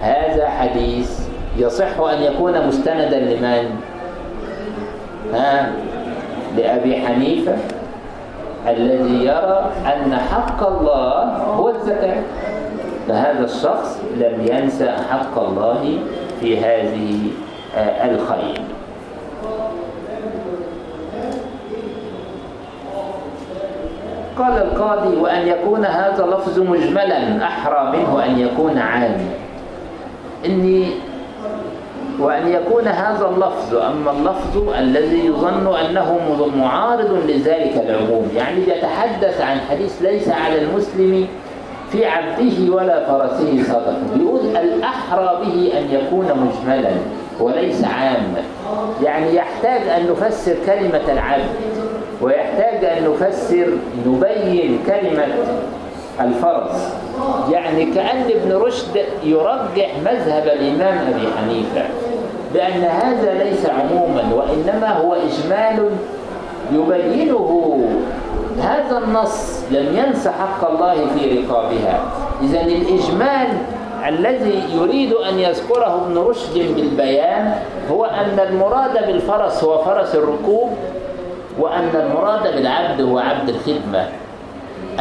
هذا 0.00 0.48
حديث 0.48 1.20
يصح 1.58 2.00
أن 2.00 2.22
يكون 2.22 2.66
مستندا 2.66 3.20
لمن؟ 3.20 3.70
ها؟ 5.34 5.72
لأبي 6.56 6.96
حنيفة 6.96 7.56
الذي 8.68 9.24
يرى 9.24 9.70
أن 9.86 10.14
حق 10.32 10.66
الله 10.66 11.22
هو 11.36 11.68
الزكاة 11.70 12.22
فهذا 13.08 13.44
الشخص 13.44 14.00
لم 14.16 14.46
ينسى 14.52 14.90
حق 15.10 15.38
الله 15.38 15.98
في 16.40 16.60
هذه 16.60 17.18
الخير 18.04 18.60
قال 24.42 24.62
القاضي 24.62 25.16
وأن 25.16 25.48
يكون 25.48 25.84
هذا 25.84 26.26
لفظ 26.26 26.58
مجملا 26.58 27.44
أحرى 27.44 27.96
منه 27.96 28.24
أن 28.24 28.38
يكون 28.38 28.78
عام. 28.78 29.16
إني 30.46 30.90
وأن 32.20 32.48
يكون 32.48 32.88
هذا 32.88 33.28
اللفظ 33.28 33.74
أما 33.74 34.10
اللفظ 34.10 34.68
الذي 34.78 35.26
يظن 35.26 35.76
أنه 35.76 36.18
معارض 36.56 37.18
لذلك 37.28 37.76
العموم. 37.76 38.28
يعني 38.36 38.60
يتحدث 38.60 39.40
عن 39.40 39.60
حديث 39.70 40.02
ليس 40.02 40.28
على 40.28 40.62
المسلم 40.62 41.26
في 41.90 42.06
عبده 42.06 42.74
ولا 42.74 43.06
فرسه 43.06 43.62
صدقة 43.62 43.96
يقول 44.16 44.40
الأحرى 44.56 45.38
به 45.44 45.72
أن 45.78 45.90
يكون 45.90 46.26
مجملا 46.26 46.90
وليس 47.40 47.84
عاما. 47.84 48.42
يعني 49.02 49.34
يحتاج 49.34 49.88
أن 49.88 50.06
نفسر 50.10 50.54
كلمة 50.66 51.12
العبد. 51.12 51.44
ويحتاج 52.22 52.84
أن 52.84 53.10
نفسر 53.10 53.66
نبين 54.06 54.78
كلمة 54.86 55.26
الفرس. 56.20 56.94
يعني 57.50 57.84
كأن 57.84 58.22
ابن 58.30 58.52
رشد 58.52 59.04
يرجح 59.24 59.90
مذهب 60.04 60.46
الإمام 60.46 60.98
أبي 60.98 61.26
حنيفة 61.36 61.84
بأن 62.54 62.82
هذا 62.84 63.44
ليس 63.44 63.66
عموما 63.66 64.22
وإنما 64.34 64.92
هو 64.92 65.14
إجمال 65.14 65.90
يبينه. 66.72 67.84
هذا 68.62 68.98
النص 68.98 69.64
لم 69.70 69.86
ينس 69.96 70.28
حق 70.28 70.70
الله 70.70 70.94
في 70.94 71.38
رقابها. 71.38 72.00
إذا 72.42 72.60
الإجمال 72.60 73.48
الذي 74.08 74.62
يريد 74.74 75.12
أن 75.12 75.38
يذكره 75.38 76.04
ابن 76.06 76.18
رشد 76.18 76.74
بالبيان 76.76 77.54
هو 77.90 78.04
أن 78.04 78.46
المراد 78.48 79.06
بالفرس 79.06 79.64
هو 79.64 79.78
فرس 79.78 80.14
الركوب 80.14 80.70
وأن 81.58 81.90
المراد 81.94 82.42
بالعبد 82.42 83.00
هو 83.00 83.18
عبد 83.18 83.48
الخدمة. 83.48 84.08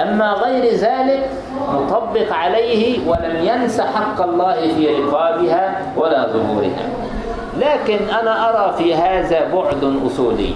أما 0.02 0.32
غير 0.32 0.74
ذلك 0.74 1.30
نطبق 1.74 2.34
عليه 2.34 3.00
ولم 3.08 3.36
ينس 3.44 3.82
حق 3.82 4.22
الله 4.22 4.56
في 4.76 4.88
رقابها 4.88 5.82
ولا 5.98 6.28
ظهورها. 6.28 6.90
لكن 7.60 8.00
أنا 8.22 8.50
أرى 8.50 8.74
في 8.78 8.96
هذا 8.96 9.40
بعد 9.54 10.02
أصولي. 10.06 10.54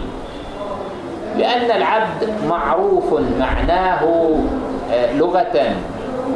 لأن 1.37 1.71
العبد 1.77 2.29
معروف 2.49 3.13
معناه 3.39 4.05
لغة 5.13 5.75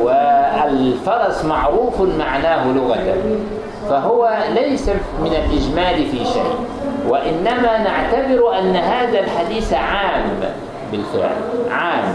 والفرس 0.02 1.46
معروف 1.46 2.02
معناه 2.02 2.68
لغة. 2.68 3.16
فهو 3.90 4.38
ليس 4.54 4.90
من 5.22 5.32
الإجمال 5.32 6.06
في 6.12 6.26
شيء 6.26 6.56
وإنما 7.08 7.78
نعتبر 7.78 8.60
أن 8.60 8.76
هذا 8.76 9.20
الحديث 9.20 9.74
عام 9.74 10.24
بالفعل 10.92 11.36
عام 11.72 12.14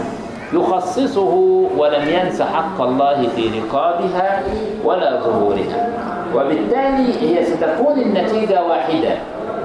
يخصصه 0.53 1.33
ولم 1.77 2.09
ينس 2.09 2.41
حق 2.41 2.81
الله 2.81 3.27
في 3.35 3.49
رقابها 3.59 4.43
ولا 4.83 5.19
ظهورها. 5.21 5.87
وبالتالي 6.35 7.21
هي 7.21 7.45
ستكون 7.45 7.99
النتيجة 7.99 8.63
واحدة 8.63 9.15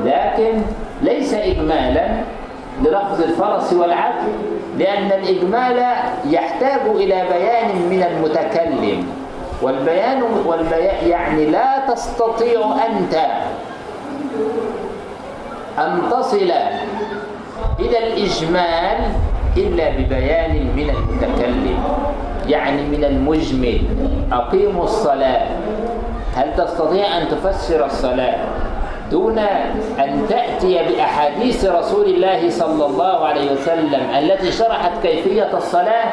لكن 0.05 0.63
ليس 1.03 1.35
إجمالا 1.35 2.07
للفظ 2.83 3.23
الفرس 3.23 3.73
والعبد 3.73 4.33
لأن 4.79 5.07
الإجمال 5.07 5.83
يحتاج 6.31 6.81
إلى 6.95 7.25
بيان 7.33 7.69
من 7.91 8.03
المتكلم. 8.03 9.07
والبيان 9.63 10.23
والبيان 10.47 11.09
يعني 11.09 11.47
لا 11.47 11.83
تستطيع 11.89 12.61
أنت 12.87 13.15
أن 15.79 16.03
تصل 16.11 16.51
إلى 17.81 17.99
الإجمال 18.07 18.99
إلا 19.57 19.91
ببيان 19.91 20.67
من 20.77 20.91
المتكلم 20.91 21.79
يعني 22.47 22.83
من 22.83 23.05
المجمل. 23.05 23.81
أقيموا 24.33 24.85
الصلاة. 24.85 25.47
هل 26.37 26.57
تستطيع 26.57 27.19
أن 27.19 27.29
تفسر 27.29 27.87
الصلاة 27.87 28.37
دون 29.11 29.39
أن 29.99 30.27
تأتي 30.29 30.79
بأحاديث 30.89 31.65
رسول 31.65 32.05
الله 32.05 32.51
صلى 32.51 32.87
الله 32.87 33.27
عليه 33.27 33.53
وسلم 33.53 34.01
التي 34.19 34.53
شرحت 34.53 34.93
كيفية 35.03 35.51
الصلاة؟ 35.57 36.05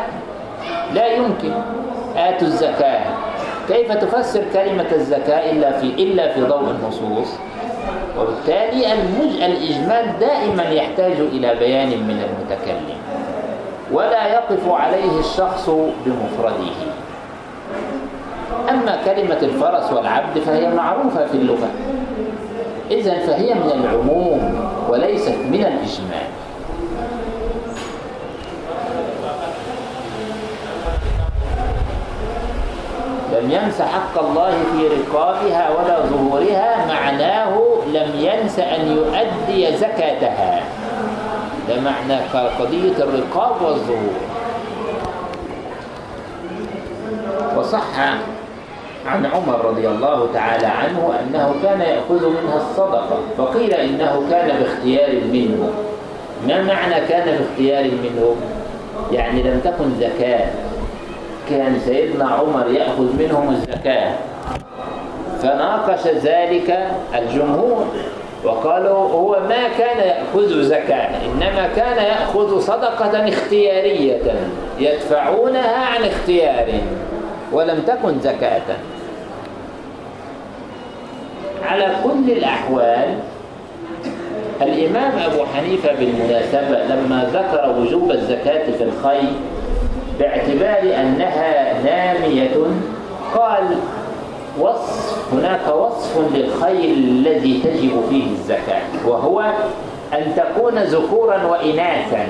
لا 0.93 1.07
يمكن. 1.07 1.51
آتوا 2.17 2.47
الزكاة. 2.47 3.01
كيف 3.67 3.91
تفسر 3.91 4.43
كلمة 4.53 4.91
الزكاة 4.91 5.51
إلا 5.51 5.79
في 5.79 5.87
إلا 5.87 6.33
في 6.33 6.41
ضوء 6.41 6.71
النصوص؟ 6.71 7.27
وبالتالي 8.19 8.93
المج... 8.93 9.41
الإجمال 9.41 10.19
دائما 10.19 10.63
يحتاج 10.63 11.11
إلى 11.11 11.55
بيان 11.55 11.89
من 11.89 12.23
المتكلم 12.23 12.97
ولا 13.91 14.27
يقف 14.27 14.69
عليه 14.69 15.19
الشخص 15.19 15.69
بمفرده. 16.05 16.73
أما 18.69 18.97
كلمة 19.05 19.37
الفرس 19.41 19.93
والعبد 19.93 20.39
فهي 20.39 20.73
معروفة 20.73 21.25
في 21.25 21.33
اللغة. 21.33 21.69
إذا 22.91 23.19
فهي 23.19 23.53
من 23.53 23.71
العموم 23.71 24.69
وليست 24.89 25.35
من 25.45 25.59
الإجمال. 25.59 26.27
لم 33.37 33.51
ينس 33.51 33.81
حق 33.81 34.23
الله 34.23 34.51
في 34.51 34.87
رقابها 34.87 35.69
ولا 35.69 35.99
ظهورها 35.99 36.85
معناه 36.87 37.59
لم 37.93 38.11
ينس 38.15 38.59
أن 38.59 38.97
يؤدي 38.97 39.77
زكاتها. 39.77 40.63
ده 41.69 41.75
معنى 41.81 42.15
قضية 42.59 42.97
الرقاب 43.03 43.61
والظهور. 43.61 44.13
وصح 47.57 47.99
عن 49.05 49.25
عمر 49.25 49.65
رضي 49.65 49.87
الله 49.87 50.27
تعالى 50.33 50.67
عنه 50.67 51.13
أنه 51.19 51.55
كان 51.63 51.81
يأخذ 51.81 52.29
منها 52.29 52.57
الصدقة 52.57 53.19
فقيل 53.37 53.73
إنه 53.73 54.23
كان 54.31 54.59
باختيار 54.59 55.09
منه. 55.33 55.69
ما 56.47 56.63
معنى 56.63 57.07
كان 57.09 57.37
باختيار 57.37 57.83
منه؟ 57.83 58.35
يعني 59.11 59.43
لم 59.43 59.59
تكن 59.59 59.91
زكاة. 59.99 60.47
كان 61.49 61.79
سيدنا 61.85 62.25
عمر 62.25 62.71
يأخذ 62.71 63.15
منهم 63.19 63.49
الزكاة. 63.49 64.13
فناقش 65.41 66.07
ذلك 66.07 66.87
الجمهور 67.15 67.85
وقالوا 68.43 68.97
هو 68.97 69.39
ما 69.49 69.67
كان 69.77 69.97
يأخذ 69.97 70.61
زكاة 70.61 71.09
إنما 71.25 71.69
كان 71.75 71.97
يأخذ 71.97 72.59
صدقة 72.59 73.29
اختيارية 73.29 74.21
يدفعونها 74.79 75.85
عن 75.85 76.03
اختيار 76.03 76.65
ولم 77.51 77.81
تكن 77.87 78.19
زكاة. 78.19 78.61
على 81.65 81.95
كل 82.03 82.31
الأحوال 82.31 83.15
الإمام 84.61 85.11
أبو 85.17 85.45
حنيفة 85.45 85.93
بالمناسبة 85.93 86.95
لما 86.95 87.29
ذكر 87.33 87.75
وجوب 87.79 88.11
الزكاة 88.11 88.71
في 88.71 88.83
الخيل 88.83 89.33
باعتبار 90.19 91.01
أنها 91.01 91.73
نامية. 91.83 92.57
قال 93.35 93.77
وصف 94.59 95.33
هناك 95.33 95.75
وصف 95.75 96.17
للخيل 96.33 96.97
الذي 96.97 97.61
تجب 97.63 98.03
فيه 98.09 98.31
الزكاة 98.31 98.81
وهو 99.05 99.41
أن 100.13 100.33
تكون 100.35 100.79
ذكورا 100.79 101.45
وإناثا 101.45 102.27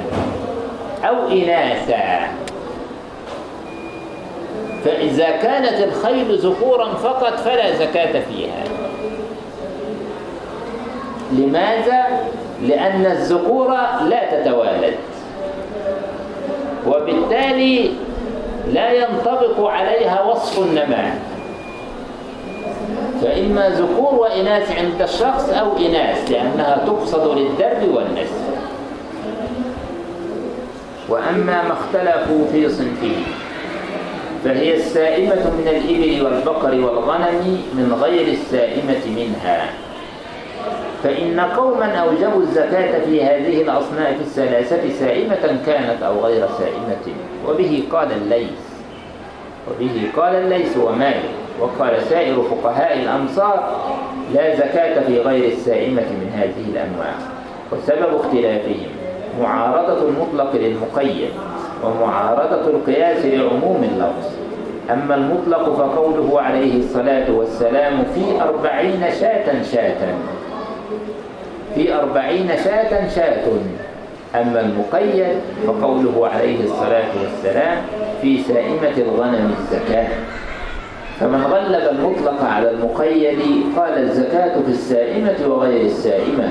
أو 1.03 1.15
إناثا. 1.31 2.27
فإذا 4.85 5.29
كانت 5.29 5.83
الخيل 5.83 6.37
ذكورا 6.37 6.93
فقط 6.93 7.39
فلا 7.39 7.75
زكاة 7.75 8.21
فيها. 8.21 8.63
لماذا؟ 11.31 12.05
لأن 12.61 13.05
الذكور 13.05 13.67
لا 14.09 14.21
تتوالد. 14.31 14.95
وبالتالي 16.87 17.89
لا 18.73 18.91
ينطبق 18.91 19.67
عليها 19.67 20.23
وصف 20.23 20.59
النماء 20.59 21.19
فإما 23.21 23.69
ذكور 23.69 24.15
وإناث 24.15 24.79
عند 24.79 25.01
الشخص 25.01 25.49
أو 25.49 25.77
إناث 25.77 26.31
لأنها 26.31 26.83
تقصد 26.87 27.37
للدرب 27.37 27.95
والنسل 27.95 28.47
وأما 31.09 31.63
ما 31.63 31.73
اختلفوا 31.73 32.45
في 32.51 32.69
صنفه 32.69 33.15
فهي 34.43 34.75
السائمة 34.75 35.35
من 35.35 35.67
الإبل 35.67 36.25
والبقر 36.25 36.75
والغنم 36.75 37.61
من 37.73 37.99
غير 38.03 38.27
السائمة 38.27 39.01
منها. 39.05 39.69
فإن 41.03 41.39
قوما 41.39 41.95
أوجبوا 41.95 42.41
الزكاة 42.41 42.99
في 43.05 43.23
هذه 43.23 43.61
الأصناف 43.61 44.21
الثلاثة 44.21 44.89
سائمة 44.99 45.59
كانت 45.65 46.03
أو 46.03 46.19
غير 46.19 46.45
سائمة 46.59 47.17
وبه 47.47 47.83
قال 47.91 48.11
الليث 48.11 48.59
وبه 49.71 50.09
قال 50.17 50.35
الليث 50.35 50.77
ومالك 50.77 51.29
وقال 51.59 52.01
سائر 52.01 52.41
فقهاء 52.43 52.99
الأمصار 52.99 53.75
لا 54.33 54.55
زكاة 54.55 55.03
في 55.03 55.19
غير 55.19 55.51
السائمة 55.51 56.01
من 56.01 56.31
هذه 56.35 56.69
الأنواع. 56.71 57.13
وسبب 57.71 58.15
اختلافهم 58.19 58.89
معارضة 59.41 60.07
المطلق 60.09 60.55
للمقيد 60.55 61.29
ومعارضة 61.83 62.67
القياس 62.67 63.25
لعموم 63.25 63.89
اللفظ. 63.91 64.31
أما 64.91 65.15
المطلق 65.15 65.63
فقوله 65.75 66.41
عليه 66.41 66.79
الصلاة 66.79 67.31
والسلام 67.31 68.03
في 68.15 68.41
أربعين 68.41 69.03
شاة 69.19 69.63
شاة. 69.63 70.13
في 71.77 71.95
أربعين 71.95 72.49
شاة 72.63 73.09
شاة. 73.15 73.43
أما 74.35 74.59
المقيد 74.59 75.27
فقوله 75.67 76.27
عليه 76.27 76.63
الصلاة 76.63 77.09
والسلام 77.23 77.77
في 78.21 78.41
سائمة 78.41 78.97
الغنم 78.97 79.55
الزكاة. 79.59 80.07
فمن 81.19 81.41
غلب 81.41 81.89
المطلق 81.91 82.43
على 82.43 82.71
المقيد 82.71 83.39
قال 83.77 83.97
الزكاة 83.97 84.61
في 84.65 84.71
السائمة 84.71 85.35
وغير 85.47 85.81
السائمة. 85.81 86.49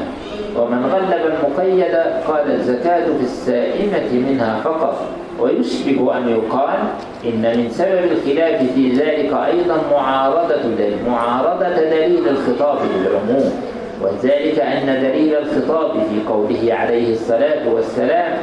ومن 0.56 0.86
غلب 0.86 1.32
المقيد 1.32 1.94
قال 2.28 2.50
الزكاة 2.54 3.04
في 3.04 3.22
السائمة 3.22 4.12
منها 4.12 4.60
فقط. 4.64 4.96
ويشبه 5.40 6.16
أن 6.16 6.28
يقال 6.28 6.78
إن 7.24 7.42
من 7.58 7.68
سبب 7.70 8.12
الخلاف 8.12 8.72
في 8.74 8.92
ذلك 8.92 9.32
أيضا 9.32 9.76
معارضة 9.92 10.56
دليل 10.78 10.98
معارضة 11.08 11.68
دليل 11.68 12.28
الخطاب 12.28 12.78
للعموم 12.94 13.75
وذلك 14.02 14.60
أن 14.60 15.02
دليل 15.02 15.34
الخطاب 15.34 15.90
في 15.92 16.28
قوله 16.28 16.74
عليه 16.74 17.12
الصلاة 17.12 17.68
والسلام 17.68 18.38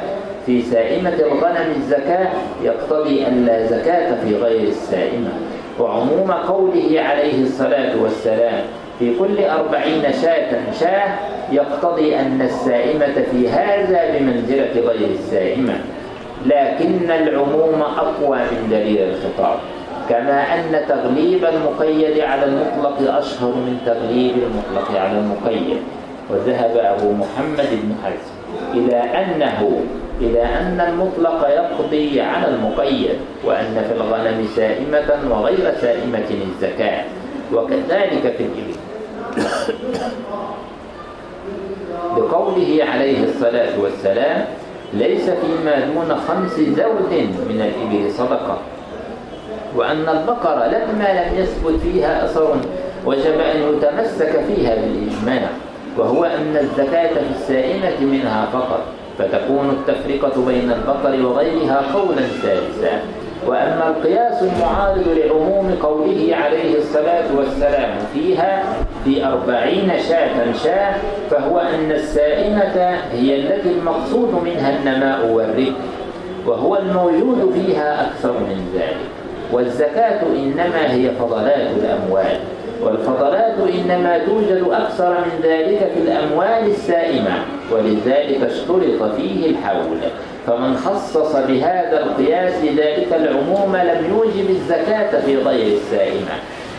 في 0.46 0.62
سائمة 0.62 1.14
الغنم 1.14 1.74
الزكاة 1.76 2.28
يقتضي 2.64 3.28
أن 3.28 3.46
لا 3.46 3.66
زكاة 3.66 4.16
في 4.24 4.36
غير 4.36 4.68
السائمة. 4.68 5.32
وعموم 5.80 6.32
قوله 6.32 7.02
عليه 7.02 7.44
الصلاة 7.44 8.02
والسلام 8.02 8.62
في 9.00 9.16
كل 9.20 9.44
أربعين 9.44 10.04
شاة 10.22 10.72
شاة 10.80 11.16
يقتضي 11.52 12.16
أن 12.16 12.42
السائمة 12.42 13.24
في 13.32 13.50
هذا 13.50 14.18
بمنزلة 14.18 14.72
غير 14.76 15.10
السائمة. 15.10 15.74
لكن 16.46 17.12
العموم 17.12 17.82
أقوى 17.98 18.38
من 18.38 18.68
دليل 18.72 19.10
الخطاب. 19.10 19.60
كما 20.10 20.40
أن 20.56 20.86
تغليب 20.88 21.46
المقيد 21.46 22.20
على 22.20 22.46
المطلق 22.46 23.16
أشهر 23.18 23.48
من 23.48 23.82
تغليب 23.86 24.36
المطلق 24.38 25.00
على 25.00 25.20
المقيد. 25.20 25.78
وذهب 26.30 26.78
أبو 26.78 27.12
محمد 27.12 27.70
بن 27.72 27.96
حزم 28.04 28.34
إلى 28.74 28.96
أنه 28.96 29.82
إلى 30.22 30.44
أن 30.44 30.80
المطلق 30.90 31.48
يقضي 31.48 32.22
على 32.22 32.48
المقيد 32.48 33.18
وأن 33.46 33.86
في 33.88 33.94
الغنم 33.94 34.48
سائمة 34.56 35.10
وغير 35.30 35.74
سائمة 35.82 36.30
الزكاة 36.32 37.04
وكذلك 37.54 38.36
في 38.38 38.44
الإبل. 38.44 38.78
بقوله 42.16 42.84
عليه 42.94 43.24
الصلاة 43.24 43.80
والسلام 43.80 44.46
ليس 44.94 45.30
فيما 45.30 45.80
دون 45.80 46.16
خمس 46.28 46.56
زود 46.60 47.14
من 47.50 47.60
الإبل 47.62 48.12
صدقة. 48.12 48.58
وأن 49.76 50.10
البقرة 50.10 50.68
لما 50.68 51.08
لم 51.14 51.40
يثبت 51.40 51.80
فيها 51.82 52.26
أثر 52.26 52.56
وجب 53.06 53.40
أن 53.40 53.74
يتمسك 53.74 54.42
فيها 54.48 54.76
بالإجماع 54.76 55.50
وهو 55.98 56.24
أن 56.24 56.58
الزكاة 56.58 57.14
في 57.14 57.32
السائمة 57.36 58.00
منها 58.02 58.46
فقط 58.54 58.82
فتكون 59.20 59.70
التفرقة 59.70 60.46
بين 60.46 60.72
البقر 60.72 61.26
وغيرها 61.26 61.82
قولا 61.94 62.22
ثالثا 62.22 63.02
وأما 63.48 63.88
القياس 63.88 64.44
المعارض 64.44 65.08
لعموم 65.08 65.78
قوله 65.82 66.36
عليه 66.36 66.78
الصلاة 66.78 67.36
والسلام 67.38 67.90
فيها 68.14 68.64
في 69.06 69.26
أربعين 69.26 69.92
شاة 70.10 70.54
شاة 70.64 70.96
فهو 71.30 71.60
أن 71.60 71.92
السائمة 71.92 73.00
هي 73.12 73.36
التي 73.40 73.70
المقصود 73.70 74.44
منها 74.44 74.78
النماء 74.80 75.26
والربح 75.26 75.80
وهو 76.46 76.76
الموجود 76.78 77.52
فيها 77.54 78.08
أكثر 78.08 78.32
من 78.32 78.70
ذلك. 78.76 79.13
والزكاة 79.54 80.22
إنما 80.22 80.94
هي 80.94 81.10
فضلات 81.20 81.68
الأموال 81.78 82.38
والفضلات 82.82 83.56
إنما 83.74 84.18
توجد 84.18 84.64
أكثر 84.72 85.10
من 85.10 85.40
ذلك 85.44 85.92
في 85.94 86.00
الأموال 86.02 86.72
السائمة 86.72 87.32
ولذلك 87.72 88.42
اشترط 88.42 89.16
فيه 89.16 89.50
الحول. 89.50 89.98
فمن 90.48 90.78
خصص 90.78 91.36
بهذا 91.36 92.04
القياس 92.04 92.54
ذلك 92.64 93.08
العموم 93.14 93.76
لم 93.76 94.06
يوجب 94.10 94.50
الزكاة 94.50 95.22
في 95.26 95.38
غير 95.38 95.78
السائمة. 95.78 96.36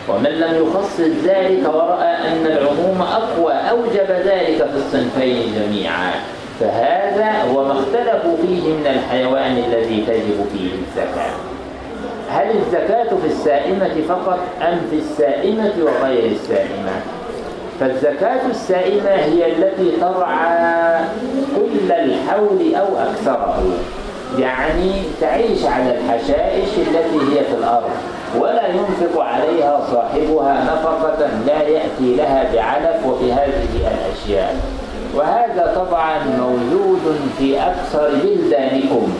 ومن 0.09 0.29
لم 0.29 0.67
يخصص 0.67 0.99
ذلك 1.23 1.73
ورأى 1.73 2.13
أن 2.27 2.45
العموم 2.45 3.01
أقوى 3.01 3.53
أوجب 3.53 4.11
ذلك 4.25 4.57
في 4.57 4.75
الصنفين 4.75 5.53
جميعا. 5.55 6.11
فهذا 6.59 7.31
هو 7.51 7.65
ما 7.65 7.71
اختلفوا 7.71 8.37
فيه 8.37 8.73
من 8.73 8.87
الحيوان 8.87 9.63
الذي 9.67 10.03
تجب 10.07 10.45
فيه 10.53 10.69
الزكاة. 10.87 11.54
هل 12.29 12.57
الزكاة 12.57 13.09
في 13.21 13.27
السائمة 13.27 14.01
فقط 14.09 14.39
أم 14.61 14.81
في 14.89 14.95
السائمة 14.95 15.73
وغير 15.81 16.31
السائمة؟ 16.31 16.91
فالزكاة 17.79 18.47
السائمة 18.49 19.09
هي 19.09 19.51
التي 19.51 19.91
ترعى 20.01 20.99
كل 21.55 21.91
الحول 21.91 22.75
أو 22.75 22.87
أكثره. 22.97 23.63
يعني 24.39 24.91
تعيش 25.21 25.65
على 25.65 25.97
الحشائش 25.97 26.69
التي 26.77 27.17
هي 27.17 27.43
في 27.43 27.53
الأرض 27.59 27.89
ولا 28.39 28.67
ينفق 28.67 29.21
عليها 29.21 29.81
صاحبها 29.91 30.63
نفقة 30.63 31.27
لا 31.47 31.61
يأتي 31.61 32.15
لها 32.15 32.53
بعلف 32.53 33.05
وبهذه 33.05 33.67
الأشياء. 33.75 34.55
وهذا 35.15 35.73
طبعا 35.75 36.19
موجود 36.39 37.19
في 37.37 37.59
أكثر 37.59 38.09
بلدانكم. 38.23 39.13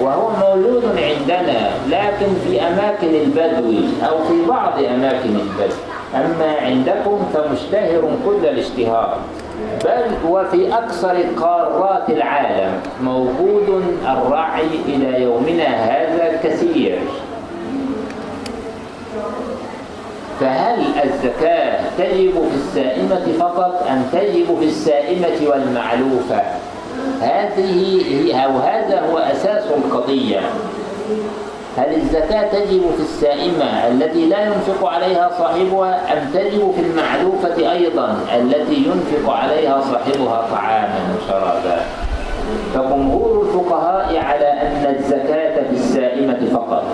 وهو 0.00 0.30
موجود 0.30 0.84
عندنا 0.84 1.70
لكن 1.88 2.26
في 2.46 2.60
أماكن 2.60 3.14
البدو 3.14 3.72
أو 4.08 4.24
في 4.24 4.46
بعض 4.48 4.78
أماكن 4.78 5.28
البدو. 5.28 5.74
أما 6.14 6.56
عندكم 6.62 7.18
فمشتهر 7.34 8.02
كل 8.26 8.46
الاشتهار. 8.46 9.18
بل 9.84 10.30
وفي 10.30 10.74
أكثر 10.74 11.16
قارات 11.40 12.10
العالم 12.10 12.80
موجود 13.02 13.84
الرعي 14.06 14.68
إلى 14.88 15.22
يومنا 15.22 15.68
هذا 15.68 16.40
كثير 16.42 16.98
فهل 20.40 20.80
الزكاة 21.04 21.80
تجب 21.98 22.32
في 22.32 22.54
السائمة 22.54 23.26
فقط 23.38 23.86
أم 23.90 24.02
تجب 24.12 24.58
في 24.60 24.64
السائمة 24.64 25.50
والمعلوفة؟ 25.50 26.42
هذه 27.20 28.02
هي 28.08 28.44
أو 28.44 28.58
هذا 28.58 29.00
هو 29.10 29.18
أساس 29.18 29.64
القضية. 29.76 30.40
هل 31.76 31.94
الزكاة 31.94 32.48
تجب 32.48 32.82
في 32.96 33.02
السائمة 33.02 33.64
التي 33.88 34.26
لا 34.26 34.44
ينفق 34.46 34.88
عليها 34.88 35.30
صاحبها 35.38 36.12
أم 36.12 36.30
تجب 36.34 36.72
في 36.76 36.80
المعلوفة 36.80 37.72
أيضا 37.72 38.16
التي 38.36 38.74
ينفق 38.74 39.32
عليها 39.32 39.80
صاحبها 39.80 40.46
طعاما 40.50 41.00
وشرابا؟ 41.16 41.80
فجمهور 42.74 43.42
الفقهاء 43.42 44.16
على 44.16 44.46
أن 44.46 44.94
الزكاة 44.98 45.62
في 45.62 45.72
السائمة 45.72 46.48
فقط 46.52 46.84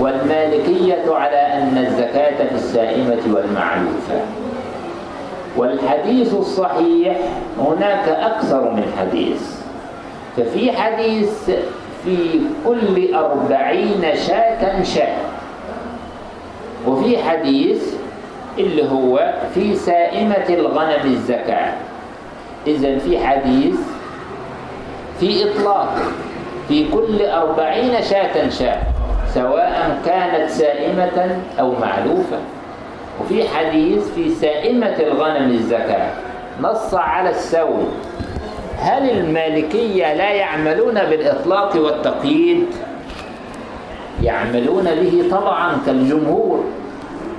والمالكية 0.00 1.04
على 1.14 1.36
أن 1.36 1.78
الزكاة 1.78 2.48
في 2.48 2.54
السائمة 2.54 3.20
والمعلوفة 3.34 4.20
والحديث 5.56 6.34
الصحيح 6.34 7.16
هناك 7.58 8.08
أكثر 8.08 8.70
من 8.70 8.92
حديث. 8.98 9.60
ففي 10.36 10.72
حديث 10.72 11.50
في 12.04 12.40
كل 12.66 13.14
أربعين 13.14 14.02
شاة 14.26 14.82
شاة. 14.82 15.16
وفي 16.86 17.18
حديث 17.22 17.94
اللي 18.58 18.90
هو 18.90 19.34
في 19.54 19.74
سائمة 19.76 20.46
الغنم 20.48 21.04
الزكاة. 21.04 21.72
إذا 22.66 22.98
في 22.98 23.18
حديث 23.26 23.76
في 25.20 25.44
إطلاق 25.44 25.96
في 26.68 26.88
كل 26.88 27.26
أربعين 27.26 28.02
شاة 28.02 28.48
شاة 28.48 28.78
سواء 29.34 30.00
كانت 30.06 30.50
سائمة 30.50 31.38
أو 31.60 31.72
معلوفة 31.72 32.38
وفي 33.20 33.48
حديث 33.48 34.08
في 34.14 34.30
سائمة 34.30 34.96
الغنم 35.00 35.50
الزكاة 35.50 36.10
نص 36.60 36.94
على 36.94 37.30
السوي 37.30 37.84
هل 38.78 39.10
المالكية 39.10 40.14
لا 40.14 40.30
يعملون 40.30 40.94
بالإطلاق 40.94 41.76
والتقييد؟ 41.76 42.66
يعملون 44.22 44.84
به 44.84 45.24
طبعا 45.30 45.76
كالجمهور. 45.86 46.64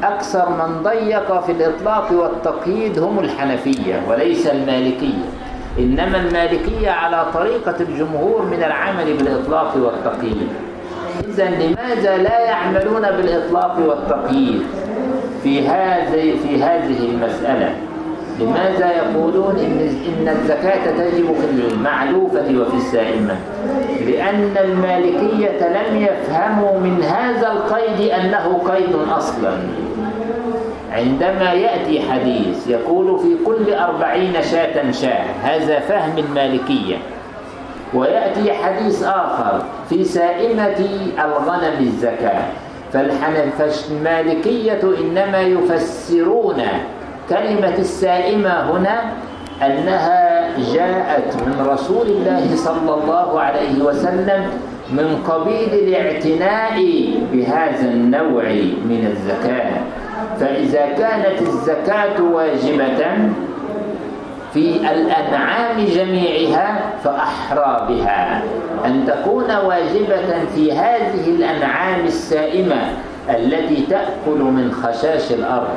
أكثر 0.04 0.50
من 0.50 0.84
ضيق 0.84 1.46
في 1.46 1.52
الإطلاق 1.52 2.12
والتقييد 2.12 3.00
هم 3.00 3.20
الحنفية 3.20 4.02
وليس 4.10 4.48
المالكية. 4.48 5.26
إنما 5.80 6.18
المالكية 6.18 6.90
على 6.90 7.26
طريقة 7.34 7.76
الجمهور 7.80 8.42
من 8.42 8.64
العمل 8.64 9.14
بالإطلاق 9.14 9.74
والتقييد. 9.78 10.48
إذا 11.28 11.50
لماذا 11.50 12.18
لا 12.18 12.40
يعملون 12.40 13.02
بالإطلاق 13.02 13.80
والتقييد؟ 13.88 14.64
في 15.46 15.68
هذه 15.68 16.34
في 16.44 16.64
هذه 16.64 17.00
المسألة. 17.10 17.76
لماذا 18.40 18.92
يقولون 18.92 19.56
إن 19.60 19.80
إن 20.08 20.28
الزكاة 20.28 20.92
تجب 20.92 21.26
في 21.34 21.74
المعلوفة 21.74 22.62
وفي 22.62 22.78
السائمة؟ 22.78 23.36
لأن 24.06 24.56
المالكية 24.64 25.68
لم 25.68 26.02
يفهموا 26.02 26.80
من 26.80 27.04
هذا 27.04 27.52
القيد 27.52 28.10
أنه 28.10 28.62
قيد 28.70 28.96
أصلا. 29.18 29.58
عندما 30.92 31.54
يأتي 31.54 32.02
حديث 32.12 32.68
يقول 32.68 33.20
في 33.20 33.36
كل 33.46 33.74
أربعين 33.74 34.34
شاة 34.52 34.92
شاة 34.92 35.26
هذا 35.44 35.80
فهم 35.80 36.18
المالكية. 36.18 36.96
ويأتي 37.94 38.54
حديث 38.54 39.04
آخر 39.04 39.64
في 39.90 40.04
سائمة 40.04 40.80
الغنم 41.26 41.78
الزكاة. 41.80 42.46
فالمالكية 43.58 44.82
إنما 45.02 45.42
يفسرون 45.42 46.62
كلمة 47.30 47.76
السائمة 47.78 48.72
هنا 48.72 49.02
أنها 49.62 50.50
جاءت 50.74 51.36
من 51.36 51.68
رسول 51.70 52.08
الله 52.08 52.56
صلى 52.56 52.94
الله 52.94 53.40
عليه 53.40 53.84
وسلم 53.84 54.48
من 54.92 55.24
قبيل 55.28 55.74
الاعتناء 55.74 56.76
بهذا 57.34 57.88
النوع 57.92 58.44
من 58.90 59.08
الزكاة. 59.12 59.72
فإذا 60.40 60.86
كانت 60.86 61.42
الزكاة 61.42 62.22
واجبة 62.24 63.02
في 64.56 64.80
الأنعام 64.92 65.86
جميعها 65.96 66.80
فأحرى 67.04 67.86
بها. 67.90 68.42
أن 68.86 69.06
تكون 69.08 69.56
واجبة 69.56 70.46
في 70.56 70.72
هذه 70.72 71.28
الأنعام 71.28 72.06
السائمة 72.06 72.76
التي 73.30 73.86
تأكل 73.90 74.40
من 74.40 74.72
خشاش 74.72 75.32
الأرض 75.32 75.68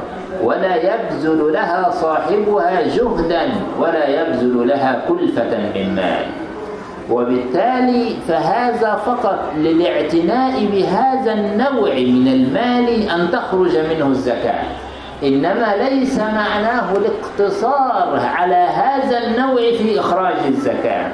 ولا 0.42 0.76
يبذل 0.76 1.52
لها 1.52 1.90
صاحبها 1.90 2.82
جهدا 2.96 3.42
ولا 3.80 4.08
يبذل 4.08 4.68
لها 4.68 5.02
كلفة 5.08 5.58
من 5.74 5.94
مال. 5.94 6.26
وبالتالي 7.10 8.14
فهذا 8.28 8.94
فقط 9.06 9.38
للاعتناء 9.56 10.66
بهذا 10.72 11.32
النوع 11.32 11.94
من 11.94 12.28
المال 12.28 13.10
أن 13.10 13.30
تخرج 13.32 13.76
منه 13.90 14.06
الزكاة. 14.06 14.64
إنما 15.22 15.74
ليس 15.76 16.18
معناه 16.18 16.92
الاقتصار 16.96 18.20
على 18.36 18.54
هذا 18.54 19.18
النوع 19.26 19.56
في 19.56 20.00
إخراج 20.00 20.36
الزكاة. 20.46 21.12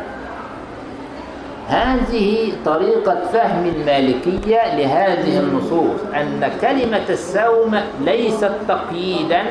هذه 1.68 2.52
طريقة 2.64 3.20
فهم 3.32 3.66
المالكية 3.66 4.76
لهذه 4.76 5.38
النصوص 5.38 6.00
أن 6.14 6.50
كلمة 6.60 7.08
السوم 7.10 7.80
ليست 8.00 8.52
تقييدا 8.68 9.42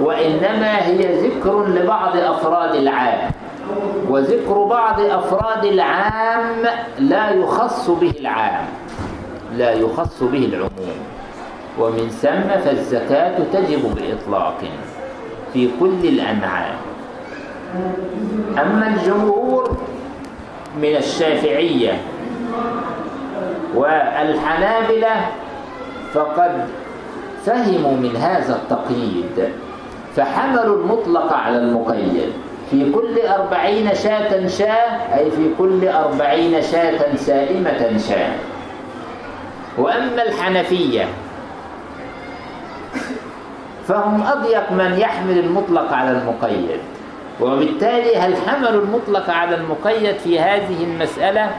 وإنما 0.00 0.86
هي 0.86 1.28
ذكر 1.28 1.66
لبعض 1.66 2.16
أفراد 2.16 2.74
العام 2.74 3.30
وذكر 4.08 4.64
بعض 4.64 5.00
أفراد 5.00 5.64
العام 5.64 6.62
لا 6.98 7.30
يخص 7.30 7.90
به 7.90 8.12
العام 8.20 8.66
لا 9.56 9.72
يخص 9.72 10.22
به 10.22 10.44
العموم. 10.44 11.11
ومن 11.78 12.08
ثم 12.08 12.60
فالزكاة 12.64 13.38
تجب 13.52 13.82
بإطلاق 13.94 14.58
في 15.52 15.68
كل 15.80 16.04
الأنعام. 16.04 16.74
أما 18.58 18.88
الجمهور 18.88 19.76
من 20.76 20.96
الشافعية 20.96 22.00
والحنابلة 23.74 25.26
فقد 26.12 26.68
فهموا 27.44 27.96
من 27.96 28.16
هذا 28.16 28.56
التقييد 28.56 29.48
فحملوا 30.16 30.76
المطلق 30.76 31.32
على 31.32 31.58
المقيد. 31.58 32.32
في 32.70 32.92
كل 32.92 33.20
أربعين 33.26 33.94
شاة 33.94 34.46
شاة 34.46 35.16
أي 35.18 35.30
في 35.30 35.50
كل 35.58 35.88
أربعين 35.88 36.62
شاة 36.62 37.16
سائمة 37.16 37.98
شاة. 38.08 38.32
وأما 39.78 40.22
الحنفية 40.22 41.04
فهم 43.88 44.22
أضيق 44.22 44.72
من 44.72 44.98
يحمل 44.98 45.38
المطلق 45.38 45.92
على 45.92 46.10
المقيد. 46.10 46.80
وبالتالي 47.40 48.16
هل 48.16 48.34
حملوا 48.36 48.82
المطلق 48.82 49.30
على 49.30 49.56
المقيد 49.56 50.16
في 50.18 50.40
هذه 50.40 50.84
المسألة؟ 50.84 51.50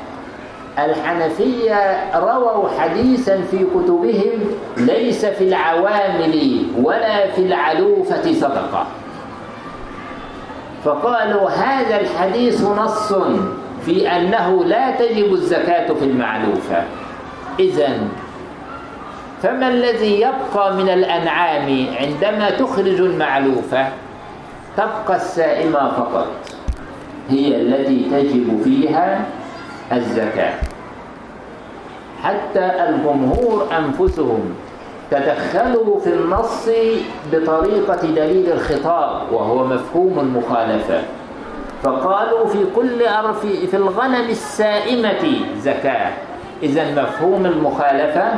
الحنفية 0.79 2.09
رووا 2.15 2.69
حديثا 2.79 3.41
في 3.51 3.57
كتبهم 3.57 4.39
ليس 4.77 5.25
في 5.25 5.43
العوامل 5.43 6.65
ولا 6.81 7.31
في 7.31 7.41
العلوفة 7.41 8.33
صدقة. 8.33 8.85
فقالوا 10.83 11.49
هذا 11.49 11.99
الحديث 11.99 12.61
نص 12.61 13.13
في 13.85 14.11
أنه 14.11 14.63
لا 14.63 14.91
تجب 14.91 15.33
الزكاة 15.33 15.93
في 15.93 16.05
المعلوفة. 16.05 16.83
إذا 17.59 17.89
فما 19.43 19.67
الذي 19.67 20.21
يبقى 20.21 20.73
من 20.73 20.89
الأنعام 20.89 21.85
عندما 21.99 22.49
تخرج 22.49 23.01
المعلوفة؟ 23.01 23.87
تبقى 24.77 25.15
السائمة 25.15 25.91
فقط 25.91 26.27
هي 27.29 27.61
التي 27.61 28.05
تجب 28.11 28.61
فيها 28.63 29.25
الزكاة. 29.91 30.53
حتى 32.23 32.71
الجمهور 32.89 33.67
أنفسهم 33.77 34.55
تدخلوا 35.11 35.99
في 35.99 36.09
النص 36.13 36.69
بطريقة 37.31 38.01
دليل 38.07 38.51
الخطاب 38.51 39.31
وهو 39.31 39.67
مفهوم 39.67 40.19
المخالفة. 40.19 41.01
فقالوا 41.83 42.47
في 42.47 42.65
كل 42.75 43.05
أرف 43.05 43.45
في 43.45 43.77
الغنم 43.77 44.29
السائمة 44.29 45.35
زكاة. 45.57 46.11
إذا 46.63 47.03
مفهوم 47.03 47.45
المخالفة 47.45 48.31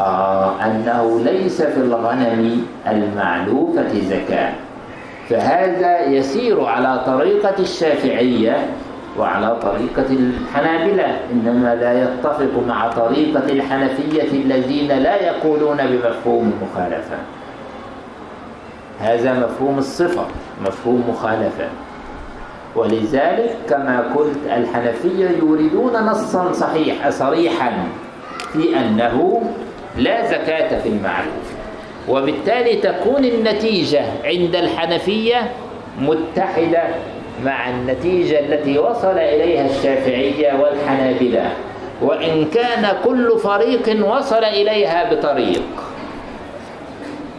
آه 0.00 0.64
أنه 0.64 1.20
ليس 1.24 1.62
في 1.62 1.76
الغنم 1.76 2.66
المعلوفة 2.86 4.00
زكاة. 4.00 4.52
فهذا 5.28 6.04
يسير 6.06 6.64
على 6.64 7.02
طريقة 7.06 7.54
الشافعية 7.58 8.66
وعلى 9.18 9.56
طريقة 9.62 10.10
الحنابلة 10.10 11.18
إنما 11.32 11.74
لا 11.74 12.02
يتفق 12.02 12.62
مع 12.68 12.88
طريقة 12.88 13.52
الحنفية 13.52 14.30
الذين 14.32 14.88
لا 14.88 15.22
يقولون 15.22 15.76
بمفهوم 15.76 16.52
المخالفة. 16.52 17.16
هذا 19.00 19.32
مفهوم 19.32 19.78
الصفة 19.78 20.24
مفهوم 20.66 21.04
مخالفة. 21.08 21.64
ولذلك 22.76 23.56
كما 23.68 24.04
قلت 24.16 24.38
الحنفية 24.46 25.28
يريدون 25.42 25.92
نصا 25.92 26.52
صحيح 26.52 27.08
صريحا 27.08 27.72
في 28.52 28.76
أنه 28.76 29.42
لا 29.96 30.26
زكاة 30.26 30.80
في 30.80 30.88
المعروف 30.88 31.54
وبالتالي 32.08 32.76
تكون 32.76 33.24
النتيجة 33.24 34.02
عند 34.24 34.56
الحنفية 34.56 35.50
متحدة 36.00 36.82
مع 37.44 37.70
النتيجة 37.70 38.40
التي 38.40 38.78
وصل 38.78 39.18
إليها 39.18 39.66
الشافعية 39.66 40.52
والحنابلة. 40.52 41.52
وإن 42.02 42.44
كان 42.44 42.96
كل 43.04 43.38
فريق 43.38 44.06
وصل 44.06 44.44
إليها 44.44 45.14
بطريق 45.14 45.62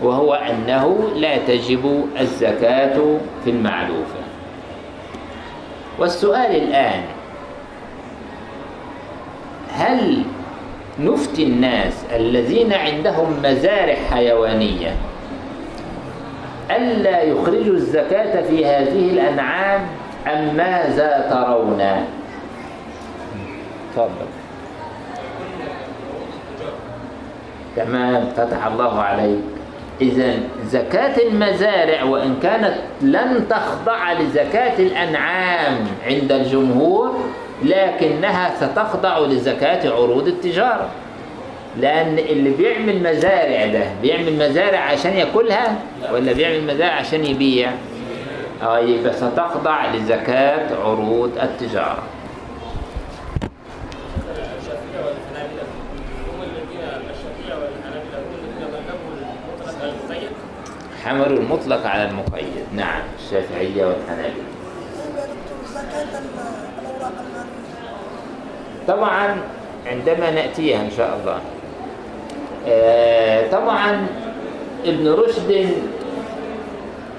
وهو 0.02 0.34
أنه 0.34 1.10
لا 1.16 1.38
تجب 1.38 2.06
الزكاة 2.20 3.18
في 3.44 3.50
المعلوفة 3.50 4.20
والسؤال 6.00 6.56
الآن 6.56 7.02
هل 9.74 10.24
نفتي 11.00 11.44
الناس 11.44 11.94
الذين 12.16 12.74
عندهم 12.74 13.40
مزارع 13.44 13.96
حيوانية. 14.12 14.96
ألا 16.72 17.22
يخرجوا 17.22 17.74
الزكاة 17.74 18.42
في 18.42 18.66
هذه 18.66 19.10
الأنعام 19.10 19.82
أم 20.28 20.56
ماذا 20.56 21.28
ترون؟ 21.30 22.06
تفضل. 23.94 24.28
تمام 27.76 28.30
فتح 28.38 28.66
الله 28.66 29.02
عليك. 29.02 29.40
إذا 30.02 30.34
زكاة 30.66 31.28
المزارع 31.28 32.04
وإن 32.04 32.36
كانت 32.44 32.74
لن 33.02 33.46
تخضع 33.50 34.14
لزكاة 34.14 34.80
الأنعام 34.80 35.78
عند 36.08 36.32
الجمهور 36.32 37.16
لكنها 37.64 38.56
ستخضع 38.56 39.20
لزكاة 39.20 39.90
عروض 39.92 40.28
التجارة. 40.28 40.90
لأن 41.78 42.20
اللي 42.20 42.50
بيعمل 42.50 43.04
مزارع 43.04 43.66
ده 43.66 43.84
بيعمل 44.02 44.34
مزارع 44.50 44.80
عشان 44.80 45.14
يأكلها؟ 45.14 45.78
ولا 46.14 46.34
بيعمل 46.34 46.64
مزارع 46.74 46.94
عشان 46.94 47.26
يبيع؟ 47.26 47.72
آه 48.64 48.80
يبقى 48.80 49.14
ستخضع 49.14 49.94
لزكاة 49.94 50.76
عروض 50.86 51.32
التجارة. 51.44 52.04
حملوا 61.04 61.26
المطلق 61.40 61.88
على 61.88 62.10
المقيد. 62.10 62.66
نعم 62.76 63.02
الشافعية 63.20 63.86
والحنابلة. 63.86 64.44
طبعا 68.88 69.38
عندما 69.86 70.32
نأتيها 70.32 70.82
إن 70.82 70.92
شاء 70.98 71.20
الله. 71.22 71.40
آه 72.68 73.52
طبعا 73.52 74.08
ابن 74.86 75.10
رشد 75.10 75.70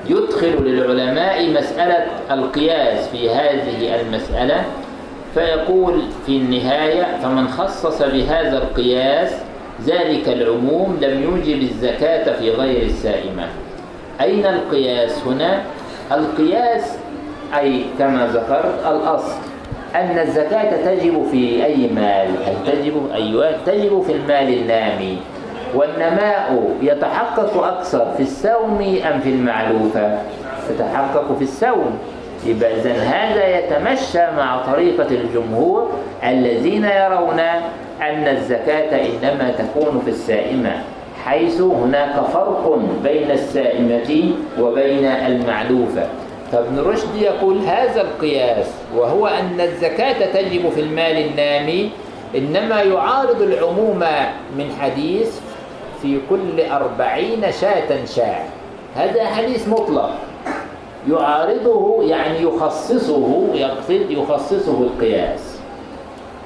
يدخل 0.09 0.62
للعلماء 0.62 1.51
مسألة 1.51 2.06
القياس 2.30 3.09
في 3.09 3.30
هذه 3.30 4.01
المسألة 4.01 4.64
فيقول 5.34 6.02
في 6.26 6.36
النهاية 6.36 7.18
فمن 7.22 7.48
خصص 7.48 8.02
بهذا 8.02 8.59
القياس 8.59 9.32
ذلك 9.84 10.28
العموم 10.28 10.98
لم 11.02 11.22
يوجب 11.22 11.62
الزكاة 11.62 12.38
في 12.38 12.51
غير 12.51 12.82
السائمة. 12.82 13.48
أين 14.20 14.47
القياس 14.47 15.24
هنا؟ 15.26 15.62
القياس 16.12 16.97
أي 17.59 17.84
كما 17.98 18.26
ذكرت 18.26 18.86
الأصل. 18.86 19.36
أن 19.94 20.18
الزكاة 20.18 20.76
تجب 20.94 21.26
في 21.30 21.64
أي 21.64 21.88
مال؟ 21.94 22.28
هل 22.46 22.54
تجب؟ 22.66 23.10
أيوة. 23.14 23.52
تجب 23.66 24.02
في 24.02 24.12
المال 24.12 24.54
النامي 24.58 25.18
والنماء 25.74 26.70
يتحقق 26.82 27.64
أكثر 27.64 28.06
في 28.16 28.22
السوم 28.22 28.98
أم 29.12 29.20
في 29.20 29.28
المعلوفة 29.28 30.18
يتحقق 30.70 31.36
في 31.38 31.44
السوم 31.44 31.98
يبقى 32.46 32.74
إذن 32.74 32.90
هذا 33.00 33.58
يتمشى 33.58 34.36
مع 34.36 34.62
طريقة 34.72 35.06
الجمهور 35.10 35.90
الذين 36.24 36.84
يرون 36.84 37.38
أن 38.00 38.28
الزكاة 38.28 39.06
إنما 39.06 39.50
تكون 39.58 40.02
في 40.04 40.10
السائمة 40.10 40.72
حيث 41.24 41.60
هناك 41.60 42.14
فرق 42.32 42.78
بين 43.04 43.30
السائمة 43.30 44.30
وبين 44.60 45.04
المعلوفة 45.04 46.02
فابن 46.52 46.78
رشد 46.78 47.14
يقول 47.16 47.59
هذا 47.59 48.01
القياس 48.01 48.66
وهو 48.97 49.27
أن 49.27 49.60
الزكاة 49.60 50.32
تجب 50.32 50.70
في 50.70 50.81
المال 50.81 51.27
النامي 51.28 51.90
إنما 52.36 52.82
يعارض 52.82 53.43
العموم 53.43 54.05
من 54.59 54.77
حديث 54.81 55.40
في 56.02 56.18
كل 56.31 56.60
أربعين 56.70 57.52
شاة 57.60 58.05
شاة. 58.05 58.44
هذا 58.97 59.24
حديث 59.24 59.68
مطلق. 59.68 60.10
يعارضه 61.10 62.02
يعني 62.02 62.43
يخصصه 62.43 63.47
يقصد 63.55 64.10
يخصصه 64.10 64.81
القياس. 64.81 65.56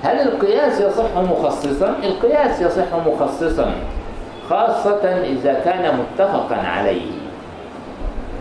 هل 0.03 0.21
القياس 0.21 0.81
يصح 0.81 1.17
مخصصا؟ 1.17 1.95
القياس 2.03 2.61
يصح 2.61 2.95
مخصصا 3.07 3.73
خاصة 4.51 5.23
إذا 5.25 5.61
كان 5.65 5.99
متفقا 5.99 6.57
عليه. 6.57 7.20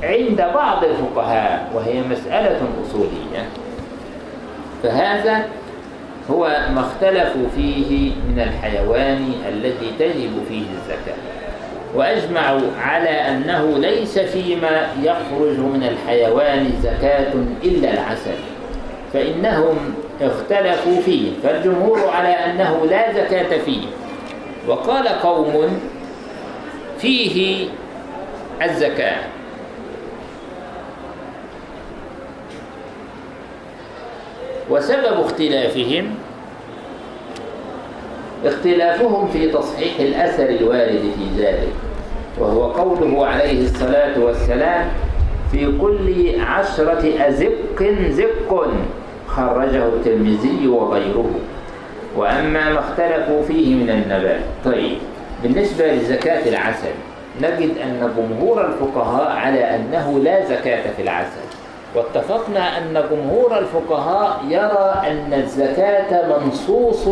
عند 0.04 0.46
بعض 0.54 0.84
الفقهاء 0.84 1.72
وهي 1.76 2.02
مسألة 2.02 2.62
أصولية. 2.86 3.46
فهذا 4.84 5.46
هو 6.32 6.48
ما 6.76 6.80
اختلفوا 6.80 7.48
فيه 7.56 8.12
من 8.12 8.40
الحيوان 8.40 9.34
الذي 9.50 9.92
تجب 10.00 10.32
فيه 10.50 10.62
الزكاة. 10.62 11.18
وأجمعوا 11.96 12.62
على 12.82 13.10
أنه 13.10 13.78
ليس 13.78 14.20
فيما 14.20 14.88
يخرج 15.04 15.58
من 15.60 15.90
الحيوان 15.92 16.72
زكاة 16.84 17.34
إلا 17.64 17.94
العسل. 17.94 18.36
فإنهم 19.14 19.78
اختلفوا 20.22 21.02
فيه. 21.02 21.32
فالجمهور 21.44 22.10
على 22.10 22.30
أنه 22.30 22.86
لا 22.90 23.14
زكاة 23.14 23.58
فيه. 23.58 23.82
وقال 24.68 25.08
قوم 25.08 25.80
فيه 27.00 27.68
الزكاة. 28.62 29.18
وسبب 34.70 35.20
اختلافهم 35.20 36.16
اختلافهم 38.46 39.28
في 39.28 39.52
تصحيح 39.52 40.00
الأثر 40.00 40.50
الوارد 40.50 41.02
في 41.18 41.44
ذلك 41.44 41.74
وهو 42.40 42.64
قوله 42.64 43.26
عليه 43.26 43.62
الصلاة 43.66 44.20
والسلام 44.20 44.88
في 45.52 45.78
كل 45.82 46.40
عشرة 46.42 47.28
أزق 47.28 47.84
زق 48.10 48.68
خرجه 49.28 49.86
الترمذي 49.88 50.68
وغيره. 50.68 51.32
وأما 52.18 52.74
ما 52.74 52.80
اختلفوا 52.80 53.44
فيه 53.44 53.76
من 53.76 53.90
النبات 53.90 54.40
طيب 54.66 54.98
بالنسبة 55.44 55.94
لزكاة 55.94 56.50
العسل 56.50 56.92
نجد 57.42 57.78
أن 57.84 58.12
جمهور 58.18 58.66
الفقهاء 58.66 59.32
على 59.32 59.76
أنه 59.76 60.20
لا 60.24 60.46
زكاة 60.46 60.84
في 60.98 61.02
العسل. 61.02 61.49
واتفقنا 61.96 62.78
أن 62.78 63.04
جمهور 63.12 63.58
الفقهاء 63.58 64.40
يرى 64.50 64.94
أن 65.08 65.34
الزكاة 65.34 66.38
منصوص 66.38 67.08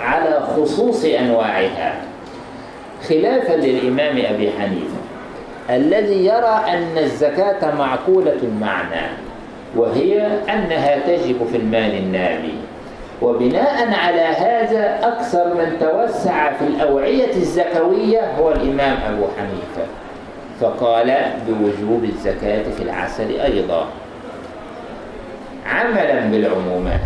على 0.00 0.40
خصوص 0.56 1.04
أنواعها. 1.04 1.94
خلافا 3.08 3.52
للإمام 3.52 4.16
أبي 4.34 4.50
حنيفة 4.58 5.04
الذي 5.70 6.26
يرى 6.26 6.60
أن 6.68 6.98
الزكاة 6.98 7.74
معقولة 7.74 8.36
المعنى 8.42 9.06
وهي 9.76 10.26
أنها 10.26 10.98
تجب 10.98 11.46
في 11.52 11.56
المال 11.56 11.94
النامي 11.98 12.54
وبناء 13.22 13.94
على 13.94 14.20
هذا 14.20 14.98
أكثر 15.02 15.54
من 15.54 15.76
توسع 15.80 16.52
في 16.52 16.64
الأوعية 16.64 17.36
الزكوية 17.36 18.36
هو 18.38 18.52
الإمام 18.52 18.96
أبو 19.08 19.24
حنيفة. 19.38 19.90
فقال 20.60 21.14
بوجوب 21.48 22.04
الزكاة 22.04 22.62
في 22.76 22.82
العسل 22.82 23.40
أيضا. 23.40 23.86
عملا 25.66 26.20
بالعمومات. 26.20 27.00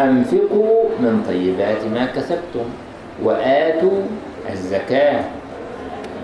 أنفقوا 0.00 0.84
من 1.00 1.24
طيبات 1.28 1.84
ما 1.94 2.06
كسبتم 2.06 2.70
وآتوا 3.22 4.02
الزكاة. 4.52 5.24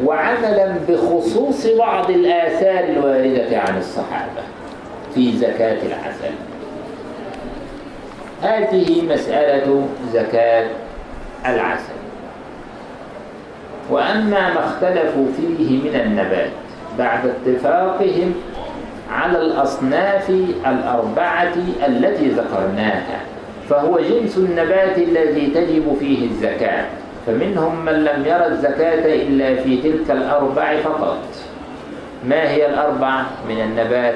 وعملا 0.05 0.75
بخصوص 0.89 1.67
بعض 1.67 2.11
الآثار 2.11 2.85
الواردة 2.85 3.59
عن 3.59 3.79
الصحابة 3.79 4.43
في 5.15 5.37
زكاة 5.37 5.79
العسل. 5.87 6.35
هذه 8.43 9.03
مسألة 9.03 9.89
زكاة 10.13 10.67
العسل. 11.47 11.97
وأما 13.91 14.55
ما 14.55 14.67
اختلفوا 14.67 15.27
فيه 15.37 15.83
من 15.83 16.01
النبات 16.01 16.51
بعد 16.99 17.21
اتفاقهم 17.27 18.35
على 19.11 19.39
الأصناف 19.39 20.31
الأربعة 20.67 21.55
التي 21.87 22.29
ذكرناها 22.29 23.21
فهو 23.71 24.01
جنس 24.01 24.37
النبات 24.37 24.99
الذي 24.99 25.47
تجب 25.47 25.97
فيه 26.01 26.27
الزكاة 26.27 26.87
فمنهم 27.27 27.85
من 27.85 28.05
لم 28.05 28.25
يرى 28.27 28.47
الزكاة 28.47 29.15
إلا 29.23 29.63
في 29.63 29.77
تلك 29.77 30.11
الأربع 30.11 30.77
فقط. 30.77 31.19
ما 32.25 32.51
هي 32.51 32.67
الأربع 32.67 33.23
من 33.49 33.61
النبات؟ 33.61 34.15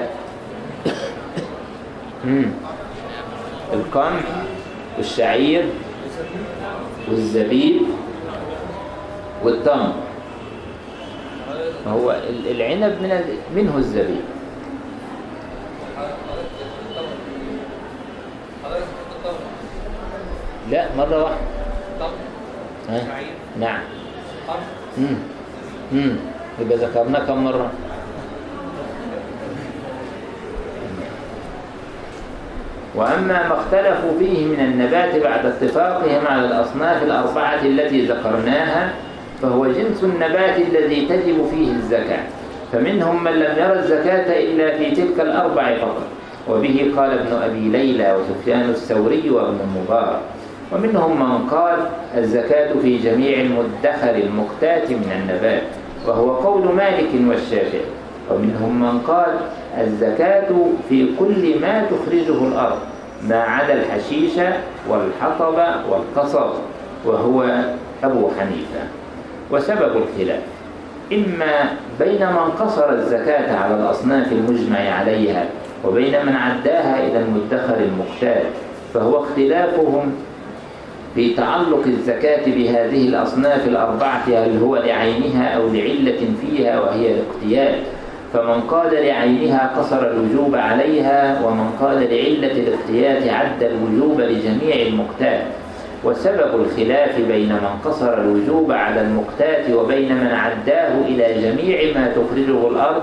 القمح 3.72 4.22
والشعير 4.96 5.64
والزبيب 7.08 7.82
والتمر 9.44 9.92
هو 11.86 12.16
العنب 12.50 12.96
من 13.02 13.20
منه 13.56 13.76
الزبيب. 13.76 14.39
لا 20.70 20.84
مرة 20.98 21.22
واحدة. 21.22 21.38
ها؟ 22.88 23.00
نعم. 23.60 23.80
امم 24.98 25.16
امم 25.92 26.16
يبقى 26.60 26.76
ذكرنا 26.78 27.18
كم 27.18 27.44
مرة؟ 27.44 27.70
وأما 32.94 33.48
ما 33.48 33.54
اختلفوا 33.54 34.18
فيه 34.18 34.46
من 34.46 34.60
النبات 34.60 35.22
بعد 35.22 35.46
اتفاقهم 35.46 36.26
على 36.26 36.46
الأصناف 36.46 37.02
الأربعة 37.02 37.62
التي 37.62 38.06
ذكرناها 38.06 38.92
فهو 39.42 39.66
جنس 39.66 40.04
النبات 40.04 40.56
الذي 40.58 41.06
تجب 41.06 41.46
فيه 41.50 41.72
الزكاة. 41.72 42.24
فمنهم 42.72 43.24
من 43.24 43.32
لم 43.32 43.58
يرى 43.58 43.72
الزكاة 43.78 44.40
إلا 44.42 44.78
في 44.78 44.90
تلك 44.90 45.20
الأربع 45.20 45.76
فقط. 45.76 46.02
وبه 46.48 46.92
قال 46.96 47.18
ابن 47.18 47.32
أبي 47.42 47.68
ليلى 47.68 48.16
وسفيان 48.16 48.70
الثوري 48.70 49.30
وابن 49.30 49.58
المبارك 49.60 50.20
ومنهم 50.72 51.20
من 51.20 51.48
قال 51.48 51.76
الزكاة 52.16 52.72
في 52.82 52.98
جميع 52.98 53.40
المدخر 53.40 54.14
المقتات 54.14 54.90
من 54.90 55.12
النبات 55.22 55.62
وهو 56.06 56.30
قول 56.30 56.74
مالك 56.74 57.08
والشافعي. 57.28 57.80
ومنهم 58.30 58.80
من 58.80 59.00
قال 59.08 59.38
الزكاة 59.80 60.48
في 60.88 61.08
كل 61.18 61.60
ما 61.60 61.84
تخرجه 61.84 62.44
الأرض 62.48 62.78
ما 63.28 63.42
عدا 63.42 63.72
الحشيش 63.72 64.32
والحطب 64.88 65.58
والقصب 65.90 66.50
وهو 67.04 67.64
أبو 68.04 68.28
حنيفة. 68.38 68.82
وسبب 69.50 69.96
الخلاف 69.96 70.40
إما 71.12 71.70
بين 72.00 72.26
من 72.26 72.50
قصر 72.60 72.92
الزكاة 72.92 73.56
على 73.56 73.74
الأصناف 73.74 74.32
المجمع 74.32 74.90
عليها 74.90 75.44
وبين 75.84 76.26
من 76.26 76.36
عداها 76.36 77.06
إلى 77.06 77.18
المدخر 77.18 77.76
المختار 77.76 78.42
فهو 78.94 79.24
اختلافهم 79.24 80.12
في 81.14 81.34
تعلق 81.34 81.82
الزكاة 81.86 82.44
بهذه 82.46 83.08
الأصناف 83.08 83.68
الأربعة 83.68 84.22
هل 84.28 84.58
هو 84.62 84.76
لعينها 84.76 85.56
أو 85.56 85.68
لعلة 85.68 86.20
فيها 86.40 86.80
وهي 86.80 87.14
الاقتياد؟ 87.14 87.74
فمن 88.32 88.60
قال 88.60 88.92
لعينها 88.92 89.72
قصر 89.76 90.10
الوجوب 90.10 90.54
عليها 90.54 91.46
ومن 91.46 91.70
قال 91.80 91.96
لعلة 91.98 92.52
الاقتياد 92.52 93.28
عد 93.28 93.62
الوجوب 93.62 94.20
لجميع 94.20 94.86
المقتات. 94.86 95.42
وسبب 96.04 96.50
الخلاف 96.54 97.20
بين 97.28 97.48
من 97.48 97.80
قصر 97.84 98.20
الوجوب 98.20 98.72
على 98.72 99.00
المقتات 99.00 99.70
وبين 99.70 100.14
من 100.14 100.26
عداه 100.26 100.92
إلى 101.08 101.42
جميع 101.42 101.94
ما 101.94 102.08
تخرجه 102.08 102.68
الأرض 102.68 103.02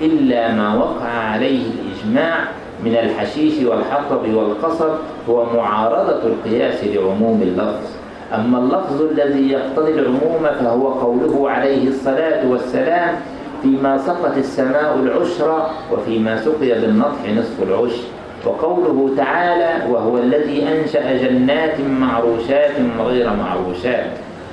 إلا 0.00 0.52
ما 0.52 0.74
وقع 0.74 1.08
عليه 1.08 1.62
الإجماع 1.66 2.38
من 2.84 2.96
الحشيش 2.96 3.64
والحطب 3.64 4.34
والقصب 4.34 4.90
هو 5.28 5.44
معارضة 5.56 6.20
القياس 6.26 6.84
لعموم 6.84 7.42
اللفظ. 7.42 7.86
أما 8.34 8.58
اللفظ 8.58 9.02
الذي 9.02 9.52
يقتضي 9.52 9.92
العموم 9.92 10.46
فهو 10.60 10.88
قوله 10.88 11.50
عليه 11.50 11.88
الصلاة 11.88 12.50
والسلام 12.50 13.14
فيما 13.62 13.98
سقت 13.98 14.38
السماء 14.38 14.98
العشر 15.02 15.66
وفيما 15.92 16.36
سقي 16.36 16.80
بالنطح 16.80 17.20
نصف 17.36 17.62
العشر 17.62 18.02
وقوله 18.46 19.10
تعالى 19.16 19.92
وهو 19.92 20.18
الذي 20.18 20.68
أنشأ 20.68 21.16
جنات 21.16 21.80
معروشات 21.80 22.72
غير 23.06 23.30
معروشات. 23.30 24.06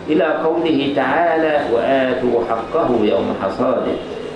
إلى 0.10 0.24
قوله 0.24 0.94
تعالى 0.96 1.60
وآتوا 1.74 2.42
حقه 2.50 2.90
يوم 3.04 3.36
حصاده. 3.44 3.92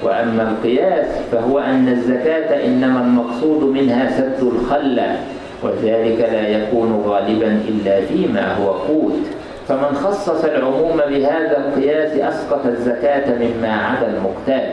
وأما 0.06 0.44
القياس 0.52 1.06
فهو 1.32 1.60
أن 1.60 1.88
الزكاة 1.88 2.66
إنما 2.66 3.02
المقصود 3.02 3.64
منها 3.64 4.12
سد 4.18 4.44
الخلة 4.44 5.18
وذلك 5.64 6.20
لا 6.20 6.48
يكون 6.48 7.04
غالبا 7.08 7.60
إلا 7.68 8.02
فيما 8.02 8.54
هو 8.54 8.72
قوت. 8.72 9.20
فمن 9.68 9.96
خصص 10.04 10.44
العموم 10.46 10.98
بهذا 10.98 11.58
القياس 11.58 12.12
أسقط 12.12 12.66
الزكاة 12.66 13.34
مما 13.36 13.74
عدا 13.74 14.08
المقتال 14.18 14.70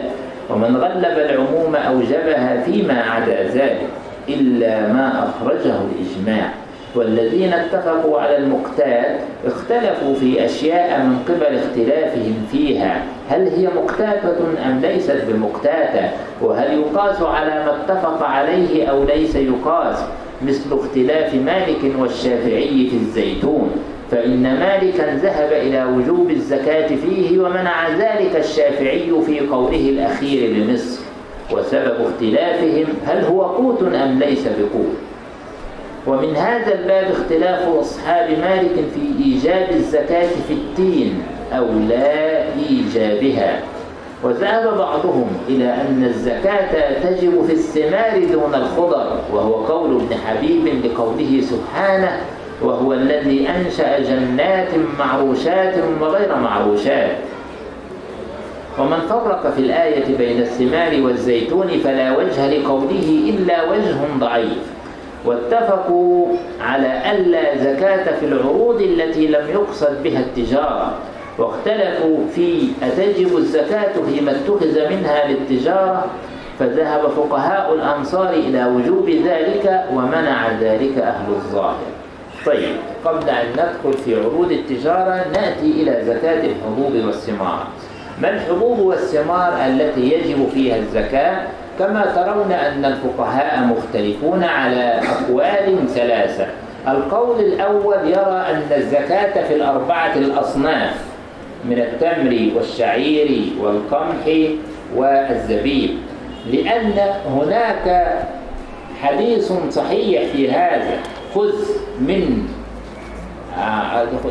ومن 0.51 0.77
غلب 0.77 1.19
العموم 1.19 1.77
أوجبها 1.77 2.61
فيما 2.61 3.03
عدا 3.03 3.43
ذلك 3.43 3.81
إلا 4.29 4.93
ما 4.93 5.29
أخرجه 5.29 5.75
الإجماع. 5.91 6.51
والذين 6.95 7.53
اتفقوا 7.53 8.21
على 8.21 8.37
المقتات 8.37 9.21
اختلفوا 9.47 10.15
في 10.15 10.45
أشياء 10.45 11.01
من 11.01 11.19
قبل 11.29 11.59
اختلافهم 11.59 12.47
فيها. 12.53 13.03
هل 13.31 13.49
هي 13.49 13.69
مقتاتة 13.77 14.37
أم 14.67 14.81
ليست 14.83 15.25
بمقتاتة؟ 15.29 16.11
وهل 16.43 16.79
يقاس 16.79 17.23
على 17.23 17.65
ما 17.65 17.77
اتفق 17.77 18.23
عليه 18.23 18.87
أو 18.87 19.05
ليس 19.05 19.37
يقاس؟ 19.37 19.97
مثل 20.43 20.79
اختلاف 20.79 21.35
مالك 21.35 21.93
والشافعي 21.99 22.89
في 22.91 22.97
الزيتون. 22.97 23.71
فإن 24.11 24.43
مالكا 24.43 25.15
ذهب 25.15 25.53
إلى 25.53 25.85
وجوب 25.85 26.31
الزكاة 26.31 26.87
فيه 26.87 27.39
ومنع 27.39 27.89
ذلك 27.89 28.37
الشافعي 28.37 29.13
في 29.27 29.41
قوله 29.41 29.89
الأخير 29.89 30.53
بمصر 30.55 31.01
وسبب 31.53 31.97
اختلافهم 32.07 32.87
هل 33.07 33.25
هو 33.25 33.43
قوت 33.43 33.83
أم 33.83 34.19
ليس 34.19 34.45
بقوت؟ 34.45 35.12
ومن 36.07 36.37
هذا 36.37 36.75
الباب 36.75 37.11
اختلاف 37.11 37.69
أصحاب 37.81 38.31
مالك 38.31 38.75
في 38.95 39.25
إيجاب 39.25 39.71
الزكاة 39.71 40.31
في 40.49 40.55
التين 40.55 41.23
أو 41.53 41.65
لا 41.89 42.45
إيجابها. 42.69 43.61
وذهب 44.25 44.79
بعضهم 44.79 45.27
إلى 45.49 45.65
أن 45.65 46.05
الزكاة 46.05 47.01
تجب 47.03 47.45
في 47.47 47.53
الثمار 47.53 48.25
دون 48.33 48.55
الخضر 48.55 49.19
وهو 49.33 49.55
قول 49.55 49.97
ابن 49.97 50.17
حبيب 50.27 50.85
لقوله 50.85 51.41
سبحانه 51.41 52.21
وهو 52.63 52.93
الذي 52.93 53.49
أنشأ 53.49 53.99
جنات 54.01 54.69
معروشات 54.99 55.75
وغير 56.01 56.37
معروشات. 56.37 57.17
ومن 58.79 58.99
فرق 59.09 59.51
في 59.51 59.59
الآية 59.61 60.17
بين 60.17 60.41
الثمار 60.41 61.03
والزيتون 61.03 61.69
فلا 61.69 62.17
وجه 62.17 62.59
لقوله 62.59 63.35
إلا 63.39 63.71
وجه 63.71 63.97
ضعيف. 64.21 64.82
واتفقوا 65.25 66.27
على 66.61 67.11
ألا 67.13 67.59
زكاة 67.59 68.19
في 68.21 68.27
العروض 68.27 68.83
التي 68.83 69.27
لم 69.27 69.49
يقصد 69.49 70.03
بها 70.03 70.21
التجارة. 70.21 70.95
واختلفوا 71.39 72.19
في 72.35 72.69
أتجب 72.83 73.37
الزكاة 73.37 73.93
فيما 74.11 74.31
اتخذ 74.31 74.91
منها 74.91 75.27
للتجارة. 75.29 76.05
فذهب 76.59 77.01
فقهاء 77.09 77.75
الأمصار 77.75 78.31
إلى 78.31 78.67
وجوب 78.67 79.11
ذلك 79.11 79.85
ومنع 79.93 80.49
ذلك 80.61 80.99
أهل 80.99 81.29
الظاهر. 81.29 81.77
طيب 82.47 82.77
قبل 83.05 83.29
أن 83.29 83.47
ندخل 83.53 83.99
في 83.99 84.25
عروض 84.25 84.53
التجارة 84.53 85.25
نأتي 85.35 85.71
إلى 85.83 86.05
زكاة 86.07 86.47
الحبوب 86.47 87.07
والثمار. 87.07 87.67
ما 88.23 88.31
الحبوب 88.31 88.79
والثمار 88.79 89.53
التي 89.67 90.01
يجب 90.01 90.49
فيها 90.55 90.77
الزكاة؟ 90.77 91.47
كما 91.79 92.13
ترون 92.15 92.53
أن 92.53 92.85
الفقهاء 92.85 93.65
مختلفون 93.65 94.45
على 94.45 95.01
أقوال 95.03 95.89
ثلاثة. 95.89 96.47
القول 96.89 97.41
الأول 97.41 97.97
يرى 98.07 98.45
أن 98.51 98.63
الزكاة 98.77 99.49
في 99.49 99.55
الأربعة 99.55 100.17
الأصناف 100.17 100.95
من 101.65 101.79
التمر 101.79 102.51
والشعير 102.57 103.43
والقمح 103.61 104.51
والزبيب 104.97 105.91
لأن 106.53 106.93
هناك 107.27 108.17
حديث 109.03 109.53
صحيح 109.71 110.23
في 110.33 110.51
هذا. 110.51 110.99
خذ 111.35 111.55
من 112.01 112.49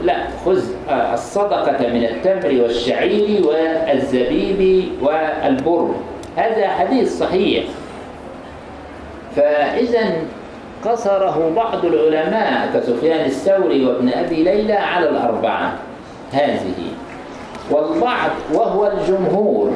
لا 0.03 0.15
خذ 0.45 0.59
الصدقة 0.89 1.87
من 1.87 2.03
التمر 2.03 2.63
والشعير 2.63 3.47
والزبيب 3.47 4.91
والبر. 5.01 5.91
هذا 6.37 6.67
حديث 6.67 7.19
صحيح. 7.19 7.63
فإذا 9.35 10.13
قصره 10.85 11.51
بعض 11.55 11.85
العلماء 11.85 12.69
كسفيان 12.73 13.25
الثوري 13.25 13.85
وابن 13.85 14.09
أبي 14.09 14.43
ليلى 14.43 14.73
على 14.73 15.09
الأربعة 15.09 15.73
هذه. 16.33 16.91
والبعض 17.71 18.29
وهو 18.53 18.87
الجمهور 18.87 19.71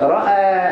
رأى 0.00 0.70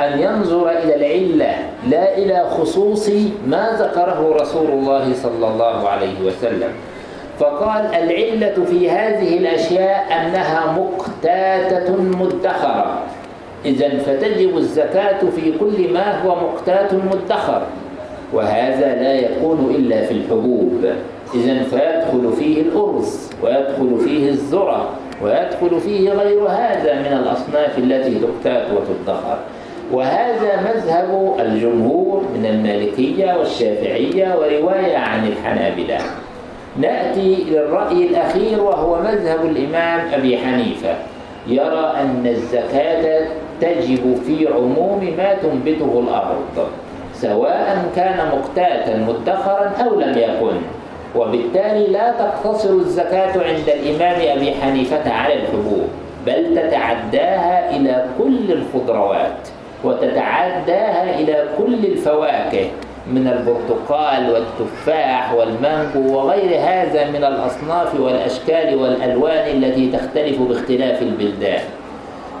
أن 0.00 0.18
ينظر 0.18 0.70
إلى 0.70 0.94
العلة 0.96 1.54
لا 1.88 2.18
إلى 2.18 2.50
خصوص 2.50 3.10
ما 3.46 3.76
ذكره 3.80 4.36
رسول 4.40 4.70
الله 4.70 5.14
صلى 5.14 5.48
الله 5.48 5.88
عليه 5.88 6.20
وسلم. 6.24 6.72
فقال 7.38 7.94
العلة 7.94 8.64
في 8.64 8.90
هذه 8.90 9.38
الأشياء 9.38 10.06
أنها 10.12 10.72
مقتاتة 10.72 11.96
مدخرة. 11.96 12.98
إذا 13.66 13.98
فتجب 13.98 14.56
الزكاة 14.56 15.18
في 15.36 15.52
كل 15.58 15.92
ما 15.92 16.22
هو 16.22 16.34
مقتات 16.34 16.94
مدخر 16.94 17.62
وهذا 18.32 19.02
لا 19.02 19.14
يكون 19.14 19.74
إلا 19.78 20.02
في 20.02 20.12
الحبوب. 20.14 20.84
إذا 21.34 21.62
فيدخل 21.62 22.32
فيه 22.38 22.62
الأرز 22.62 23.30
ويدخل 23.42 23.98
فيه 24.04 24.28
الذرة 24.28 24.88
ويدخل 25.22 25.80
فيه 25.80 26.10
غير 26.10 26.42
هذا 26.42 26.94
من 26.94 27.18
الأصناف 27.22 27.78
التي 27.78 28.18
تقتات 28.20 28.66
وتدخر. 28.70 29.38
وهذا 29.92 30.60
مذهب 30.60 31.34
الجمهور 31.40 32.22
من 32.34 32.46
المالكية 32.46 33.38
والشافعية 33.38 34.34
ورواية 34.38 34.96
عن 34.96 35.26
الحنابلة. 35.26 35.98
نأتي 36.80 37.44
للرأي 37.50 38.06
الأخير 38.06 38.62
وهو 38.62 39.02
مذهب 39.02 39.44
الإمام 39.44 40.00
أبي 40.14 40.38
حنيفة. 40.38 40.94
يرى 41.48 41.92
أن 42.00 42.26
الزكاة 42.26 43.26
تجب 43.60 44.20
في 44.26 44.48
عموم 44.48 45.14
ما 45.18 45.34
تنبته 45.34 46.04
الأرض 46.08 46.68
سواء 47.14 47.90
كان 47.96 48.28
مقتاتا 48.28 48.96
مدخرا 48.96 49.72
أو 49.84 50.00
لم 50.00 50.18
يكن 50.18 50.56
وبالتالي 51.16 51.86
لا 51.86 52.12
تقتصر 52.18 52.70
الزكاة 52.70 53.32
عند 53.32 53.68
الإمام 53.68 54.38
أبي 54.38 54.54
حنيفة 54.54 55.12
على 55.12 55.34
الحبوب 55.34 55.88
بل 56.26 56.54
تتعداها 56.56 57.76
إلى 57.76 58.04
كل 58.18 58.52
الخضروات 58.52 59.48
وتتعداها 59.84 61.20
إلى 61.20 61.44
كل 61.58 61.74
الفواكه 61.74 62.66
من 63.06 63.26
البرتقال 63.26 64.30
والتفاح 64.30 65.34
والمانجو 65.34 66.16
وغير 66.16 66.60
هذا 66.60 67.10
من 67.10 67.24
الأصناف 67.24 68.00
والأشكال 68.00 68.74
والألوان 68.74 69.62
التي 69.62 69.92
تختلف 69.92 70.42
باختلاف 70.42 71.02
البلدان. 71.02 71.60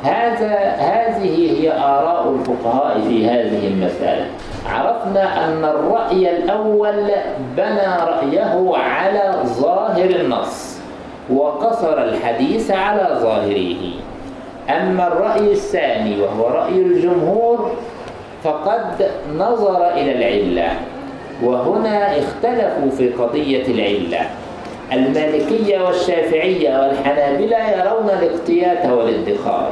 هذا 0.02 0.56
هذه 0.78 1.60
هي 1.60 1.72
آراء 1.72 2.34
الفقهاء 2.34 3.00
في 3.08 3.26
هذه 3.26 3.66
المسألة. 3.66 4.26
عرفنا 4.66 5.44
أن 5.44 5.64
الرأي 5.64 6.36
الأول 6.36 7.10
بنى 7.56 7.86
رأيه 8.06 8.76
على 8.76 9.34
ظاهر 9.44 10.10
النص 10.10 10.78
وقصر 11.30 12.02
الحديث 12.02 12.70
على 12.70 13.08
ظاهره. 13.20 13.76
أما 14.70 15.06
الرأي 15.06 15.52
الثاني 15.52 16.20
وهو 16.20 16.48
رأي 16.48 16.72
الجمهور 16.72 17.70
فقد 18.44 19.10
نظر 19.36 19.88
إلى 19.88 20.12
العلة 20.12 20.70
وهنا 21.42 22.18
اختلفوا 22.18 22.90
في 22.98 23.08
قضية 23.08 23.66
العلة. 23.66 24.26
المالكية 24.92 25.86
والشافعية 25.86 26.78
والحنابلة 26.80 27.56
يرون 27.70 28.10
الاقتيات 28.10 28.86
والادخار. 28.86 29.70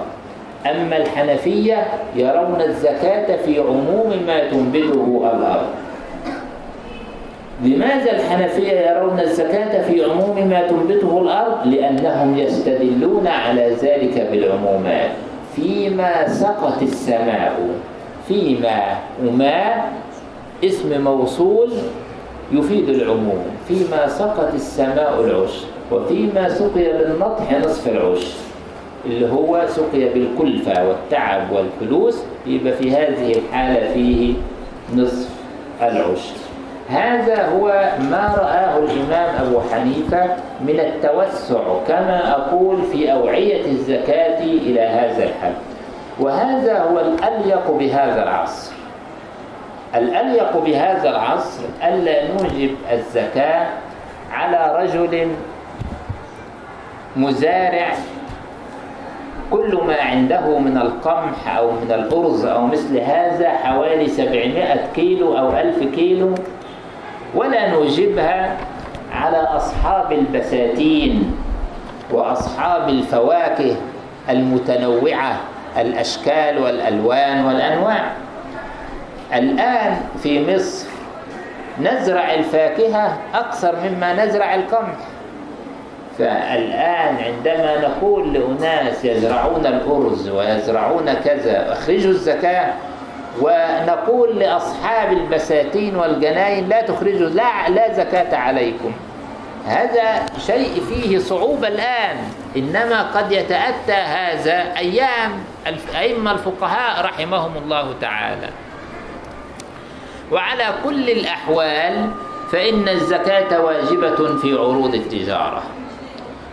أما 0.66 0.96
الحنفية 0.96 1.86
يرون 2.16 2.60
الزكاة 2.60 3.36
في 3.36 3.58
عموم 3.58 4.22
ما 4.26 4.38
تنبته 4.50 5.30
الأرض. 5.34 5.66
لماذا 7.62 8.12
الحنفية 8.12 8.72
يرون 8.72 9.20
الزكاة 9.20 9.82
في 9.82 10.04
عموم 10.04 10.48
ما 10.48 10.66
تنبته 10.68 11.20
الأرض؟ 11.20 11.66
لأنهم 11.66 12.38
يستدلون 12.38 13.26
على 13.26 13.76
ذلك 13.82 14.28
بالعمومات. 14.30 15.10
فيما 15.56 16.28
سقت 16.28 16.82
السماء 16.82 17.60
فيما 18.28 18.96
وما 19.24 19.84
اسم 20.64 21.04
موصول 21.04 21.70
يفيد 22.52 22.88
العموم 22.88 23.44
فيما 23.68 24.08
سقت 24.08 24.54
السماء 24.54 25.20
العشر 25.20 25.66
وفيما 25.92 26.48
سقي 26.48 26.92
بالنطح 26.98 27.52
نصف 27.64 27.88
العشر 27.88 28.32
اللي 29.06 29.32
هو 29.32 29.64
سقي 29.68 30.08
بالكلفة 30.08 30.88
والتعب 30.88 31.52
والفلوس 31.52 32.22
يبقى 32.46 32.72
في 32.72 32.90
هذه 32.90 33.32
الحالة 33.38 33.92
فيه 33.94 34.34
نصف 34.96 35.28
العشر 35.82 36.34
هذا 36.88 37.48
هو 37.48 37.66
ما 38.10 38.34
رآه 38.38 38.78
الإمام 38.78 39.46
أبو 39.46 39.60
حنيفة 39.72 40.24
من 40.60 40.80
التوسع 40.80 41.62
كما 41.88 42.30
أقول 42.30 42.82
في 42.92 43.12
أوعية 43.12 43.66
الزكاة 43.66 44.44
إلى 44.44 44.80
هذا 44.80 45.24
الحد. 45.24 45.54
وهذا 46.20 46.82
هو 46.82 47.00
الأليق 47.00 47.70
بهذا 47.70 48.22
العصر. 48.22 48.72
الأليق 49.94 50.56
بهذا 50.64 51.10
العصر 51.10 51.62
ألا 51.84 52.32
نوجب 52.32 52.70
الزكاة 52.92 53.66
على 54.32 54.76
رجل 54.82 55.28
مزارع. 57.16 57.92
كل 59.50 59.78
ما 59.86 59.96
عنده 60.00 60.58
من 60.58 60.76
القمح 60.78 61.56
أو 61.56 61.70
من 61.70 61.92
الأرز 61.92 62.44
أو 62.44 62.66
مثل 62.66 62.98
هذا 62.98 63.50
حوالي 63.50 64.08
700 64.08 64.86
كيلو 64.94 65.38
أو 65.38 65.50
1000 65.52 65.94
كيلو 65.94 66.34
ولا 67.34 67.70
نوجبها 67.70 68.56
على 69.12 69.36
أصحاب 69.36 70.12
البساتين 70.12 71.36
وأصحاب 72.10 72.88
الفواكه 72.88 73.76
المتنوعة 74.30 75.36
الأشكال 75.78 76.58
والألوان 76.62 77.44
والأنواع. 77.44 78.23
الآن 79.34 79.96
في 80.22 80.54
مصر 80.54 80.86
نزرع 81.80 82.34
الفاكهة 82.34 83.18
أكثر 83.34 83.76
مما 83.84 84.24
نزرع 84.24 84.54
القمح. 84.54 84.96
فالآن 86.18 87.16
عندما 87.16 87.80
نقول 87.80 88.32
لأناس 88.32 89.04
يزرعون 89.04 89.66
الأرز 89.66 90.28
ويزرعون 90.28 91.12
كذا 91.12 91.72
أخرجوا 91.72 92.10
الزكاة 92.10 92.72
ونقول 93.40 94.38
لأصحاب 94.38 95.12
البساتين 95.12 95.96
والجناين 95.96 96.68
لا 96.68 96.82
تخرجوا 96.82 97.28
لا, 97.28 97.68
لا 97.68 97.92
زكاة 97.92 98.36
عليكم. 98.36 98.92
هذا 99.66 100.26
شيء 100.46 100.80
فيه 100.88 101.18
صعوبة 101.18 101.68
الآن. 101.68 102.16
إنما 102.56 103.02
قد 103.02 103.32
يتأتى 103.32 103.92
هذا 103.92 104.64
أيام 104.76 105.30
أئمة 105.96 106.32
الفقهاء 106.32 107.04
رحمهم 107.04 107.56
الله 107.56 107.94
تعالى. 108.00 108.48
وعلى 110.32 110.74
كل 110.84 111.10
الأحوال 111.10 112.10
فإن 112.52 112.88
الزكاة 112.88 113.60
واجبة 113.60 114.36
في 114.36 114.52
عروض 114.52 114.94
التجارة. 114.94 115.62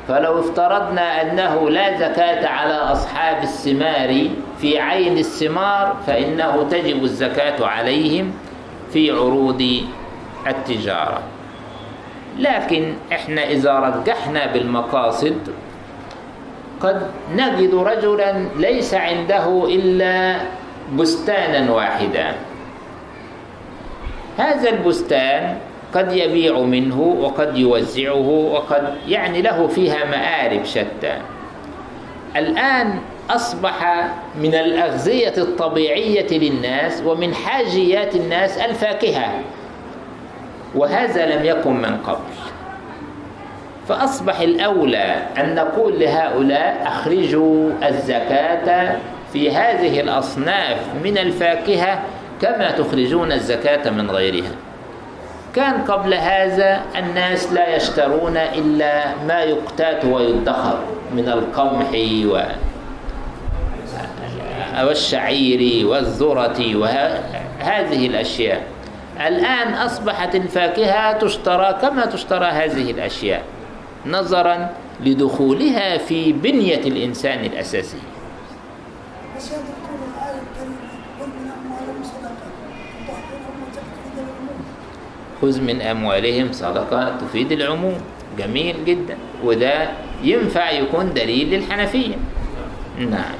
فلو 0.07 0.39
افترضنا 0.39 1.22
أنه 1.22 1.69
لا 1.69 1.98
زكاة 1.98 2.48
على 2.48 2.73
أصحاب 2.73 3.43
الثمار 3.43 4.30
في 4.61 4.80
عين 4.80 5.18
الثمار 5.18 5.95
فإنه 6.07 6.68
تجب 6.72 7.03
الزكاة 7.03 7.65
عليهم 7.65 8.34
في 8.93 9.11
عروض 9.11 9.84
التجارة. 10.48 11.22
لكن 12.39 12.93
إحنا 13.11 13.43
إذا 13.49 13.80
رجحنا 13.80 14.45
بالمقاصد 14.45 15.38
قد 16.81 17.07
نجد 17.35 17.73
رجلا 17.76 18.45
ليس 18.57 18.93
عنده 18.93 19.65
إلا 19.65 20.35
بستانا 20.95 21.72
واحدا. 21.72 22.35
هذا 24.37 24.69
البستان 24.69 25.57
قد 25.93 26.13
يبيع 26.13 26.59
منه 26.59 27.01
وقد 27.01 27.57
يوزعه 27.57 28.29
وقد 28.53 28.93
يعني 29.07 29.41
له 29.41 29.67
فيها 29.67 30.05
مآرب 30.05 30.65
شتى. 30.65 31.17
الآن 32.35 32.99
أصبح 33.29 34.07
من 34.41 34.55
الأغذية 34.55 35.33
الطبيعية 35.37 36.37
للناس 36.37 37.03
ومن 37.05 37.33
حاجيات 37.33 38.15
الناس 38.15 38.57
الفاكهة 38.57 39.31
وهذا 40.75 41.25
لم 41.25 41.45
يكن 41.45 41.73
من 41.73 41.97
قبل. 41.97 42.51
فأصبح 43.87 44.39
الأولى 44.39 45.15
أن 45.37 45.55
نقول 45.55 45.99
لهؤلاء 45.99 46.83
أخرجوا 46.85 47.69
الزكاة 47.87 48.95
في 49.33 49.51
هذه 49.51 49.99
الأصناف 49.99 50.77
من 51.03 51.17
الفاكهة 51.17 52.01
كما 52.41 52.72
تخرجون 52.72 53.31
الزكاة 53.31 53.89
من 53.89 54.11
غيرها؟ 54.11 54.51
كان 55.55 55.81
قبل 55.81 56.13
هذا 56.13 56.81
الناس 56.97 57.53
لا 57.53 57.76
يشترون 57.76 58.38
إلا 58.38 59.03
ما 59.27 59.39
يقتات 59.43 60.05
ويدخر 60.05 60.80
من 61.15 61.30
القمح 61.30 61.89
و 62.26 62.39
والشعير 64.88 65.88
والذرة 65.88 66.76
وهذه 66.76 68.07
الأشياء. 68.07 68.63
الآن 69.27 69.73
أصبحت 69.73 70.35
الفاكهة 70.35 71.18
تشترى 71.18 71.77
كما 71.81 72.05
تشترى 72.05 72.45
هذه 72.45 72.91
الأشياء 72.91 73.43
نظرا 74.05 74.69
لدخولها 74.99 75.97
في 75.97 76.34
بنية 76.34 76.77
الإنسان 76.88 77.45
الأساسية 77.45 77.97
بس 79.38 79.51
يا 79.51 79.57
دكتور 79.57 79.99
الآية 80.07 80.41
الكريمة 80.41 80.91
قل 81.19 81.27
من 81.27 81.51
أموالهم 81.51 82.03
صدقة 82.03 82.47
تحفظ 83.07 84.18
العموم 84.18 84.65
خذ 85.41 85.61
من 85.61 85.81
أموالهم 85.81 86.51
صدقة 86.51 87.18
تفيد 87.18 87.51
العموم. 87.51 87.97
جميل 88.38 88.85
جدا. 88.85 89.18
وده 89.43 89.89
ينفع 90.23 90.72
يكون 90.72 91.13
دليل 91.13 91.49
للحنفية. 91.49 92.15
نعم. 92.99 93.35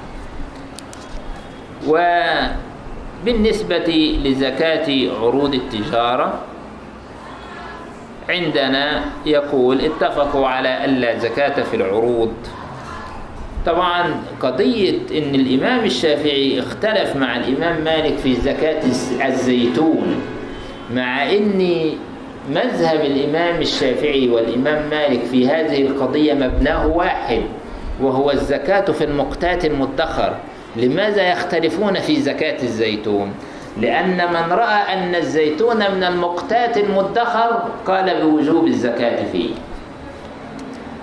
وبالنسبة 3.23 4.18
لزكاة 4.26 5.10
عروض 5.22 5.53
التجارة 5.53 6.40
عندنا 8.30 9.03
يقول 9.26 9.82
اتفقوا 9.82 10.48
على 10.48 10.86
ألا 10.86 11.19
زكاة 11.19 11.64
في 11.64 11.76
العروض. 11.76 12.34
طبعا 13.65 14.23
قضية 14.40 14.98
إن 15.11 15.36
الإمام 15.36 15.86
الشافعي 15.86 16.60
اختلف 16.60 17.15
مع 17.15 17.36
الإمام 17.36 17.84
مالك 17.84 18.18
في 18.18 18.36
زكاة 18.36 18.84
الزيتون. 19.28 20.22
مع 20.95 21.31
ان 21.31 21.91
مذهب 22.49 23.01
الإمام 23.01 23.61
الشافعي 23.61 24.30
والإمام 24.30 24.89
مالك 24.89 25.19
في 25.19 25.47
هذه 25.47 25.81
القضية 25.81 26.34
مبناه 26.34 26.88
واحد 26.88 27.41
وهو 28.01 28.31
الزكاة 28.31 28.85
في 28.91 29.03
المقتات 29.03 29.65
المدخر. 29.65 30.35
لماذا 30.76 31.31
يختلفون 31.31 31.93
في 31.93 32.22
زكاة 32.22 32.63
الزيتون؟ 32.63 33.34
لأن 33.81 34.18
من 34.34 34.51
رأى 34.53 34.93
أن 34.93 35.15
الزيتون 35.15 35.77
من 35.77 36.03
المقتات 36.03 36.77
المدخر 36.77 37.63
قال 37.85 38.22
بوجوب 38.22 38.68
الزكاة 38.68 39.26
فيه. 39.31 39.49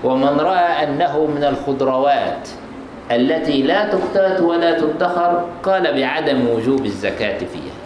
ومن 0.05 0.41
رأى 0.41 0.85
أنه 0.85 1.27
من 1.37 1.45
الخضروات 1.45 2.49
التي 3.11 3.63
لا 3.63 3.89
تقتات 3.89 4.41
ولا 4.41 4.81
تدخر 4.81 5.45
قال 5.63 6.01
بعدم 6.01 6.49
وجوب 6.49 6.85
الزكاة 6.85 7.39
فيها. 7.39 7.78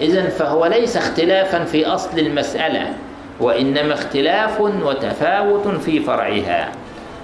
إذا 0.00 0.28
فهو 0.28 0.66
ليس 0.66 0.96
اختلافا 0.96 1.64
في 1.64 1.86
أصل 1.86 2.18
المسألة 2.18 2.92
وإنما 3.40 3.94
اختلاف 3.94 4.60
وتفاوت 4.60 5.68
في 5.68 6.00
فرعها. 6.00 6.72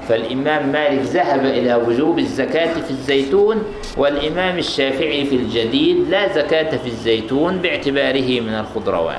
فالإمام 0.09 0.69
مالك 0.69 1.01
ذهب 1.03 1.45
إلى 1.45 1.75
وجوب 1.75 2.19
الزكاة 2.19 2.75
في 2.75 2.91
الزيتون 2.91 3.63
والإمام 3.97 4.59
الشافعي 4.59 5.25
في 5.25 5.37
الجديد 5.37 6.09
لا 6.09 6.33
زكاة 6.33 6.77
في 6.77 6.87
الزيتون 6.87 7.59
باعتباره 7.59 8.41
من 8.41 8.55
الخضروات. 8.55 9.17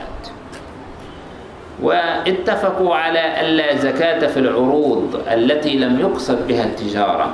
واتفقوا 1.81 2.95
على 2.95 3.41
ألا 3.41 3.75
زكاة 3.77 4.27
في 4.27 4.39
العروض 4.39 5.21
التي 5.31 5.73
لم 5.73 5.99
يقصد 5.99 6.47
بها 6.47 6.63
التجارة. 6.63 7.33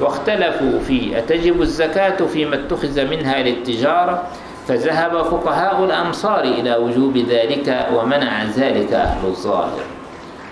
واختلفوا 0.00 0.78
في 0.88 1.18
أتجب 1.18 1.62
الزكاة 1.62 2.26
فيما 2.26 2.54
اتخذ 2.54 3.04
منها 3.04 3.42
للتجارة 3.42 4.22
فذهب 4.66 5.22
فقهاء 5.22 5.84
الأمصار 5.84 6.40
إلى 6.44 6.76
وجوب 6.76 7.16
ذلك 7.16 7.86
ومنع 7.94 8.44
ذلك 8.44 8.92
أهل 8.92 9.26
الظاهر. 9.26 9.80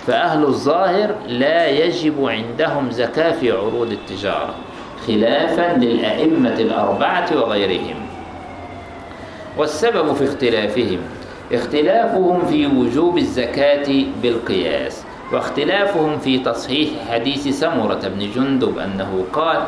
فأهل 0.06 0.42
الظاهر 0.44 1.14
لا 1.26 1.68
يجب 1.68 2.28
عندهم 2.28 2.90
زكاة 2.90 3.32
في 3.32 3.52
عروض 3.52 3.90
التجارة 3.90 4.54
خلافا 5.06 5.76
للأئمة 5.76 6.54
الأربعة 6.54 7.26
وغيرهم. 7.36 7.96
والسبب 9.58 10.12
في 10.14 10.24
اختلافهم 10.24 10.98
اختلافهم 11.52 12.46
في 12.46 12.66
وجوب 12.66 13.18
الزكاة 13.18 14.04
بالقياس 14.22 15.02
واختلافهم 15.32 16.18
في 16.18 16.38
تصحيح 16.38 16.88
حديث 17.10 17.48
سمرة 17.60 18.00
بن 18.04 18.30
جندب 18.34 18.78
أنه 18.78 19.24
قال 19.32 19.58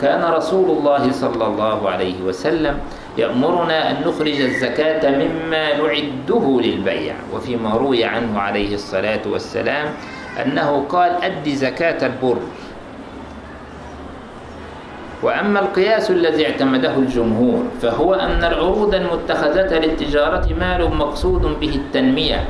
كان 0.00 0.24
رسول 0.24 0.78
الله 0.78 1.12
صلى 1.12 1.46
الله 1.46 1.90
عليه 1.90 2.22
وسلم 2.22 2.78
يأمرنا 3.18 3.90
أن 3.90 3.96
نخرج 4.06 4.40
الزكاة 4.40 5.10
مما 5.10 5.76
نعده 5.76 6.60
للبيع. 6.64 7.14
وفيما 7.34 7.70
روي 7.74 8.04
عنه 8.04 8.40
عليه 8.40 8.74
الصلاة 8.74 9.20
والسلام 9.26 9.86
أنه 10.46 10.84
قال 10.88 11.10
أد 11.22 11.48
زكاة 11.48 12.06
البر. 12.06 12.38
وأما 15.22 15.60
القياس 15.60 16.10
الذي 16.10 16.46
اعتمده 16.46 16.94
الجمهور 16.96 17.62
فهو 17.82 18.14
أن 18.14 18.44
العروض 18.44 18.94
المتخذة 18.94 19.78
للتجارة 19.78 20.48
مال 20.60 20.96
مقصود 20.96 21.60
به 21.60 21.74
التنمية 21.74 22.44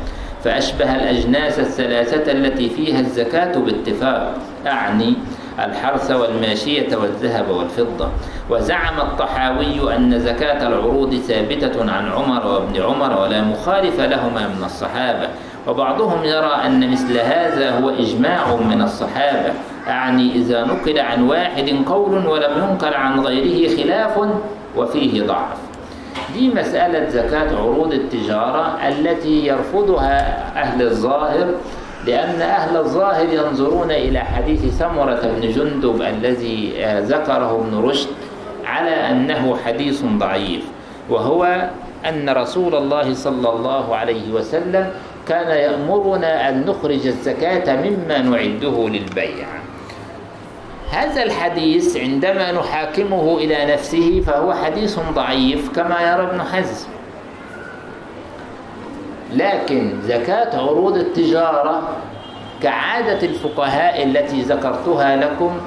فأشبه 0.44 0.94
الأجناس 0.96 1.58
الثلاثة 1.58 2.32
التي 2.32 2.68
فيها 2.70 3.00
الزكاة 3.00 3.58
باتفاق 3.58 4.38
أعني 4.66 5.14
الحرث 5.58 6.10
والماشية 6.10 6.96
والذهب 6.96 7.50
والفضة. 7.50 8.08
وزعم 8.50 9.00
الطحاوي 9.00 9.96
أن 9.96 10.20
زكاة 10.20 10.66
العروض 10.66 11.14
ثابتة 11.14 11.92
عن 11.92 12.12
عمر 12.12 12.46
وابن 12.46 12.82
عمر 12.82 13.20
ولا 13.22 13.42
مخالف 13.42 14.00
لهما 14.00 14.48
من 14.48 14.64
الصحابة. 14.64 15.28
وبعضهم 15.68 16.24
يرى 16.24 16.52
أن 16.66 16.90
مثل 16.90 17.18
هذا 17.18 17.70
هو 17.70 17.90
إجماع 17.90 18.54
من 18.56 18.82
الصحابة. 18.82 19.52
أعني 19.88 20.32
إذا 20.32 20.64
نقل 20.64 20.98
عن 20.98 21.22
واحد 21.22 21.76
قول 21.86 22.26
ولم 22.26 22.52
ينقل 22.58 22.94
عن 22.94 23.20
غيره 23.20 23.76
خلاف 23.76 24.28
وفيه 24.76 25.22
ضعف. 25.22 25.58
دي 26.34 26.48
مسألة 26.48 27.08
زكاة 27.08 27.56
عروض 27.56 27.92
التجارة 27.92 28.78
التي 28.88 29.46
يرفضها 29.46 30.42
أهل 30.62 30.82
الظاهر 30.82 31.46
لأن 32.06 32.42
أهل 32.42 32.76
الظاهر 32.76 33.28
ينظرون 33.32 33.90
إلى 33.90 34.18
حديث 34.18 34.78
سمرة 34.78 35.20
بن 35.40 35.50
جندب 35.52 36.02
الذي 36.02 36.72
ذكره 36.84 37.60
ابن 37.60 37.88
رشد 37.88 38.08
على 38.64 38.90
أنه 38.90 39.56
حديث 39.64 40.04
ضعيف 40.04 40.64
وهو 41.10 41.68
أن 42.08 42.28
رسول 42.28 42.74
الله 42.74 43.14
صلى 43.14 43.48
الله 43.48 43.96
عليه 43.96 44.32
وسلم 44.32 44.90
كان 45.28 45.48
يأمرنا 45.48 46.48
أن 46.48 46.64
نخرج 46.66 47.06
الزكاة 47.06 47.76
مما 47.76 48.18
نعده 48.18 48.88
للبيع. 48.88 49.46
هذا 50.90 51.22
الحديث 51.22 51.96
عندما 51.96 52.52
نحاكمه 52.52 53.36
إلى 53.38 53.72
نفسه 53.72 54.20
فهو 54.26 54.52
حديث 54.52 54.98
ضعيف 55.14 55.72
كما 55.76 56.00
يرى 56.00 56.22
ابن 56.22 56.42
حزم. 56.42 56.88
لكن 59.36 59.92
زكاة 60.02 60.58
عروض 60.60 60.96
التجارة 60.96 61.82
كعادة 62.62 63.22
الفقهاء 63.26 64.02
التي 64.04 64.42
ذكرتها 64.42 65.16
لكم 65.16 65.60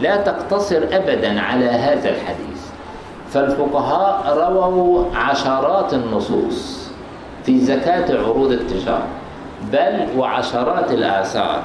لا 0.00 0.16
تقتصر 0.16 0.76
أبدا 0.92 1.40
على 1.40 1.64
هذا 1.64 2.08
الحديث. 2.08 2.62
فالفقهاء 3.30 4.38
رووا 4.38 5.04
عشرات 5.14 5.94
النصوص 5.94 6.90
في 7.44 7.60
زكاة 7.60 8.18
عروض 8.18 8.52
التجارة 8.52 9.06
بل 9.72 10.06
وعشرات 10.16 10.90
الآثار. 10.90 11.62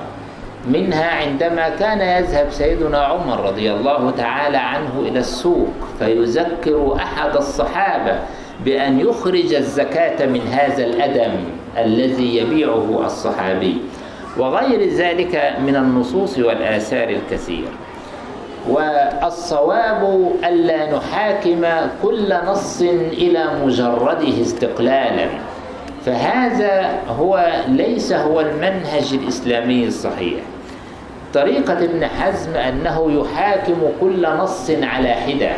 منها 0.67 1.11
عندما 1.15 1.69
كان 1.69 2.01
يذهب 2.01 2.47
سيدنا 2.51 2.97
عمر 2.97 3.39
رضي 3.45 3.71
الله 3.71 4.11
تعالى 4.11 4.57
عنه 4.57 4.99
إلى 4.99 5.19
السوق 5.19 5.67
فيذكر 5.99 6.95
أحد 6.95 7.35
الصحابة 7.35 8.19
بأن 8.67 8.99
يخرج 8.99 9.53
الزكاة 9.53 10.25
من 10.25 10.41
هذا 10.41 10.85
الأدم 10.85 11.31
الذي 11.77 12.37
يبيعه 12.37 13.05
الصحابي. 13.05 13.77
وغير 14.37 14.89
ذلك 14.89 15.55
من 15.65 15.75
النصوص 15.75 16.39
والآثار 16.39 17.09
الكثير. 17.09 17.67
والصواب 18.69 20.31
ألا 20.47 20.97
نحاكم 20.97 21.65
كل 22.03 22.33
نص 22.45 22.81
إلى 23.23 23.45
مجرده 23.65 24.41
استقلالا. 24.41 25.27
فهذا 26.05 26.99
هو 27.09 27.61
ليس 27.67 28.13
هو 28.13 28.41
المنهج 28.41 29.13
الإسلامي 29.13 29.87
الصحيح. 29.87 30.43
طريقة 31.33 31.83
ابن 31.83 32.05
حزم 32.05 32.55
أنه 32.55 33.11
يحاكم 33.11 33.79
كل 34.01 34.27
نص 34.27 34.71
على 34.81 35.09
حدة. 35.09 35.51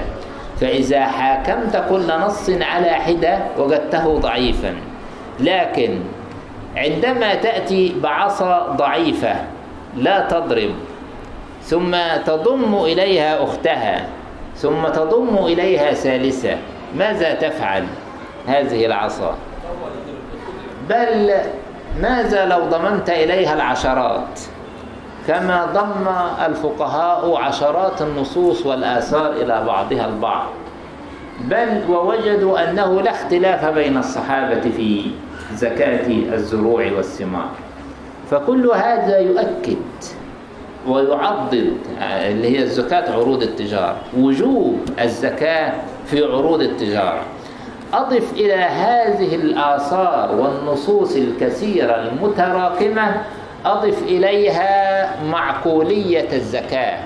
فإذا 0.61 1.05
حاكمت 1.05 1.83
كل 1.89 2.07
نص 2.07 2.49
على 2.49 2.91
حدة 2.91 3.39
وجدته 3.57 4.19
ضعيفا. 4.19 4.75
لكن 5.39 5.99
عندما 6.75 7.35
تأتي 7.35 7.95
بعصا 8.03 8.75
ضعيفة 8.77 9.35
لا 9.97 10.27
تضرب 10.27 10.71
ثم 11.61 11.95
تضم 12.25 12.75
إليها 12.75 13.43
أختها 13.43 14.05
ثم 14.55 14.87
تضم 14.87 15.37
إليها 15.37 15.93
ثالثة 15.93 16.57
ماذا 16.95 17.33
تفعل؟ 17.33 17.85
هذه 18.47 18.85
العصا. 18.85 19.35
بل 20.89 21.31
ماذا 22.01 22.45
لو 22.45 22.59
ضممت 22.59 23.09
إليها 23.09 23.53
العشرات؟ 23.53 24.39
كما 25.27 25.65
ضم 25.65 26.07
الفقهاء 26.45 27.35
عشرات 27.35 28.01
النصوص 28.01 28.65
والآثار 28.65 29.31
إلى 29.31 29.63
بعضها 29.67 30.05
البعض. 30.05 30.47
بل 31.41 31.81
ووجدوا 31.89 32.69
أنه 32.69 33.01
لا 33.01 33.11
اختلاف 33.11 33.65
بين 33.65 33.97
الصحابة 33.97 34.61
في 34.61 35.11
زكاة 35.53 36.07
الزروع 36.33 36.91
والثمار. 36.91 37.49
فكل 38.31 38.71
هذا 38.75 39.19
يؤكد 39.19 39.77
ويعضد 40.87 41.73
اللي 42.01 42.57
هي 42.57 42.63
الزكاة 42.63 43.11
عروض 43.11 43.41
التجارة 43.41 43.97
وجوب 44.17 44.79
الزكاة 45.01 45.73
في 46.05 46.23
عروض 46.23 46.61
التجارة. 46.61 47.21
أضف 47.93 48.33
إلى 48.33 48.53
هذه 48.53 49.35
الآثار 49.35 50.35
والنصوص 50.35 51.15
الكثيرة 51.15 51.95
المتراكمة 51.95 53.21
أضف 53.65 54.03
إليها 54.03 55.15
معقولية 55.23 56.27
الزكاة. 56.33 56.97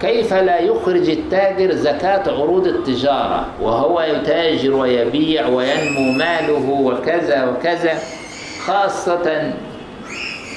كيف 0.00 0.34
لا 0.34 0.60
يخرج 0.60 1.10
التاجر 1.10 1.72
زكاة 1.72 2.22
عروض 2.26 2.66
التجارة؟ 2.66 3.46
وهو 3.62 4.00
يتاجر 4.00 4.74
ويبيع 4.74 5.46
وينمو 5.46 6.12
ماله 6.12 6.70
وكذا 6.70 7.44
وكذا 7.44 7.98
خاصة 8.66 9.52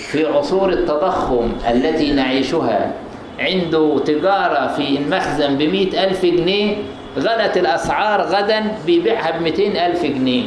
في 0.08 0.26
عصور 0.26 0.70
التضخم 0.70 1.52
التي 1.70 2.14
نعيشها. 2.14 2.92
عنده 3.40 4.00
تجارة 4.06 4.68
في 4.68 4.98
المخزن 4.98 5.58
بمئة 5.58 6.04
ألف 6.04 6.26
جنيه 6.26 6.76
غلت 7.18 7.58
الأسعار 7.58 8.22
غدا 8.22 8.64
بيبيعها 8.86 9.38
بمئتين 9.38 9.78
ألف 9.78 10.06
جنيه. 10.06 10.44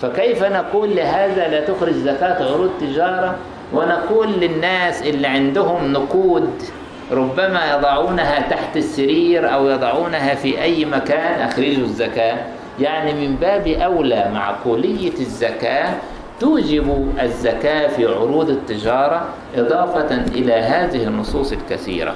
فكيف 0.00 0.44
نقول 0.44 0.96
لهذا 0.96 1.48
لا 1.48 1.60
تخرج 1.60 1.92
زكاة 1.92 2.52
عروض 2.52 2.70
تجارة 2.80 3.36
ونقول 3.76 4.28
للناس 4.32 5.02
اللي 5.02 5.26
عندهم 5.26 5.92
نقود 5.92 6.50
ربما 7.12 7.74
يضعونها 7.76 8.40
تحت 8.50 8.76
السرير 8.76 9.54
أو 9.54 9.68
يضعونها 9.68 10.34
في 10.34 10.62
أي 10.62 10.84
مكان 10.84 11.40
أخرجوا 11.48 11.84
الزكاة. 11.84 12.36
يعني 12.80 13.12
من 13.12 13.36
باب 13.36 13.66
أولى 13.66 14.30
معقولية 14.34 15.12
الزكاة 15.20 15.94
توجب 16.40 17.08
الزكاة 17.22 17.86
في 17.88 18.06
عروض 18.06 18.50
التجارة 18.50 19.24
إضافة 19.56 20.14
إلى 20.34 20.52
هذه 20.52 21.04
النصوص 21.04 21.52
الكثيرة. 21.52 22.14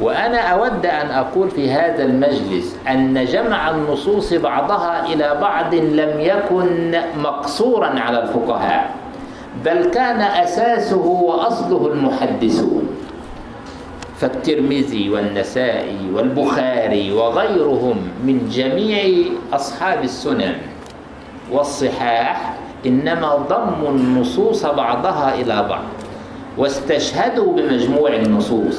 وأنا 0.00 0.38
أود 0.38 0.86
أن 0.86 1.10
أقول 1.10 1.50
في 1.50 1.70
هذا 1.70 2.04
المجلس 2.04 2.76
أن 2.88 3.24
جمع 3.24 3.70
النصوص 3.70 4.32
بعضها 4.32 5.06
إلى 5.06 5.38
بعض 5.40 5.74
لم 5.74 6.20
يكن 6.20 7.00
مقصورا 7.16 8.00
على 8.00 8.22
الفقهاء. 8.22 8.99
بل 9.64 9.84
كان 9.84 10.20
أساسه 10.20 11.06
وأصله 11.06 11.86
المحدثون. 11.92 12.82
فالترمذي 14.20 15.10
والنسائي 15.10 16.12
والبخاري 16.14 17.12
وغيرهم 17.12 17.96
من 18.24 18.48
جميع 18.52 19.32
أصحاب 19.52 20.04
السنن 20.04 20.54
والصحاح 21.52 22.54
إنما 22.86 23.36
ضموا 23.48 23.88
النصوص 23.88 24.66
بعضها 24.66 25.34
إلى 25.34 25.66
بعض 25.68 25.84
واستشهدوا 26.58 27.52
بمجموع 27.56 28.12
النصوص. 28.12 28.78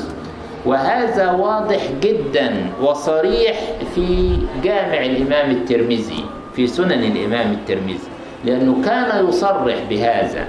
وهذا 0.66 1.32
واضح 1.32 1.82
جدا 2.02 2.70
وصريح 2.82 3.60
في 3.96 4.38
جامع 4.64 5.06
الإمام 5.06 5.52
الترمذي 5.52 6.26
في 6.56 6.68
سنن 6.68 6.92
الإمام 6.92 7.52
الترمذي 7.52 8.10
لأنه 8.46 8.82
كان 8.86 9.28
يصرح 9.30 9.78
بهذا. 9.90 10.46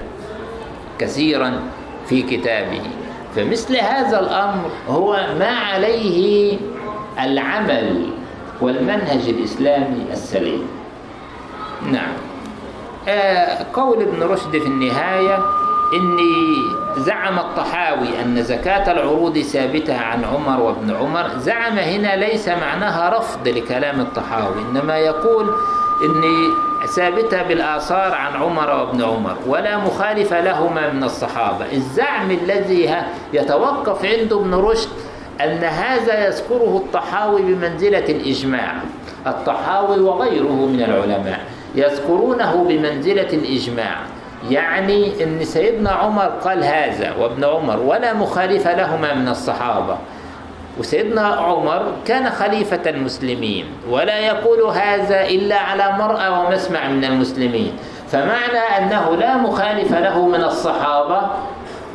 كثيرا 1.03 1.59
في 2.09 2.21
كتابه. 2.21 2.81
فمثل 3.35 3.75
هذا 3.77 4.19
الأمر 4.19 4.69
هو 4.87 5.11
ما 5.39 5.49
عليه 5.49 6.57
العمل 7.19 8.09
والمنهج 8.61 9.29
الإسلامي 9.29 10.05
السليم. 10.11 10.67
نعم. 11.91 12.13
آه 13.07 13.65
قول 13.73 14.01
ابن 14.01 14.23
رشد 14.23 14.51
في 14.51 14.67
النهاية 14.67 15.39
إني 15.93 16.55
زعم 16.97 17.39
الطحاوي 17.39 18.21
أن 18.21 18.43
زكاة 18.43 18.91
العروض 18.91 19.39
ثابتة 19.39 19.97
عن 19.97 20.23
عمر 20.23 20.61
وابن 20.61 20.95
عمر. 20.95 21.29
زعم 21.37 21.77
هنا 21.77 22.15
ليس 22.15 22.47
معناها 22.47 23.17
رفض 23.17 23.47
لكلام 23.47 24.01
الطحاوي 24.01 24.61
إنما 24.61 24.97
يقول 24.97 25.45
إني 26.03 26.49
ثابتة 26.87 27.43
بالآثار 27.43 28.13
عن 28.13 28.33
عمر 28.35 28.69
وابن 28.69 29.03
عمر 29.03 29.35
ولا 29.47 29.77
مخالف 29.77 30.33
لهما 30.33 30.89
من 30.89 31.03
الصحابة. 31.03 31.65
الزعم 31.73 32.31
الذي 32.31 32.95
يتوقف 33.33 34.05
عنده 34.05 34.39
ابن 34.39 34.53
رشد 34.53 34.89
أن 35.41 35.63
هذا 35.63 36.27
يذكره 36.27 36.81
الطحاوي 36.85 37.41
بمنزلة 37.41 38.05
الإجماع. 38.09 38.73
الطحاوي 39.27 39.99
وغيره 39.99 40.65
من 40.65 40.81
العلماء 40.81 41.39
يذكرونه 41.75 42.65
بمنزلة 42.69 43.33
الإجماع. 43.33 43.95
يعني 44.49 45.23
أن 45.23 45.43
سيدنا 45.43 45.91
عمر 45.91 46.25
قال 46.25 46.63
هذا 46.63 47.15
وابن 47.19 47.43
عمر 47.43 47.79
ولا 47.79 48.13
مخالف 48.13 48.67
لهما 48.67 49.13
من 49.13 49.27
الصحابة. 49.27 49.97
وسيدنا 50.79 51.21
عمر 51.21 51.91
كان 52.05 52.29
خليفة 52.29 52.89
المسلمين 52.89 53.65
ولا 53.89 54.19
يقول 54.19 54.61
هذا 54.61 55.25
إلا 55.25 55.55
على 55.55 55.97
مرأى 55.99 56.29
ومسمع 56.29 56.87
من 56.87 57.05
المسلمين. 57.05 57.73
فمعنى 58.09 58.57
أنه 58.77 59.15
لا 59.15 59.37
مخالف 59.37 59.93
له 59.93 60.27
من 60.27 60.43
الصحابة 60.43 61.21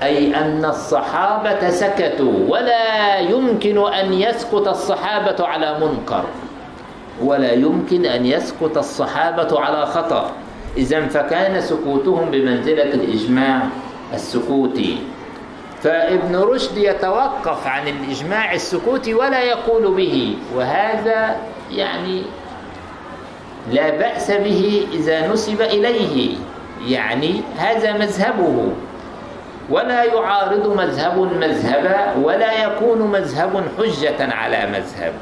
أي 0.03 0.35
أن 0.35 0.65
الصحابة 0.65 1.71
سكتوا 1.71 2.33
ولا 2.49 3.19
يمكن 3.19 3.79
أن 3.79 4.13
يسكت 4.13 4.67
الصحابة 4.69 5.47
على 5.47 5.79
منكر. 5.81 6.25
ولا 7.23 7.53
يمكن 7.53 8.07
أن 8.07 8.27
يسكت 8.27 8.77
الصحابة 8.77 9.61
على 9.61 9.87
خطأ. 9.87 10.31
إذا 10.77 11.07
فكان 11.07 11.61
سكوتهم 11.61 12.31
بمنزلة 12.31 12.95
الإجماع 12.95 13.61
السكوتي. 14.15 14.99
فابن 15.83 16.37
رشد 16.37 16.77
يتوقف 16.77 17.67
عن 17.67 17.89
الإجماع 17.89 18.53
السكوتي 18.55 19.15
ولا 19.15 19.43
يقول 19.43 19.95
به 19.95 20.37
وهذا 20.55 21.37
يعني 21.71 22.23
لا 23.73 23.91
بأس 23.91 24.31
به 24.31 24.87
إذا 24.93 25.33
نسب 25.33 25.61
إليه 25.63 26.37
يعني 26.87 27.43
هذا 27.59 27.93
مذهبه. 27.93 28.73
ولا 29.71 30.05
يعارض 30.05 30.77
مذهب 30.77 31.19
مذهبا 31.19 32.15
ولا 32.23 32.65
يكون 32.65 32.99
مذهب 32.99 33.65
حجة 33.79 34.35
على 34.35 34.67
مذهب. 34.67 35.13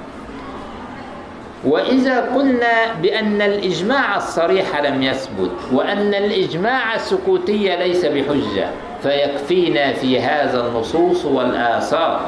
وإذا 1.65 2.21
قلنا 2.21 2.93
بأن 3.03 3.43
الإجماع 3.43 4.17
الصريح 4.17 4.81
لم 4.81 5.03
يثبت 5.03 5.51
وأن 5.73 6.15
الإجماع 6.15 6.95
السكوتي 6.95 7.77
ليس 7.77 8.05
بحجة 8.05 8.69
فيكفينا 9.03 9.93
في 9.93 10.21
هذا 10.21 10.67
النصوص 10.67 11.25
والآثار 11.25 12.21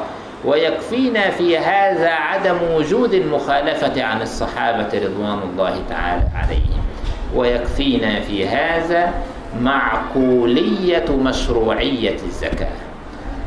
ويكفينا 0.45 1.29
في 1.29 1.57
هذا 1.57 2.09
عدم 2.09 2.57
وجود 2.75 3.13
المخالفة 3.13 4.03
عن 4.03 4.21
الصحابة 4.21 4.89
رضوان 4.93 5.39
الله 5.51 5.81
تعالى 5.89 6.23
عليهم 6.35 6.83
ويكفينا 7.35 8.19
في 8.19 8.47
هذا 8.47 9.13
معقولية 9.61 11.05
مشروعية 11.09 12.17
الزكاة. 12.25 12.77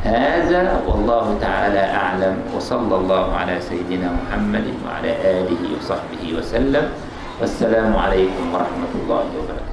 هذا 0.04 0.80
والله 0.86 1.38
تعالى 1.40 1.78
أعلم 1.78 2.36
وصلى 2.56 2.96
الله 2.96 3.34
على 3.34 3.60
سيدنا 3.60 4.12
محمد 4.12 4.64
وعلى 4.86 5.10
آله 5.24 5.76
وصحبه 5.78 6.38
وسلم. 6.38 6.88
والسلام 7.40 7.96
عليكم 7.96 8.54
ورحمة 8.54 8.92
الله 9.02 9.24
وبركاته. 9.38 9.71